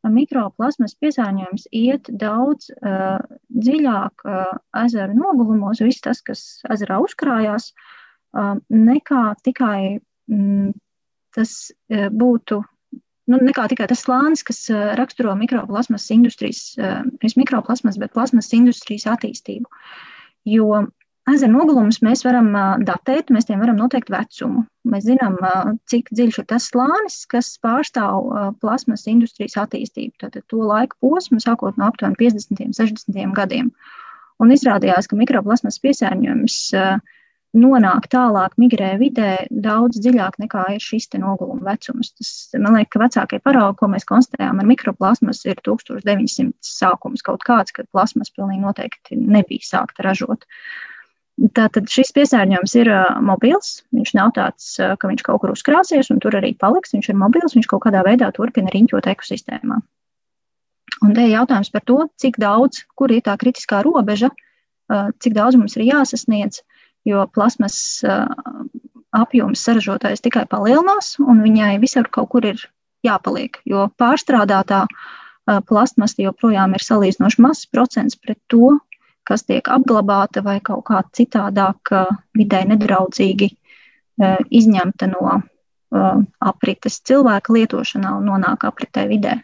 mikroplasmas 0.08 0.96
piesārņojums 1.02 1.68
iet 1.76 2.10
daudz 2.22 2.70
uh, 2.72 3.20
dziļāk 3.52 4.26
uh, 4.26 4.52
ezeru 4.86 5.18
nogulumos, 5.18 5.82
viss 5.84 6.04
tas, 6.06 6.22
kas 6.24 6.44
ezerā 6.72 7.02
uzkrājās, 7.04 7.72
uh, 8.38 8.56
nekā 8.72 9.24
tikai 9.44 10.00
mm, 10.32 10.72
tas 11.36 11.56
uh, 11.92 12.08
būtu. 12.14 12.62
Nu, 13.30 13.38
nekā 13.46 13.68
tikai 13.70 13.90
tas 13.92 14.06
slānis, 14.06 14.46
kas 14.46 14.64
uh, 14.72 14.94
raksturo 14.98 15.36
mikroplasmas 15.38 16.08
industrijas, 16.16 16.64
uh, 16.80 17.04
nevis 17.20 17.38
mikroplasmas, 17.38 18.00
bet 18.02 18.16
plasmas 18.16 18.50
industrijas 18.56 19.06
attīstību. 19.12 19.68
Jo 20.50 20.88
ezeru 21.34 21.54
nogulumus 21.54 22.02
mēs 22.06 22.24
varam 22.26 22.52
datēt, 22.88 23.32
mēs 23.34 23.48
tiem 23.50 23.62
varam 23.64 23.78
noteikt 23.80 24.12
vecumu. 24.14 24.66
Mēs 24.90 25.06
zinām, 25.08 25.38
cik 25.92 26.10
dziļš 26.16 26.42
ir 26.42 26.48
tas 26.50 26.70
slānis, 26.72 27.22
kas 27.30 27.52
pārstāv 27.64 28.56
plasmas 28.64 29.06
industrijas 29.12 29.58
attīstību. 29.62 30.16
Tātad 30.24 30.48
to 30.50 30.64
laiku 30.64 30.98
posmu 31.04 31.42
sākot 31.44 31.78
no 31.78 31.90
aptuveni 31.90 32.20
50. 32.20 32.66
un 32.70 32.76
60. 32.78 33.34
gadiem. 33.38 33.72
Un 34.40 34.56
izrādījās, 34.56 35.10
ka 35.12 35.20
mikroplasmas 35.20 35.82
piesārņojums 35.84 36.60
uh, 36.80 37.00
nonāk 37.58 38.08
tālāk, 38.12 38.54
migrē 38.62 38.94
vidē 39.02 39.46
daudz 39.50 40.00
dziļāk 40.04 40.38
nekā 40.42 40.66
ir 40.76 40.84
šis 40.84 41.10
noguluma 41.18 41.72
vecums. 41.72 42.12
Tas, 42.18 42.32
man 42.58 42.78
liekas, 42.78 42.92
ka 42.94 43.02
vecākie 43.04 43.40
paraugi, 43.42 43.78
ko 43.80 43.90
mēs 43.90 44.06
konstatējām 44.10 44.62
ar 44.62 44.70
mikroplasmas, 44.70 45.42
ir 45.50 45.58
1900 45.66 46.54
sākums 46.62 47.26
kaut 47.26 47.44
kāds, 47.48 47.74
kad 47.74 47.90
plasmas 47.92 48.30
pilnīgi 48.36 48.62
noteikti 48.62 49.18
nebija 49.18 49.66
sākta 49.66 50.06
ražot. 50.06 50.46
Tātad 51.56 51.88
šis 51.88 52.12
piesārņojums 52.16 52.74
ir 52.82 52.90
mobils. 53.24 53.70
Viņš 53.96 54.12
nav 54.18 54.34
tāds, 54.36 54.74
ka 54.80 55.08
viņš 55.08 55.24
kaut 55.24 55.40
kur 55.44 55.54
uzkrāsies 55.54 56.10
un 56.12 56.20
tur 56.20 56.36
arī 56.36 56.52
paliks. 56.60 56.92
Viņš 56.96 57.12
ir 57.14 57.20
mobils, 57.20 57.56
viņš 57.56 57.70
kaut 57.72 57.86
kādā 57.86 58.02
veidā 58.04 58.28
turpina 58.36 58.72
riņķot 58.74 59.08
ekosistēmā. 59.14 59.80
Un 61.06 61.14
te 61.16 61.24
ir 61.24 61.38
jautājums 61.38 61.72
par 61.72 61.86
to, 61.88 62.00
cik 62.20 62.42
daudz, 62.42 62.82
kur 63.00 63.14
ir 63.14 63.24
tā 63.24 63.38
kritiskā 63.40 63.80
robeža, 63.86 64.34
cik 65.24 65.38
daudz 65.38 65.56
mums 65.56 65.78
ir 65.78 65.86
jāsasniedz, 65.88 66.60
jo 67.08 67.24
plasmas 67.32 67.78
apjoms 69.16 69.64
saražotājs 69.64 70.26
tikai 70.26 70.44
palielinās, 70.50 71.16
un 71.24 71.40
viņai 71.46 71.78
visur 71.80 72.10
kaut 72.12 72.30
kur 72.34 72.46
ir 72.52 72.60
jāpaliek. 73.06 73.62
Jo 73.70 73.88
pārstrādātā 74.02 74.84
plasmasa 75.70 76.20
joprojām 76.26 76.76
ir 76.76 76.84
salīdzinoši 76.84 77.42
mazs 77.42 77.70
procents 77.72 78.20
pret 78.20 78.42
to, 78.52 78.76
kas 79.30 79.46
tiek 79.46 79.70
apglabāta 79.70 80.44
vai 80.46 80.58
kaut 80.66 80.88
kā 80.90 81.04
citādāk 81.16 81.94
vidē 82.38 82.64
nedraudzīgi 82.74 83.52
izņemta 84.62 85.10
no 85.14 85.40
aprites 86.52 87.00
cilvēka 87.08 87.54
lietošanā 87.56 88.18
un 88.20 88.28
nonāk 88.34 88.66
apritē 88.68 89.08
vidē. 89.10 89.40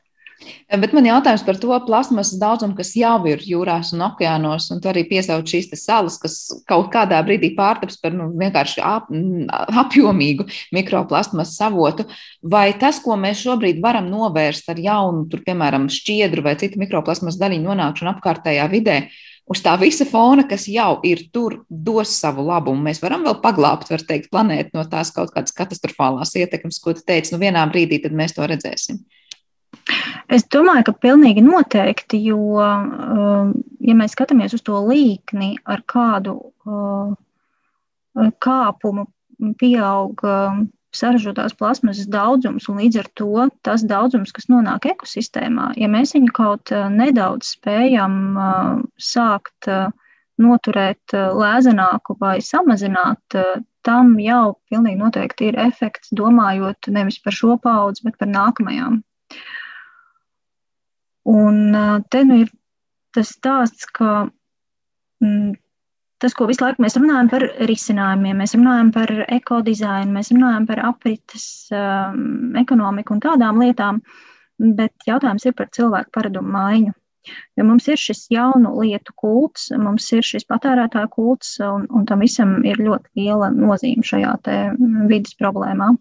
Bet 0.68 0.92
man 0.94 1.06
jautājums 1.08 1.44
par 1.48 1.58
to 1.58 1.78
plasmasas 1.88 2.38
daudzumu, 2.42 2.76
kas 2.78 2.92
jau 2.98 3.16
ir 3.30 3.42
jūrās 3.48 3.94
un 3.96 4.04
okeānos, 4.06 4.68
un 4.74 4.82
arī 4.92 5.06
piesauc 5.08 5.48
šīs 5.48 5.72
salas, 5.80 6.18
kas 6.22 6.36
kaut 6.70 6.90
kādā 6.94 7.22
brīdī 7.26 7.54
pārtaps 7.58 7.98
par 8.02 8.14
nu, 8.14 8.28
vienkārši 8.38 8.84
ap, 8.84 9.08
apjomīgu 9.86 10.48
mikroplasmasas 10.76 11.62
avotu. 11.70 12.08
Vai 12.44 12.68
tas, 12.82 13.00
ko 13.02 13.16
mēs 13.20 13.46
šobrīd 13.46 13.80
varam 13.84 14.12
novērst 14.12 14.70
ar 14.74 14.82
jaunu, 14.82 15.24
tur, 15.32 15.42
piemēram, 15.48 15.88
šķiedru 15.94 16.44
vai 16.46 16.58
citu 16.60 16.84
mikroplasmasas 16.84 17.40
daļiņu 17.42 17.72
nonākšanu 17.72 18.14
apkārtējā 18.18 18.68
vidē, 18.76 19.00
uz 19.52 19.62
tā 19.62 19.76
visa 19.82 20.08
fona, 20.10 20.46
kas 20.50 20.68
jau 20.72 21.00
ir 21.06 21.28
tur, 21.34 21.60
dos 21.70 22.14
savu 22.20 22.46
labumu. 22.48 22.82
Mēs 22.88 23.02
varam 23.04 23.26
vēl 23.28 23.38
paglābt, 23.44 23.92
var 23.94 24.06
teikt, 24.08 24.32
planētu 24.34 24.78
no 24.78 24.86
tās 24.90 25.14
kaut 25.16 25.34
kādas 25.36 25.56
katastrofālās 25.56 26.34
ietekmes, 26.40 26.82
ko 26.82 26.96
tu 26.98 27.06
teici. 27.06 27.34
Nu, 27.34 27.42
vienā 27.42 27.66
brīdī 27.70 28.02
tad 28.04 28.16
mēs 28.18 28.36
to 28.38 28.48
redzēsim. 28.50 29.04
Es 30.32 30.48
domāju, 30.50 30.88
ka 30.88 30.96
pilnīgi 30.98 31.44
noteikti, 31.46 32.18
jo, 32.32 32.58
um, 32.58 33.52
ja 33.86 33.98
mēs 33.98 34.16
skatāmies 34.16 34.56
uz 34.58 34.64
to 34.66 34.80
līkni, 34.88 35.54
ar 35.70 35.84
kādu 35.86 36.40
uh, 36.66 37.14
kāpumu 38.42 39.06
pieaug 39.60 40.24
saražotās 40.98 41.56
plasmasas 41.58 42.08
daudzums, 42.12 42.70
un 42.72 42.80
līdz 42.82 43.02
ar 43.02 43.10
to 43.20 43.46
tas 43.66 43.84
daudzums, 43.88 44.34
kas 44.36 44.50
nonāk 44.52 44.88
ekosistēmā, 44.94 45.72
ja 45.80 45.90
mēs 45.92 46.16
viņu 46.18 46.34
kaut 46.36 46.74
uh, 46.76 46.88
nedaudz 46.92 47.56
spējam 47.58 48.18
uh, 48.36 48.82
sākt 49.02 49.70
noturēt 50.36 51.14
lēzenāku 51.16 52.18
vai 52.20 52.42
samazināt, 52.44 53.38
tam 53.88 54.10
jau 54.20 54.58
pilnīgi 54.68 55.00
noteikti 55.00 55.48
ir 55.48 55.60
efekts, 55.64 56.12
domājot 56.12 56.90
nevis 56.92 57.22
par 57.24 57.38
šo 57.38 57.56
paudzi, 57.64 58.04
bet 58.04 58.18
par 58.20 58.28
nākamajām. 58.34 58.98
Un 61.32 61.62
te 62.12 62.24
nu 62.28 62.42
ir 62.44 62.52
tas 63.16 63.32
stāsts, 63.38 63.88
ka 63.96 64.28
mm, 65.24 65.56
tas, 66.26 66.36
ko 66.38 66.48
visu 66.50 66.66
laiku 66.66 66.82
mēs 66.84 66.98
runājam 66.98 67.30
par 67.32 67.46
risinājumiem, 67.70 68.42
mēs 68.42 68.56
runājam 68.58 68.92
par 68.96 69.14
ekodizainu, 69.38 70.14
mēs 70.18 70.34
runājam 70.34 70.68
par 70.70 70.82
aprites 70.90 71.48
um, 71.74 72.56
ekonomiku 72.58 73.16
un 73.16 73.24
tādām 73.24 73.62
lietām, 73.62 74.02
bet 74.58 75.08
jautājums 75.08 75.46
ir 75.46 75.56
par 75.58 75.70
cilvēku 75.76 76.14
paradumu 76.16 76.56
maiņu. 76.58 76.96
Jo 77.58 77.66
mums 77.66 77.88
ir 77.90 77.98
šis 77.98 78.28
jaunu 78.30 78.76
lietu 78.84 79.14
kults, 79.18 79.72
mums 79.82 80.06
ir 80.14 80.26
šis 80.26 80.46
patērētāju 80.50 81.10
kults, 81.14 81.56
un, 81.66 81.88
un 81.90 82.06
tam 82.10 82.22
visam 82.22 82.60
ir 82.66 82.82
ļoti 82.82 83.24
liela 83.24 83.50
nozīme 83.54 84.06
šajā 84.06 84.36
vidas 85.10 85.38
problēmā 85.40 85.96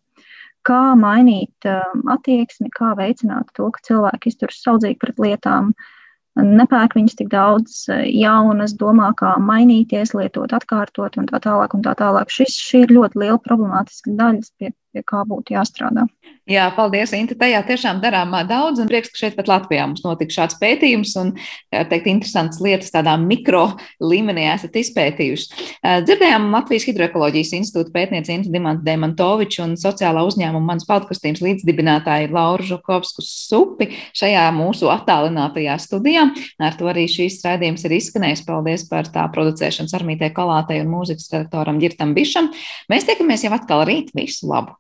kā 0.65 0.95
mainīt 0.97 1.69
um, 1.69 2.05
attieksmi, 2.15 2.71
kā 2.73 2.95
veicināt 2.99 3.51
to, 3.57 3.69
ka 3.75 3.83
cilvēki 3.85 4.33
izturas 4.33 4.63
saudzīgi 4.65 4.97
pret 5.03 5.21
lietām, 5.21 5.75
nepērk 6.41 6.97
viņas 6.99 7.19
tik 7.19 7.29
daudz 7.33 7.85
jaunas, 8.11 8.75
domā, 8.79 9.13
kā 9.19 9.35
mainīties, 9.41 10.15
lietot, 10.19 10.55
atkārtot 10.57 11.19
un 11.21 11.29
tā 11.31 11.41
tālāk. 11.45 11.77
Un 11.77 11.85
tā 11.85 11.95
tālāk. 11.99 12.33
Šis, 12.33 12.57
šī 12.59 12.85
ir 12.87 12.97
ļoti 12.99 13.23
liela 13.23 13.39
problemātiska 13.43 14.15
daļa, 14.19 14.49
pie, 14.59 14.73
pie 14.95 15.03
kā 15.07 15.25
būtu 15.29 15.59
jāstrādā. 15.59 16.07
Jā, 16.45 16.67
paldies, 16.77 17.15
Inta. 17.17 17.33
Tajā 17.41 17.63
tiešām 17.65 18.03
darām 18.03 18.35
daudz, 18.45 18.77
un 18.83 18.89
prieks, 18.91 19.09
ka 19.09 19.17
šeit 19.17 19.37
pat 19.39 19.49
Latvijā 19.49 19.87
mums 19.89 20.03
notika 20.05 20.35
šāds 20.35 20.59
pētījums, 20.61 21.15
un, 21.17 21.31
teikt, 21.73 22.11
interesantas 22.11 22.61
lietas 22.61 22.93
tādā 22.93 23.15
mikro 23.17 23.63
līmenī 24.05 24.45
esat 24.53 24.77
izpētījuši. 24.77 25.65
Dzirdējām 26.05 26.51
Latvijas 26.53 26.85
Hidroekoloģijas 26.91 27.55
institūta 27.57 27.95
pētnieci 27.97 28.37
Inta 28.37 28.53
Dimanta 28.53 28.85
Demantoviču 28.85 29.65
un 29.65 29.73
sociālā 29.81 30.27
uzņēmuma 30.29 30.75
mans 30.75 30.85
paudkustības 30.91 31.41
līdzdibinātāja 31.47 32.29
Laura 32.29 32.69
Žukovsku 32.69 33.25
Supi 33.25 33.89
šajā 34.13 34.45
mūsu 34.53 34.93
attālinātajā 34.93 35.81
studijā. 35.81 36.29
Ar 36.61 36.77
to 36.77 36.93
arī 36.93 37.09
šīs 37.09 37.41
raidījums 37.49 37.89
ir 37.89 37.97
izskanējis. 38.03 38.45
Paldies 38.45 38.85
par 38.93 39.09
tā 39.09 39.25
producēšanas 39.33 39.97
armītē 39.97 40.29
Kalātei 40.37 40.85
un 40.85 40.93
mūzikas 40.93 41.33
redaktoram 41.33 41.81
Girtam 41.81 42.13
Bišam. 42.13 42.53
Mēs 42.93 43.09
tiekamies 43.09 43.49
jau 43.49 43.57
atkal 43.57 43.89
rīt. 43.89 44.13
Visu 44.13 44.53
labu! 44.53 44.77